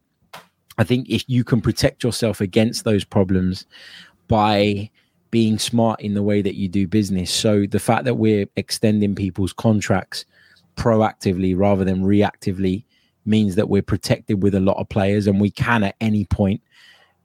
I 0.79 0.85
think 0.85 1.09
if 1.09 1.25
you 1.27 1.45
can 1.45 1.61
protect 1.61 2.03
yourself 2.05 2.41
against 2.41 2.85
those 2.85 3.05
problems 3.05 3.67
by 4.29 4.91
being 5.31 5.59
smart 5.59 6.01
in 6.01 6.15
the 6.15 6.23
way 6.23 6.43
that 6.43 6.55
you 6.55 6.69
do 6.69 6.87
business. 6.87 7.31
So 7.31 7.67
the 7.67 7.79
fact 7.79 8.05
that 8.05 8.15
we're 8.15 8.47
extending 8.57 9.15
people's 9.15 9.53
contracts 9.53 10.25
proactively 10.77 11.57
rather 11.57 11.85
than 11.85 12.05
reactively 12.05 12.85
means 13.25 13.55
that 13.57 13.69
we're 13.69 13.83
protected 13.83 14.43
with 14.43 14.55
a 14.55 14.61
lot 14.61 14.77
of 14.77 14.89
players 14.89 15.27
and 15.27 15.41
we 15.41 15.51
can 15.51 15.83
at 15.83 15.97
any 16.01 16.25
point 16.27 16.61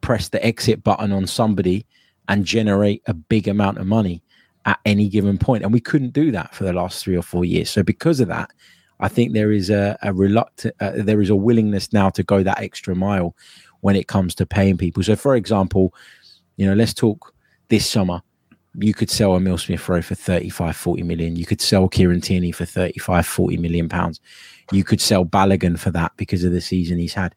press 0.02 0.30
the 0.30 0.44
exit 0.44 0.84
button 0.84 1.12
on 1.12 1.28
somebody 1.28 1.86
and 2.28 2.46
generate 2.46 3.04
a 3.08 3.14
big 3.14 3.48
amount 3.48 3.78
of 3.78 3.86
money 3.86 4.24
at 4.66 4.80
any 4.86 5.08
given 5.08 5.38
point. 5.38 5.64
And 5.64 5.74
we 5.74 5.80
couldn't 5.80 6.14
do 6.14 6.32
that 6.32 6.56
for 6.56 6.64
the 6.64 6.74
last 6.74 7.04
three 7.04 7.16
or 7.16 7.22
four 7.22 7.46
years. 7.46 7.70
So 7.70 7.84
because 7.84 8.20
of 8.20 8.28
that, 8.30 8.52
I 9.02 9.08
think 9.08 9.34
there 9.34 9.52
is 9.52 9.70
a, 9.70 9.98
a 10.04 10.14
reluctant, 10.14 10.76
uh, 10.80 10.92
there 10.96 11.22
is 11.22 11.30
a 11.30 11.36
willingness 11.36 11.92
now 11.92 12.10
to 12.12 12.24
go 12.24 12.44
that 12.44 12.62
extra 12.62 12.96
mile 12.96 13.36
when 13.82 13.96
it 13.96 14.08
comes 14.08 14.36
to 14.36 14.46
paying 14.46 14.78
people. 14.78 15.04
So, 15.04 15.16
for 15.16 15.36
example, 15.36 15.94
you 16.58 16.68
know, 16.68 16.76
let's 16.76 16.94
talk 16.94 17.34
this 17.70 17.88
summer. 17.88 18.22
You 18.76 18.94
could 18.94 19.10
sell 19.10 19.36
Emile 19.36 19.58
Smith 19.58 19.90
Rowe 19.90 20.02
for 20.02 20.16
35, 20.16 20.76
40 20.78 21.04
million. 21.04 21.36
You 21.36 21.46
could 21.46 21.60
sell 21.60 21.90
Kieran 21.90 22.22
Tierney 22.22 22.52
for 22.52 22.64
35, 22.64 23.26
40 23.26 23.58
million 23.58 23.90
pounds. 23.90 24.22
You 24.72 24.84
could 24.84 25.02
sell 25.02 25.26
Balogun 25.26 25.78
for 25.78 25.92
that 25.92 26.14
because 26.16 26.44
of 26.44 26.54
the 26.54 26.62
season 26.62 26.98
he's 26.98 27.14
had. 27.14 27.36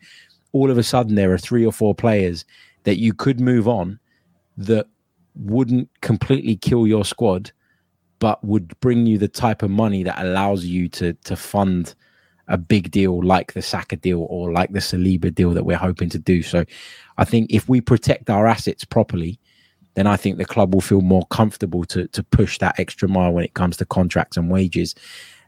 All 0.52 0.70
of 0.70 0.78
a 0.78 0.82
sudden, 0.82 1.16
there 1.16 1.32
are 1.32 1.38
three 1.38 1.66
or 1.66 1.72
four 1.72 1.94
players 1.94 2.44
that 2.84 2.98
you 2.98 3.14
could 3.14 3.40
move 3.40 3.66
on 3.66 3.98
that 4.58 4.86
wouldn't 5.34 5.88
completely 6.02 6.54
kill 6.54 6.86
your 6.86 7.04
squad 7.04 7.50
but 8.18 8.42
would 8.44 8.78
bring 8.80 9.06
you 9.06 9.18
the 9.18 9.28
type 9.28 9.62
of 9.62 9.70
money 9.70 10.02
that 10.02 10.20
allows 10.22 10.64
you 10.64 10.88
to 10.88 11.12
to 11.24 11.36
fund 11.36 11.94
a 12.48 12.58
big 12.58 12.90
deal 12.90 13.22
like 13.22 13.54
the 13.54 13.62
Saka 13.62 13.96
deal 13.96 14.26
or 14.28 14.52
like 14.52 14.72
the 14.72 14.80
Saliba 14.80 15.34
deal 15.34 15.50
that 15.50 15.64
we're 15.64 15.76
hoping 15.76 16.10
to 16.10 16.18
do. 16.18 16.42
So 16.42 16.64
I 17.16 17.24
think 17.24 17.50
if 17.50 17.68
we 17.68 17.80
protect 17.80 18.28
our 18.28 18.46
assets 18.46 18.84
properly, 18.84 19.38
then 19.94 20.06
I 20.06 20.16
think 20.16 20.36
the 20.36 20.44
club 20.44 20.74
will 20.74 20.82
feel 20.82 21.00
more 21.00 21.26
comfortable 21.26 21.84
to 21.86 22.06
to 22.08 22.22
push 22.22 22.58
that 22.58 22.78
extra 22.78 23.08
mile 23.08 23.32
when 23.32 23.44
it 23.44 23.54
comes 23.54 23.76
to 23.78 23.86
contracts 23.86 24.36
and 24.36 24.50
wages. 24.50 24.94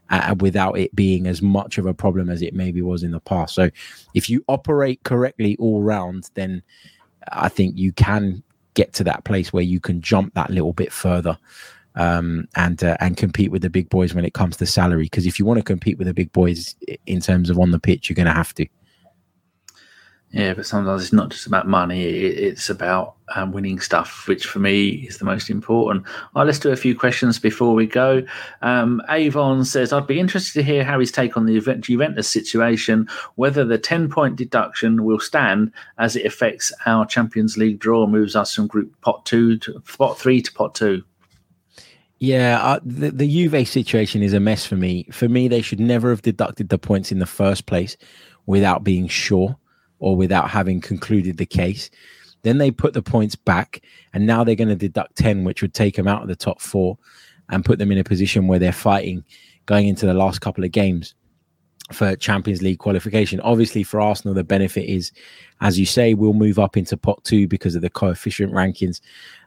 Uh, 0.09 0.33
without 0.39 0.77
it 0.77 0.95
being 0.95 1.27
as 1.27 1.41
much 1.41 1.77
of 1.77 1.85
a 1.85 1.93
problem 1.93 2.29
as 2.29 2.41
it 2.41 2.53
maybe 2.53 2.81
was 2.81 3.03
in 3.03 3.11
the 3.11 3.19
past. 3.19 3.53
So, 3.53 3.69
if 4.13 4.29
you 4.29 4.41
operate 4.47 5.03
correctly 5.03 5.57
all 5.59 5.81
round, 5.81 6.29
then 6.33 6.63
I 7.33 7.49
think 7.49 7.77
you 7.77 7.91
can 7.91 8.41
get 8.73 8.93
to 8.93 9.03
that 9.03 9.25
place 9.25 9.51
where 9.51 9.63
you 9.63 9.81
can 9.81 9.99
jump 9.99 10.33
that 10.35 10.49
little 10.49 10.71
bit 10.71 10.93
further 10.93 11.37
um, 11.97 12.47
and 12.55 12.83
uh, 12.83 12.95
and 12.99 13.17
compete 13.17 13.51
with 13.51 13.63
the 13.63 13.69
big 13.69 13.89
boys 13.89 14.13
when 14.13 14.23
it 14.23 14.33
comes 14.33 14.55
to 14.57 14.65
salary. 14.65 15.03
Because 15.03 15.25
if 15.25 15.37
you 15.37 15.45
want 15.45 15.57
to 15.57 15.63
compete 15.63 15.97
with 15.97 16.07
the 16.07 16.13
big 16.13 16.31
boys 16.31 16.75
in 17.05 17.19
terms 17.19 17.49
of 17.49 17.59
on 17.59 17.71
the 17.71 17.79
pitch, 17.79 18.09
you're 18.09 18.15
going 18.15 18.27
to 18.27 18.33
have 18.33 18.53
to. 18.55 18.65
Yeah, 20.31 20.53
but 20.53 20.65
sometimes 20.65 21.03
it's 21.03 21.13
not 21.13 21.29
just 21.29 21.47
about 21.47 21.67
money; 21.67 22.03
it's 22.03 22.69
about 22.69 23.15
um, 23.33 23.53
winning 23.53 23.79
stuff, 23.79 24.27
which 24.27 24.45
for 24.45 24.59
me 24.59 24.89
is 25.07 25.19
the 25.19 25.25
most 25.25 25.49
important. 25.49 26.05
Right, 26.35 26.43
let's 26.43 26.59
do 26.59 26.69
a 26.69 26.75
few 26.75 26.97
questions 26.97 27.39
before 27.39 27.73
we 27.73 27.87
go. 27.87 28.23
Um, 28.61 29.01
Avon 29.09 29.63
says, 29.63 29.93
"I'd 29.93 30.05
be 30.05 30.19
interested 30.19 30.53
to 30.59 30.63
hear 30.63 30.83
Harry's 30.83 31.13
take 31.13 31.37
on 31.37 31.45
the 31.45 31.55
event 31.55 31.85
Juventus 31.85 32.27
situation. 32.27 33.07
Whether 33.35 33.63
the 33.63 33.77
ten-point 33.77 34.35
deduction 34.35 35.05
will 35.05 35.19
stand 35.19 35.71
as 35.97 36.17
it 36.17 36.25
affects 36.25 36.73
our 36.85 37.05
Champions 37.05 37.57
League 37.57 37.79
draw, 37.79 38.05
moves 38.05 38.35
us 38.35 38.53
from 38.53 38.67
Group 38.67 38.99
Pot 38.99 39.25
Two 39.25 39.57
to 39.59 39.79
Pot 39.97 40.19
Three 40.19 40.41
to 40.41 40.51
Pot 40.51 40.75
Two. 40.75 41.03
Yeah, 42.19 42.79
the, 42.83 43.11
the 43.11 43.27
Juve 43.27 43.67
situation 43.67 44.23
is 44.23 44.33
a 44.33 44.39
mess 44.39 44.65
for 44.65 44.75
me. 44.75 45.07
For 45.11 45.29
me, 45.29 45.47
they 45.47 45.61
should 45.61 45.79
never 45.79 46.09
have 46.09 46.23
deducted 46.23 46.69
the 46.69 46.79
points 46.79 47.11
in 47.11 47.19
the 47.19 47.27
first 47.27 47.67
place 47.67 47.95
without 48.47 48.83
being 48.83 49.07
sure 49.07 49.55
or 49.99 50.15
without 50.15 50.49
having 50.49 50.81
concluded 50.81 51.37
the 51.37 51.45
case. 51.45 51.91
Then 52.41 52.57
they 52.57 52.71
put 52.71 52.93
the 52.93 53.01
points 53.03 53.35
back, 53.35 53.81
and 54.13 54.25
now 54.25 54.43
they're 54.43 54.55
going 54.55 54.67
to 54.69 54.75
deduct 54.75 55.15
10, 55.17 55.43
which 55.43 55.61
would 55.61 55.73
take 55.73 55.95
them 55.95 56.07
out 56.07 56.21
of 56.21 56.27
the 56.27 56.35
top 56.35 56.61
four 56.61 56.97
and 57.49 57.65
put 57.65 57.77
them 57.77 57.91
in 57.91 57.97
a 57.97 58.03
position 58.03 58.47
where 58.47 58.59
they're 58.59 58.71
fighting 58.71 59.23
going 59.65 59.87
into 59.87 60.05
the 60.05 60.13
last 60.13 60.39
couple 60.41 60.63
of 60.63 60.71
games. 60.71 61.13
for 61.91 62.15
Champions 62.17 62.61
League 62.61 62.79
qualification. 62.79 63.39
Obviously, 63.41 63.83
for 63.83 64.01
Arsenal, 64.01 64.33
the 64.33 64.43
benefit 64.43 64.85
is, 64.89 65.11
as 65.61 65.79
you 65.79 65.85
say, 65.85 66.13
we'll 66.13 66.33
move 66.33 66.59
up 66.59 66.75
into 66.75 66.97
pot 66.97 67.23
two 67.23 67.47
because 67.47 67.75
of 67.75 67.81
the 67.81 67.89
coefficient 67.89 68.51
rankings, 68.51 68.99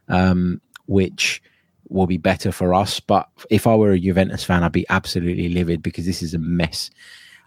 um, 0.08 0.60
which 0.86 1.42
will 1.89 2.07
be 2.07 2.18
better 2.18 2.53
for 2.53 2.74
us. 2.74 3.01
But 3.01 3.28
if 3.51 3.66
I 3.66 3.74
were 3.74 3.93
a 3.93 3.99
Juventus 3.99 4.45
fan, 4.45 4.62
I'd 4.62 4.72
be 4.72 4.87
absolutely 4.89 5.49
livid 5.49 5.83
because 5.83 6.07
this 6.07 6.22
is 6.22 6.35
a 6.35 6.39
mess. 6.39 6.91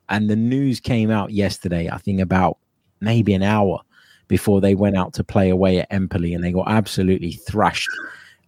And 0.10 0.30
the 0.30 0.36
news 0.36 0.80
came 0.80 1.10
out 1.12 1.32
yesterday, 1.32 1.90
I 1.90 1.98
think 1.98 2.20
about 2.20 2.58
maybe 3.00 3.34
an 3.34 3.44
hour 3.44 3.82
before 4.28 4.62
they 4.62 4.76
went 4.76 4.98
out 4.98 5.14
to 5.14 5.24
play 5.24 5.50
away 5.50 5.80
at 5.80 5.92
Empoli 5.92 6.34
and 6.34 6.44
they 6.44 6.52
got 6.52 6.68
absolutely 6.70 7.34
thrashed 7.34 7.90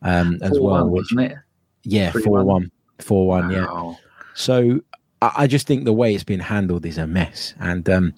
um, 0.01 0.39
as 0.41 0.59
well. 0.59 0.89
Which, 0.89 1.11
wasn't 1.11 1.31
it? 1.31 1.37
Yeah, 1.83 2.11
4 2.11 2.43
1. 2.43 2.71
4 2.99 3.27
1, 3.27 3.51
yeah. 3.51 3.93
So 4.33 4.81
I 5.21 5.47
just 5.47 5.65
think 5.65 5.85
the 5.85 5.93
way 5.93 6.13
it's 6.13 6.23
been 6.23 6.39
handled 6.39 6.85
is 6.85 6.97
a 6.97 7.07
mess. 7.07 7.53
And 7.59 7.89
um, 7.89 8.13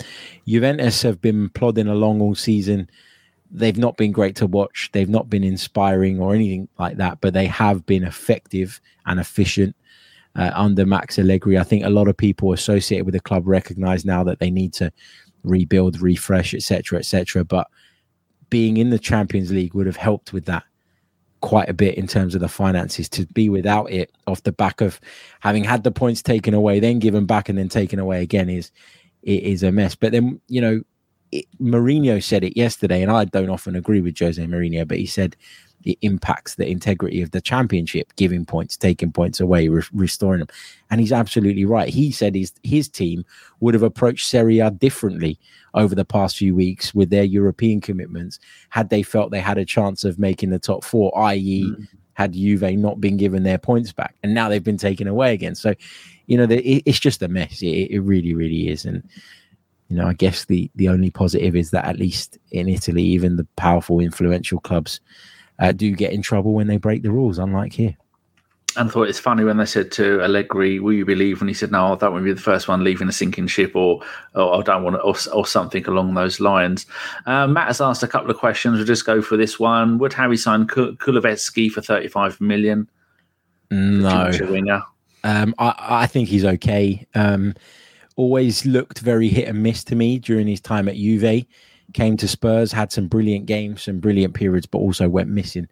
Juventus 0.47 1.01
have 1.03 1.22
been 1.22 1.49
plodding 1.49 1.88
along 1.88 2.22
all 2.22 2.36
season. 2.36 2.89
They've 3.51 3.77
not 3.77 3.97
been 3.97 4.11
great 4.11 4.35
to 4.37 4.47
watch. 4.47 4.89
They've 4.93 5.09
not 5.09 5.29
been 5.29 5.43
inspiring 5.43 6.19
or 6.19 6.35
anything 6.35 6.67
like 6.77 6.97
that, 6.97 7.21
but 7.21 7.33
they 7.33 7.45
have 7.47 7.85
been 7.85 8.03
effective 8.03 8.81
and 9.05 9.19
efficient 9.19 9.75
uh, 10.35 10.51
under 10.53 10.85
Max 10.85 11.17
Allegri. 11.17 11.57
I 11.57 11.63
think 11.63 11.83
a 11.83 11.89
lot 11.89 12.07
of 12.07 12.17
people 12.17 12.53
associated 12.53 13.05
with 13.05 13.13
the 13.13 13.19
club 13.19 13.47
recognize 13.47 14.05
now 14.05 14.23
that 14.23 14.39
they 14.39 14.51
need 14.51 14.73
to 14.73 14.91
rebuild, 15.43 16.01
refresh, 16.01 16.53
etc., 16.53 16.99
etc. 16.99 17.43
But 17.43 17.67
being 18.49 18.77
in 18.77 18.89
the 18.89 18.99
Champions 18.99 19.51
League 19.51 19.73
would 19.73 19.87
have 19.87 19.97
helped 19.97 20.33
with 20.33 20.45
that 20.45 20.63
quite 21.41 21.69
a 21.69 21.73
bit 21.73 21.95
in 21.95 22.07
terms 22.07 22.33
of 22.35 22.41
the 22.41 22.47
finances 22.47 23.07
to 23.07 23.25
be 23.27 23.47
without 23.49 23.91
it 23.91 24.11
off 24.25 24.43
the 24.43 24.51
back 24.51 24.81
of 24.81 24.99
having 25.39 25.63
had 25.63 25.83
the 25.83 25.91
points 25.91 26.21
taken 26.21 26.53
away 26.53 26.79
then 26.79 26.97
given 26.97 27.25
back 27.25 27.47
and 27.47 27.59
then 27.59 27.69
taken 27.69 27.99
away 27.99 28.23
again 28.23 28.49
is 28.49 28.71
it 29.21 29.43
is 29.43 29.61
a 29.61 29.71
mess 29.71 29.93
but 29.93 30.11
then 30.11 30.41
you 30.47 30.59
know 30.59 30.81
it, 31.32 31.45
Mourinho 31.61 32.23
said 32.23 32.43
it 32.43 32.57
yesterday 32.57 33.01
and 33.01 33.11
I 33.11 33.25
don't 33.25 33.49
often 33.49 33.75
agree 33.75 34.01
with 34.01 34.17
Jose 34.17 34.43
Mourinho 34.43 34.88
but 34.88 34.97
he 34.97 35.05
said 35.05 35.36
it 35.84 35.97
impacts 36.01 36.55
the 36.55 36.67
integrity 36.67 37.21
of 37.21 37.32
the 37.32 37.41
championship 37.41 38.13
giving 38.15 38.45
points 38.45 38.75
taking 38.78 39.11
points 39.11 39.39
away 39.39 39.67
re- 39.67 39.84
restoring 39.93 40.39
them 40.39 40.49
and 40.89 40.99
he's 40.99 41.11
absolutely 41.11 41.65
right 41.65 41.89
he 41.89 42.11
said 42.11 42.36
his 42.36 42.53
his 42.63 42.88
team 42.89 43.23
would 43.59 43.73
have 43.73 43.84
approached 43.84 44.28
Serie 44.28 44.59
A 44.59 44.71
differently 44.71 45.39
over 45.78 45.95
the 45.95 46.05
past 46.05 46.38
few 46.38 46.55
weeks 46.55 46.93
with 46.93 47.09
their 47.09 47.23
European 47.23 47.80
commitments 47.80 48.39
had 48.69 48.89
they 48.89 49.03
felt 49.03 49.32
they 49.32 49.39
had 49.39 49.57
a 49.57 49.65
chance 49.65 50.03
of 50.03 50.19
making 50.19 50.49
the 50.49 50.59
top 50.59 50.84
four, 50.84 51.15
i.e., 51.19 51.63
mm. 51.63 51.88
had 52.13 52.34
Juve 52.34 52.78
not 52.78 52.99
been 52.99 53.15
given 53.15 53.43
their 53.43 53.59
points 53.59 53.91
back. 53.91 54.15
And 54.23 54.34
now 54.34 54.49
they've 54.49 54.63
been 54.63 54.78
taken 54.78 55.07
away 55.07 55.34
again. 55.34 55.53
So, 55.53 55.75
you 56.25 56.36
know, 56.36 56.47
the, 56.47 56.67
it, 56.67 56.84
it's 56.88 56.99
just 56.99 57.21
a 57.21 57.28
mess. 57.28 57.61
It, 57.61 57.91
it 57.91 57.99
really, 57.99 58.34
really 58.34 58.69
is. 58.69 58.86
And, 58.86 59.07
you 59.89 59.95
know, 59.95 60.07
I 60.07 60.13
guess 60.13 60.45
the, 60.45 60.69
the 60.75 60.89
only 60.89 61.09
positive 61.09 61.55
is 61.55 61.71
that 61.71 61.85
at 61.85 61.97
least 61.97 62.38
in 62.51 62.67
Italy, 62.67 63.03
even 63.03 63.38
the 63.38 63.47
powerful, 63.55 63.99
influential 63.99 64.59
clubs 64.59 64.99
uh, 65.59 65.71
do 65.71 65.95
get 65.95 66.13
in 66.13 66.21
trouble 66.21 66.53
when 66.53 66.67
they 66.67 66.77
break 66.77 67.03
the 67.03 67.11
rules, 67.11 67.38
unlike 67.38 67.73
here 67.73 67.97
and 68.77 68.89
I 68.89 68.91
thought 68.91 69.09
it's 69.09 69.19
funny 69.19 69.43
when 69.43 69.57
they 69.57 69.65
said 69.65 69.91
to 69.93 70.21
Allegri, 70.21 70.79
"Will 70.79 70.93
you 70.93 71.05
believe?" 71.05 71.41
And 71.41 71.49
he 71.49 71.53
said, 71.53 71.71
"No, 71.71 71.93
I 71.93 71.95
don't 71.95 72.11
want 72.11 72.21
to 72.21 72.25
be 72.25 72.33
the 72.33 72.39
first 72.39 72.67
one 72.67 72.83
leaving 72.83 73.09
a 73.09 73.11
sinking 73.11 73.47
ship, 73.47 73.75
or, 73.75 74.01
or 74.35 74.59
I 74.59 74.61
don't 74.61 74.83
want 74.83 74.97
to, 74.97 75.01
or, 75.01 75.15
or 75.33 75.45
something 75.47 75.85
along 75.88 76.13
those 76.13 76.39
lines." 76.39 76.85
Uh, 77.25 77.47
Matt 77.47 77.67
has 77.67 77.81
asked 77.81 78.03
a 78.03 78.07
couple 78.07 78.29
of 78.29 78.38
questions. 78.38 78.77
We'll 78.77 78.85
just 78.85 79.05
go 79.05 79.21
for 79.21 79.35
this 79.35 79.59
one. 79.59 79.97
Would 79.97 80.13
Harry 80.13 80.38
sign 80.38 80.67
Kulusevski 80.67 81.71
for 81.71 81.81
thirty-five 81.81 82.39
million? 82.39 82.89
No, 83.71 84.31
um, 85.23 85.55
I, 85.57 85.73
I, 85.77 86.07
think 86.07 86.29
he's 86.29 86.45
okay. 86.45 87.05
Um, 87.15 87.55
always 88.18 88.65
looked 88.65 88.99
very 88.99 89.30
hit 89.30 89.47
and 89.47 89.63
miss 89.63 89.84
to 89.86 89.95
me 89.95 90.20
during 90.20 90.47
his 90.47 90.59
time 90.59 90.89
at 90.89 90.95
Juve. 90.95 91.45
Came 91.93 92.18
to 92.18 92.28
Spurs, 92.28 92.74
had 92.74 92.91
some 92.91 93.07
brilliant 93.07 93.45
games, 93.45 93.84
some 93.84 93.99
brilliant 93.99 94.34
periods, 94.34 94.65
but 94.65 94.80
also 94.80 95.07
went 95.07 95.30
missing 95.30 95.70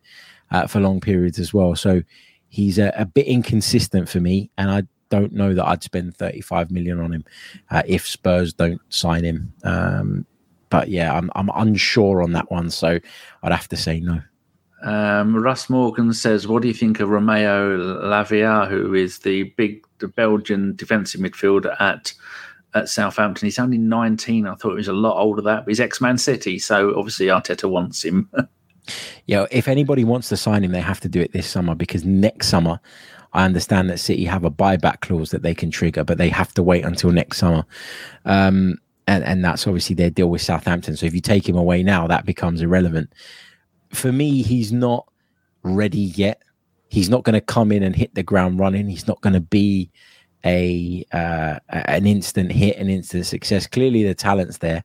uh, 0.51 0.65
for 0.65 0.79
long 0.79 1.01
periods 1.01 1.39
as 1.39 1.53
well. 1.53 1.75
So 1.75 2.01
he's 2.47 2.79
a, 2.79 2.93
a, 2.95 3.05
bit 3.05 3.25
inconsistent 3.25 4.07
for 4.07 4.21
me, 4.21 4.49
and 4.57 4.71
I 4.71 4.83
don't 5.09 5.33
know 5.33 5.53
that 5.53 5.67
I'd 5.67 5.83
spend 5.83 6.15
35 6.15 6.71
million 6.71 7.01
on 7.01 7.13
him 7.13 7.25
uh, 7.69 7.83
if 7.85 8.07
Spurs 8.07 8.53
don't 8.53 8.79
sign 8.87 9.25
him. 9.25 9.53
Um, 9.65 10.25
but 10.69 10.87
yeah, 10.87 11.13
I'm 11.13 11.29
I'm 11.35 11.49
unsure 11.53 12.23
on 12.23 12.31
that 12.33 12.49
one, 12.49 12.69
so 12.69 12.99
I'd 13.43 13.51
have 13.51 13.67
to 13.69 13.77
say 13.77 13.99
no. 13.99 14.21
Um, 14.85 15.35
Russ 15.35 15.69
Morgan 15.69 16.13
says, 16.13 16.47
"What 16.47 16.61
do 16.61 16.67
you 16.67 16.73
think 16.73 16.99
of 16.99 17.09
Romeo 17.09 17.77
Lavia, 17.77 18.69
who 18.69 18.93
is 18.93 19.19
the 19.19 19.43
big 19.57 19.83
the 19.99 20.07
Belgian 20.07 20.75
defensive 20.75 21.19
midfielder 21.19 21.75
at 21.81 22.13
at 22.73 22.87
Southampton? 22.87 23.47
He's 23.47 23.59
only 23.59 23.79
19. 23.79 24.47
I 24.47 24.55
thought 24.55 24.71
he 24.71 24.75
was 24.75 24.87
a 24.87 24.93
lot 24.93 25.19
older 25.19 25.41
than 25.41 25.55
that, 25.55 25.65
but 25.65 25.71
he's 25.71 25.79
ex 25.79 25.99
Man 25.99 26.17
City, 26.17 26.59
so 26.59 26.97
obviously 26.97 27.27
Arteta 27.27 27.69
wants 27.69 28.03
him." 28.03 28.29
Yeah, 29.25 29.47
if 29.49 29.67
anybody 29.67 30.03
wants 30.03 30.29
to 30.29 30.37
sign 30.37 30.63
him, 30.63 30.71
they 30.71 30.79
have 30.79 30.99
to 30.99 31.09
do 31.09 31.19
it 31.19 31.31
this 31.31 31.47
summer 31.47 31.73
because 31.73 32.05
next 32.05 32.47
summer, 32.47 32.79
I 33.33 33.43
understand 33.43 33.89
that 33.89 33.99
City 33.99 34.25
have 34.25 34.45
a 34.45 34.51
buyback 34.51 35.01
clause 35.01 35.31
that 35.31 35.41
they 35.41 35.55
can 35.55 35.71
trigger, 35.71 36.03
but 36.03 36.19
they 36.19 36.29
have 36.29 36.53
to 36.53 36.61
wait 36.61 36.85
until 36.85 37.11
next 37.11 37.39
summer. 37.39 37.65
Um, 38.25 38.77
and, 39.07 39.23
and 39.23 39.43
that's 39.43 39.67
obviously 39.67 39.95
their 39.95 40.09
deal 40.09 40.29
with 40.29 40.41
Southampton. 40.41 40.95
So 40.95 41.05
if 41.05 41.13
you 41.13 41.21
take 41.21 41.47
him 41.47 41.57
away 41.57 41.83
now, 41.83 42.07
that 42.07 42.25
becomes 42.25 42.61
irrelevant. 42.61 43.11
For 43.93 44.11
me, 44.11 44.41
he's 44.41 44.71
not 44.71 45.07
ready 45.63 45.99
yet. 45.99 46.41
He's 46.89 47.09
not 47.09 47.23
going 47.23 47.33
to 47.33 47.41
come 47.41 47.71
in 47.71 47.83
and 47.83 47.95
hit 47.95 48.15
the 48.15 48.23
ground 48.23 48.59
running. 48.59 48.87
He's 48.87 49.07
not 49.07 49.21
going 49.21 49.33
to 49.33 49.41
be 49.41 49.89
a 50.45 51.05
uh, 51.11 51.59
an 51.69 52.05
instant 52.05 52.51
hit, 52.51 52.77
an 52.77 52.89
instant 52.89 53.25
success. 53.25 53.67
Clearly, 53.67 54.03
the 54.03 54.13
talent's 54.13 54.59
there, 54.59 54.83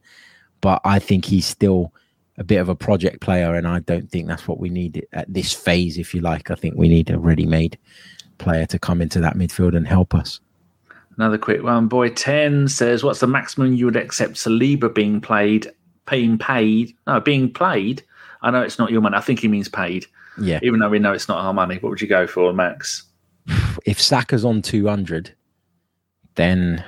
but 0.61 0.81
I 0.85 0.99
think 0.99 1.25
he's 1.25 1.47
still 1.47 1.93
a 2.39 2.45
bit 2.45 2.57
of 2.57 2.69
a 2.69 2.75
project 2.75 3.21
player, 3.21 3.55
and 3.55 3.69
I 3.69 3.81
don't 3.81 4.11
think 4.11 4.27
that's 4.27 4.49
what 4.49 4.59
we 4.59 4.71
need 4.71 5.07
at 5.13 5.33
this 5.33 5.53
phase, 5.53 5.99
if 5.99 6.15
you 6.15 6.23
like. 6.23 6.51
I 6.51 6.55
think 6.55 6.77
we 6.77 6.89
need 6.89 7.11
a 7.11 7.19
ready-made 7.19 7.79
player 8.39 8.65
to 8.67 8.79
come 8.79 9.03
into 9.03 9.21
that 9.21 9.37
midfield 9.37 9.77
and 9.77 9.87
help 9.87 10.15
us. 10.15 10.41
Another 11.17 11.37
quick 11.37 11.63
one. 11.63 11.87
Boy 11.87 12.09
10 12.09 12.69
says, 12.69 13.05
What's 13.05 13.21
the 13.21 13.27
maximum 13.27 13.75
you 13.75 13.85
would 13.85 13.97
accept 13.97 14.35
Saliba 14.35 14.93
being 14.93 15.21
played, 15.21 15.71
being 16.09 16.39
paid? 16.39 16.97
No, 17.07 17.21
being 17.21 17.53
played. 17.53 18.03
I 18.43 18.51
know 18.51 18.63
it's 18.63 18.79
not 18.79 18.91
your 18.91 19.01
money. 19.01 19.17
I 19.17 19.21
think 19.21 19.41
he 19.41 19.49
means 19.49 19.69
paid. 19.69 20.07
Yeah. 20.41 20.61
Even 20.63 20.81
though 20.81 20.89
we 20.89 20.99
know 20.99 21.13
it's 21.13 21.29
not 21.29 21.39
our 21.39 21.53
money. 21.53 21.77
What 21.77 21.91
would 21.91 22.01
you 22.01 22.09
go 22.09 22.27
for, 22.27 22.53
Max? 22.53 23.05
If 23.85 24.01
Saka's 24.01 24.45
on 24.45 24.63
200, 24.63 25.35
then 26.37 26.85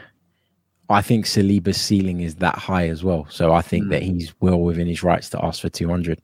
I 0.89 1.03
think 1.03 1.27
Saliba's 1.27 1.81
ceiling 1.81 2.21
is 2.21 2.37
that 2.37 2.57
high 2.57 2.89
as 2.89 3.03
well. 3.03 3.27
So 3.31 3.53
I 3.53 3.63
think 3.63 3.87
mm. 3.87 3.91
that 3.91 4.03
he's 4.03 4.33
well 4.41 4.61
within 4.61 4.87
his 4.87 5.03
rights 5.03 5.31
to 5.31 5.45
ask 5.45 5.61
for 5.61 5.69
200. 5.69 6.21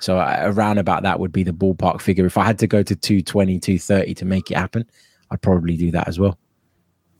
So 0.00 0.18
uh, 0.18 0.40
around 0.42 0.78
about 0.78 1.04
that 1.04 1.20
would 1.20 1.32
be 1.32 1.44
the 1.44 1.52
ballpark 1.52 2.00
figure. 2.00 2.26
If 2.26 2.36
I 2.36 2.44
had 2.44 2.58
to 2.58 2.66
go 2.66 2.82
to 2.82 2.96
220, 2.96 3.60
230 3.60 4.14
to 4.14 4.24
make 4.24 4.50
it 4.50 4.56
happen, 4.56 4.84
I'd 5.30 5.42
probably 5.42 5.76
do 5.76 5.90
that 5.92 6.08
as 6.08 6.18
well. 6.18 6.36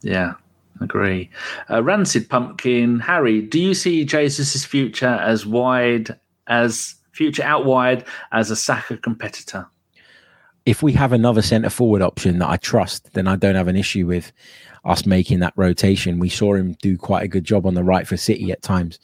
Yeah, 0.03 0.35
agree. 0.81 1.31
Uh, 1.71 1.83
Rancid 1.83 2.29
Pumpkin, 2.29 2.99
Harry, 2.99 3.41
do 3.41 3.61
you 3.61 3.75
see 3.75 4.05
Jesus's 4.05 4.65
future 4.65 5.07
as 5.07 5.47
wide 5.47 6.19
as 6.49 6.97
future 7.13 7.43
out 7.43 7.65
wide 7.65 8.05
as 8.33 8.51
a 8.51 8.57
Saka 8.57 8.97
competitor? 8.97 9.67
If 10.65 10.83
we 10.83 10.93
have 10.93 11.13
another 11.13 11.43
centre 11.43 11.71
forward 11.71 12.03
option 12.03 12.39
that 12.39 12.49
I 12.49 12.57
trust, 12.57 13.13
then 13.15 13.27
I 13.27 13.37
don't 13.37 13.57
have 13.57 13.69
an 13.69 13.77
issue 13.77 14.07
with 14.07 14.33
us 14.85 15.07
making 15.07 15.41
that 15.41 15.55
rotation. 15.57 16.19
We 16.19 16.29
saw 16.29 16.55
him 16.55 16.77
do 16.81 16.97
quite 16.97 17.25
a 17.25 17.29
good 17.29 17.45
job 17.45 17.67
on 17.67 17.75
the 17.75 17.85
right 17.85 18.07
for 18.07 18.17
City 18.17 18.53
at 18.53 18.63
times, 18.63 18.99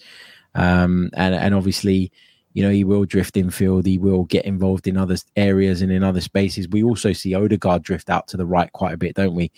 um, 0.54 1.10
and 1.14 1.34
and 1.34 1.54
obviously, 1.54 2.12
you 2.52 2.62
know, 2.62 2.70
he 2.70 2.84
will 2.84 3.04
drift 3.04 3.36
infield. 3.36 3.86
He 3.86 3.98
will 3.98 4.24
get 4.24 4.44
involved 4.44 4.86
in 4.86 4.96
other 4.96 5.16
areas 5.34 5.82
and 5.82 5.90
in 5.90 6.04
other 6.04 6.20
spaces. 6.20 6.68
We 6.68 6.84
also 6.84 7.12
see 7.12 7.34
Odegaard 7.34 7.82
drift 7.82 8.08
out 8.08 8.28
to 8.28 8.36
the 8.36 8.46
right 8.46 8.70
quite 8.72 8.94
a 8.94 8.96
bit, 8.96 9.16
don't 9.16 9.34
we? 9.34 9.50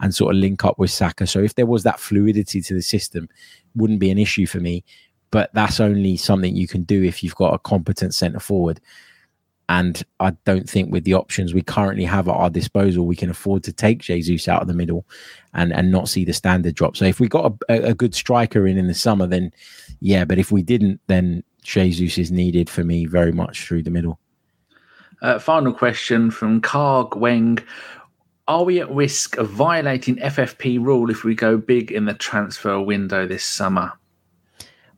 And 0.00 0.14
sort 0.14 0.34
of 0.34 0.40
link 0.40 0.64
up 0.64 0.78
with 0.78 0.90
Saka. 0.90 1.26
So 1.26 1.40
if 1.40 1.56
there 1.56 1.66
was 1.66 1.82
that 1.82 2.00
fluidity 2.00 2.60
to 2.62 2.74
the 2.74 2.82
system, 2.82 3.28
wouldn't 3.74 4.00
be 4.00 4.10
an 4.10 4.18
issue 4.18 4.46
for 4.46 4.60
me. 4.60 4.84
But 5.30 5.50
that's 5.52 5.80
only 5.80 6.16
something 6.16 6.56
you 6.56 6.66
can 6.66 6.82
do 6.82 7.02
if 7.02 7.22
you've 7.22 7.34
got 7.34 7.54
a 7.54 7.58
competent 7.58 8.14
centre 8.14 8.40
forward. 8.40 8.80
And 9.70 10.02
I 10.18 10.30
don't 10.46 10.68
think 10.68 10.90
with 10.90 11.04
the 11.04 11.12
options 11.12 11.52
we 11.52 11.60
currently 11.60 12.04
have 12.04 12.26
at 12.26 12.34
our 12.34 12.48
disposal, 12.48 13.06
we 13.06 13.16
can 13.16 13.28
afford 13.28 13.62
to 13.64 13.72
take 13.72 14.00
Jesus 14.00 14.48
out 14.48 14.62
of 14.62 14.68
the 14.68 14.74
middle 14.74 15.04
and, 15.52 15.74
and 15.74 15.90
not 15.90 16.08
see 16.08 16.24
the 16.24 16.32
standard 16.32 16.74
drop. 16.74 16.96
So 16.96 17.04
if 17.04 17.20
we 17.20 17.28
got 17.28 17.52
a, 17.68 17.88
a 17.88 17.94
good 17.94 18.14
striker 18.14 18.66
in 18.66 18.78
in 18.78 18.86
the 18.86 18.94
summer, 18.94 19.26
then 19.26 19.52
yeah. 20.00 20.24
But 20.24 20.38
if 20.38 20.50
we 20.50 20.62
didn't, 20.62 21.00
then 21.06 21.44
Jesus 21.62 22.16
is 22.16 22.32
needed 22.32 22.70
for 22.70 22.82
me 22.82 23.04
very 23.04 23.32
much 23.32 23.66
through 23.66 23.82
the 23.82 23.90
middle. 23.90 24.18
Uh, 25.20 25.38
final 25.38 25.72
question 25.72 26.30
from 26.30 26.62
Karg 26.62 27.10
Weng. 27.10 27.62
Are 28.46 28.64
we 28.64 28.80
at 28.80 28.90
risk 28.90 29.36
of 29.36 29.50
violating 29.50 30.16
FFP 30.16 30.82
rule 30.82 31.10
if 31.10 31.24
we 31.24 31.34
go 31.34 31.58
big 31.58 31.92
in 31.92 32.06
the 32.06 32.14
transfer 32.14 32.80
window 32.80 33.26
this 33.26 33.44
summer? 33.44 33.92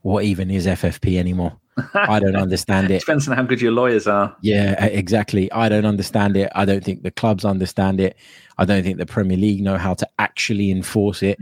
What 0.01 0.23
even 0.23 0.49
is 0.51 0.65
FFP 0.65 1.17
anymore? 1.17 1.57
I 1.93 2.19
don't 2.19 2.35
understand 2.35 2.89
it. 2.91 2.99
Depends 2.99 3.27
on 3.27 3.35
how 3.37 3.43
good 3.43 3.61
your 3.61 3.71
lawyers 3.71 4.07
are. 4.07 4.35
Yeah, 4.41 4.83
exactly. 4.85 5.51
I 5.51 5.69
don't 5.69 5.85
understand 5.85 6.35
it. 6.37 6.51
I 6.55 6.65
don't 6.65 6.83
think 6.83 7.03
the 7.03 7.11
clubs 7.11 7.45
understand 7.45 7.99
it. 8.01 8.17
I 8.57 8.65
don't 8.65 8.83
think 8.83 8.97
the 8.97 9.05
Premier 9.05 9.37
League 9.37 9.61
know 9.61 9.77
how 9.77 9.93
to 9.95 10.07
actually 10.19 10.71
enforce 10.71 11.23
it. 11.23 11.39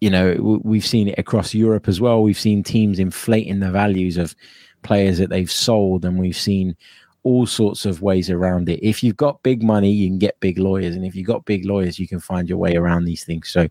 you 0.00 0.10
know, 0.10 0.60
we've 0.62 0.84
seen 0.84 1.08
it 1.08 1.18
across 1.18 1.54
Europe 1.54 1.88
as 1.88 2.00
well. 2.00 2.22
We've 2.22 2.38
seen 2.38 2.62
teams 2.62 2.98
inflating 2.98 3.60
the 3.60 3.70
values 3.70 4.18
of 4.18 4.34
players 4.82 5.16
that 5.18 5.30
they've 5.30 5.50
sold, 5.50 6.04
and 6.04 6.18
we've 6.18 6.36
seen 6.36 6.76
all 7.22 7.46
sorts 7.46 7.86
of 7.86 8.02
ways 8.02 8.28
around 8.28 8.68
it. 8.68 8.80
If 8.82 9.02
you've 9.02 9.16
got 9.16 9.42
big 9.42 9.62
money, 9.62 9.90
you 9.90 10.08
can 10.08 10.18
get 10.18 10.38
big 10.40 10.58
lawyers, 10.58 10.94
and 10.94 11.06
if 11.06 11.14
you've 11.14 11.26
got 11.26 11.46
big 11.46 11.64
lawyers, 11.64 11.98
you 11.98 12.06
can 12.06 12.20
find 12.20 12.48
your 12.48 12.58
way 12.58 12.76
around 12.76 13.06
these 13.06 13.24
things. 13.24 13.48
So, 13.48 13.66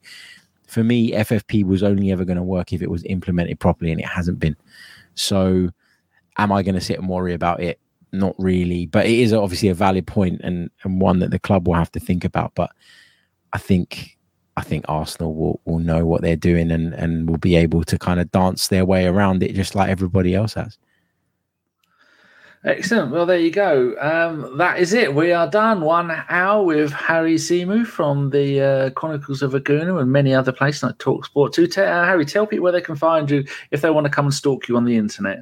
for 0.73 0.83
me, 0.83 1.11
FFP 1.11 1.63
was 1.65 1.83
only 1.83 2.11
ever 2.11 2.25
going 2.25 2.37
to 2.37 2.43
work 2.43 2.73
if 2.73 2.81
it 2.81 2.89
was 2.89 3.03
implemented 3.03 3.59
properly, 3.59 3.91
and 3.91 4.01
it 4.01 4.07
hasn't 4.07 4.39
been. 4.39 4.57
So, 5.15 5.69
am 6.37 6.51
I 6.51 6.63
going 6.63 6.75
to 6.75 6.81
sit 6.81 6.97
and 6.99 7.07
worry 7.07 7.33
about 7.33 7.61
it? 7.61 7.79
Not 8.11 8.35
really, 8.37 8.87
but 8.87 9.05
it 9.05 9.19
is 9.19 9.33
obviously 9.33 9.69
a 9.69 9.73
valid 9.73 10.07
point 10.07 10.41
and 10.43 10.69
and 10.83 10.99
one 10.99 11.19
that 11.19 11.31
the 11.31 11.39
club 11.39 11.67
will 11.67 11.75
have 11.75 11.91
to 11.93 11.99
think 11.99 12.25
about. 12.25 12.53
But 12.55 12.71
I 13.53 13.59
think 13.59 14.17
I 14.57 14.61
think 14.61 14.85
Arsenal 14.87 15.33
will, 15.33 15.61
will 15.65 15.79
know 15.79 16.05
what 16.05 16.21
they're 16.21 16.35
doing 16.35 16.71
and, 16.71 16.93
and 16.93 17.27
will 17.27 17.37
be 17.37 17.55
able 17.55 17.83
to 17.85 17.97
kind 17.97 18.19
of 18.19 18.31
dance 18.31 18.67
their 18.67 18.85
way 18.85 19.05
around 19.05 19.41
it 19.41 19.55
just 19.55 19.73
like 19.73 19.89
everybody 19.89 20.35
else 20.35 20.53
has. 20.53 20.77
Excellent. 22.65 23.11
Well, 23.11 23.25
there 23.25 23.39
you 23.39 23.51
go. 23.51 23.93
Um, 23.99 24.57
that 24.57 24.79
is 24.79 24.93
it. 24.93 25.13
We 25.13 25.33
are 25.33 25.49
done. 25.49 25.81
One 25.81 26.11
hour 26.29 26.63
with 26.63 26.93
Harry 26.93 27.35
Symeou 27.35 27.85
from 27.85 28.29
the 28.29 28.61
uh, 28.61 28.89
Chronicles 28.91 29.41
of 29.41 29.53
A 29.53 29.59
Gooner 29.59 29.99
and 30.01 30.09
many 30.09 30.33
other 30.33 30.53
places 30.53 30.81
like 30.81 30.97
Talksport. 30.97 31.51
To 31.53 31.67
t- 31.67 31.81
uh, 31.81 32.05
Harry, 32.05 32.23
tell 32.23 32.47
people 32.47 32.63
where 32.63 32.71
they 32.71 32.79
can 32.79 32.95
find 32.95 33.29
you 33.29 33.43
if 33.71 33.81
they 33.81 33.89
want 33.89 34.05
to 34.05 34.09
come 34.09 34.27
and 34.27 34.33
stalk 34.33 34.69
you 34.69 34.77
on 34.77 34.85
the 34.85 34.95
internet. 34.95 35.39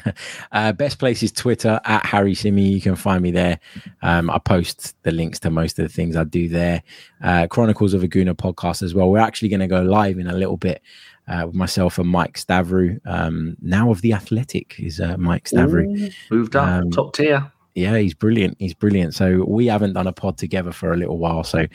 uh, 0.52 0.72
best 0.72 0.98
place 0.98 1.22
is 1.22 1.32
Twitter 1.32 1.80
at 1.86 2.04
Harry 2.04 2.34
Symeou. 2.34 2.70
You 2.70 2.82
can 2.82 2.96
find 2.96 3.22
me 3.22 3.30
there. 3.30 3.58
Um, 4.02 4.28
I 4.28 4.38
post 4.38 4.94
the 5.04 5.10
links 5.10 5.38
to 5.40 5.50
most 5.50 5.78
of 5.78 5.88
the 5.88 5.92
things 5.92 6.16
I 6.16 6.24
do 6.24 6.50
there. 6.50 6.82
Uh, 7.22 7.46
Chronicles 7.46 7.94
of 7.94 8.02
A 8.02 8.08
Gooner 8.08 8.34
podcast 8.34 8.82
as 8.82 8.92
well. 8.92 9.08
We're 9.08 9.20
actually 9.20 9.48
going 9.48 9.60
to 9.60 9.66
go 9.68 9.80
live 9.80 10.18
in 10.18 10.26
a 10.26 10.34
little 10.34 10.58
bit 10.58 10.82
uh, 11.28 11.44
with 11.46 11.54
myself 11.54 11.98
and 11.98 12.08
Mike 12.08 12.38
Stavrou. 12.38 12.98
Um, 13.06 13.56
now 13.60 13.90
of 13.90 14.00
the 14.02 14.12
Athletic 14.12 14.76
is 14.78 15.00
uh, 15.00 15.16
Mike 15.18 15.44
Stavrou. 15.44 15.86
Ooh, 15.86 16.10
moved 16.30 16.56
up, 16.56 16.68
um, 16.68 16.90
top 16.90 17.14
tier. 17.14 17.50
Yeah, 17.74 17.96
he's 17.98 18.14
brilliant. 18.14 18.56
He's 18.58 18.74
brilliant. 18.74 19.14
So 19.14 19.44
we 19.46 19.66
haven't 19.66 19.92
done 19.92 20.08
a 20.08 20.12
pod 20.12 20.36
together 20.36 20.72
for 20.72 20.92
a 20.92 20.96
little 20.96 21.18
while, 21.18 21.44
so 21.44 21.66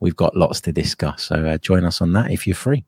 we've 0.00 0.16
got 0.16 0.36
lots 0.36 0.60
to 0.62 0.72
discuss. 0.72 1.22
So 1.22 1.46
uh, 1.46 1.58
join 1.58 1.84
us 1.84 2.00
on 2.00 2.12
that 2.14 2.32
if 2.32 2.46
you're 2.46 2.56
free. 2.56 2.84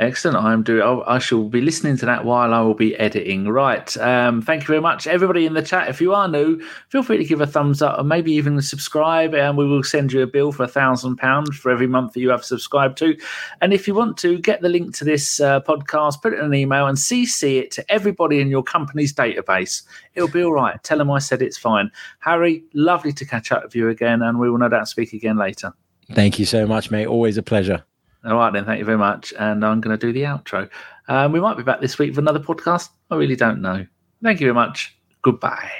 Excellent. 0.00 0.38
I'm 0.38 0.62
doing. 0.62 1.02
I 1.06 1.18
shall 1.18 1.44
be 1.44 1.60
listening 1.60 1.98
to 1.98 2.06
that 2.06 2.24
while 2.24 2.54
I 2.54 2.62
will 2.62 2.72
be 2.72 2.96
editing. 2.96 3.46
Right. 3.46 3.94
Um, 3.98 4.40
thank 4.40 4.62
you 4.62 4.66
very 4.66 4.80
much, 4.80 5.06
everybody 5.06 5.44
in 5.44 5.52
the 5.52 5.60
chat. 5.60 5.90
If 5.90 6.00
you 6.00 6.14
are 6.14 6.26
new, 6.26 6.58
feel 6.88 7.02
free 7.02 7.18
to 7.18 7.24
give 7.24 7.42
a 7.42 7.46
thumbs 7.46 7.82
up 7.82 7.98
and 7.98 8.08
maybe 8.08 8.32
even 8.32 8.62
subscribe, 8.62 9.34
and 9.34 9.58
we 9.58 9.66
will 9.66 9.82
send 9.82 10.10
you 10.10 10.22
a 10.22 10.26
bill 10.26 10.52
for 10.52 10.62
a 10.62 10.68
thousand 10.68 11.16
pounds 11.16 11.54
for 11.54 11.70
every 11.70 11.86
month 11.86 12.14
that 12.14 12.20
you 12.20 12.30
have 12.30 12.46
subscribed 12.46 12.96
to. 12.96 13.14
And 13.60 13.74
if 13.74 13.86
you 13.86 13.94
want 13.94 14.16
to 14.18 14.38
get 14.38 14.62
the 14.62 14.70
link 14.70 14.96
to 14.96 15.04
this 15.04 15.38
uh, 15.38 15.60
podcast, 15.60 16.22
put 16.22 16.32
it 16.32 16.38
in 16.38 16.46
an 16.46 16.54
email 16.54 16.86
and 16.86 16.96
CC 16.96 17.60
it 17.60 17.70
to 17.72 17.92
everybody 17.92 18.40
in 18.40 18.48
your 18.48 18.62
company's 18.62 19.12
database. 19.12 19.82
It'll 20.14 20.30
be 20.30 20.42
all 20.42 20.54
right. 20.54 20.82
Tell 20.82 20.96
them 20.96 21.10
I 21.10 21.18
said 21.18 21.42
it's 21.42 21.58
fine. 21.58 21.90
Harry, 22.20 22.64
lovely 22.72 23.12
to 23.12 23.26
catch 23.26 23.52
up 23.52 23.64
with 23.64 23.76
you 23.76 23.90
again, 23.90 24.22
and 24.22 24.40
we 24.40 24.50
will 24.50 24.56
no 24.56 24.70
doubt 24.70 24.88
speak 24.88 25.12
again 25.12 25.36
later. 25.36 25.74
Thank 26.10 26.38
you 26.38 26.46
so 26.46 26.66
much, 26.66 26.90
mate. 26.90 27.06
Always 27.06 27.36
a 27.36 27.42
pleasure. 27.42 27.84
All 28.24 28.36
right, 28.36 28.52
then. 28.52 28.64
Thank 28.64 28.78
you 28.78 28.84
very 28.84 28.98
much. 28.98 29.32
And 29.38 29.64
I'm 29.64 29.80
going 29.80 29.96
to 29.98 30.06
do 30.06 30.12
the 30.12 30.22
outro. 30.22 30.68
Um, 31.08 31.32
we 31.32 31.40
might 31.40 31.56
be 31.56 31.62
back 31.62 31.80
this 31.80 31.98
week 31.98 32.14
for 32.14 32.20
another 32.20 32.40
podcast. 32.40 32.90
I 33.10 33.16
really 33.16 33.36
don't 33.36 33.62
know. 33.62 33.86
Thank 34.22 34.40
you 34.40 34.46
very 34.46 34.54
much. 34.54 34.96
Goodbye. 35.22 35.70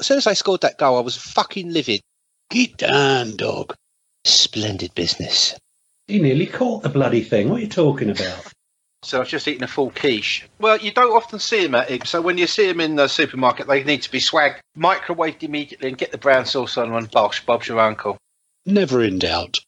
As 0.00 0.06
soon 0.06 0.18
as 0.18 0.26
I 0.26 0.34
scored 0.34 0.60
that 0.60 0.78
goal, 0.78 0.96
I 0.96 1.00
was 1.00 1.16
fucking 1.16 1.72
livid. 1.72 2.00
Get 2.50 2.76
down, 2.76 3.36
dog. 3.36 3.74
Splendid 4.24 4.94
business. 4.94 5.54
He 6.06 6.20
nearly 6.20 6.46
caught 6.46 6.82
the 6.82 6.88
bloody 6.88 7.22
thing. 7.22 7.48
What 7.50 7.58
are 7.58 7.62
you 7.62 7.68
talking 7.68 8.10
about? 8.10 8.52
So 9.02 9.18
I 9.18 9.20
was 9.20 9.28
just 9.28 9.46
eating 9.46 9.62
a 9.62 9.68
full 9.68 9.90
quiche. 9.90 10.48
Well, 10.58 10.78
you 10.78 10.90
don't 10.90 11.14
often 11.14 11.38
see 11.38 11.62
them 11.62 11.74
at 11.74 11.88
Ibs, 11.88 12.08
so 12.08 12.20
when 12.20 12.38
you 12.38 12.46
see 12.46 12.66
them 12.66 12.80
in 12.80 12.96
the 12.96 13.06
supermarket, 13.06 13.66
they 13.68 13.84
need 13.84 14.02
to 14.02 14.10
be 14.10 14.18
swagged, 14.18 14.58
microwaved 14.76 15.42
immediately, 15.42 15.88
and 15.88 15.98
get 15.98 16.10
the 16.10 16.18
brown 16.18 16.46
sauce 16.46 16.76
on 16.76 16.92
and 16.92 17.10
bosh, 17.10 17.44
Bob's 17.44 17.68
your 17.68 17.78
uncle. 17.78 18.16
Never 18.66 19.02
in 19.02 19.18
doubt. 19.18 19.60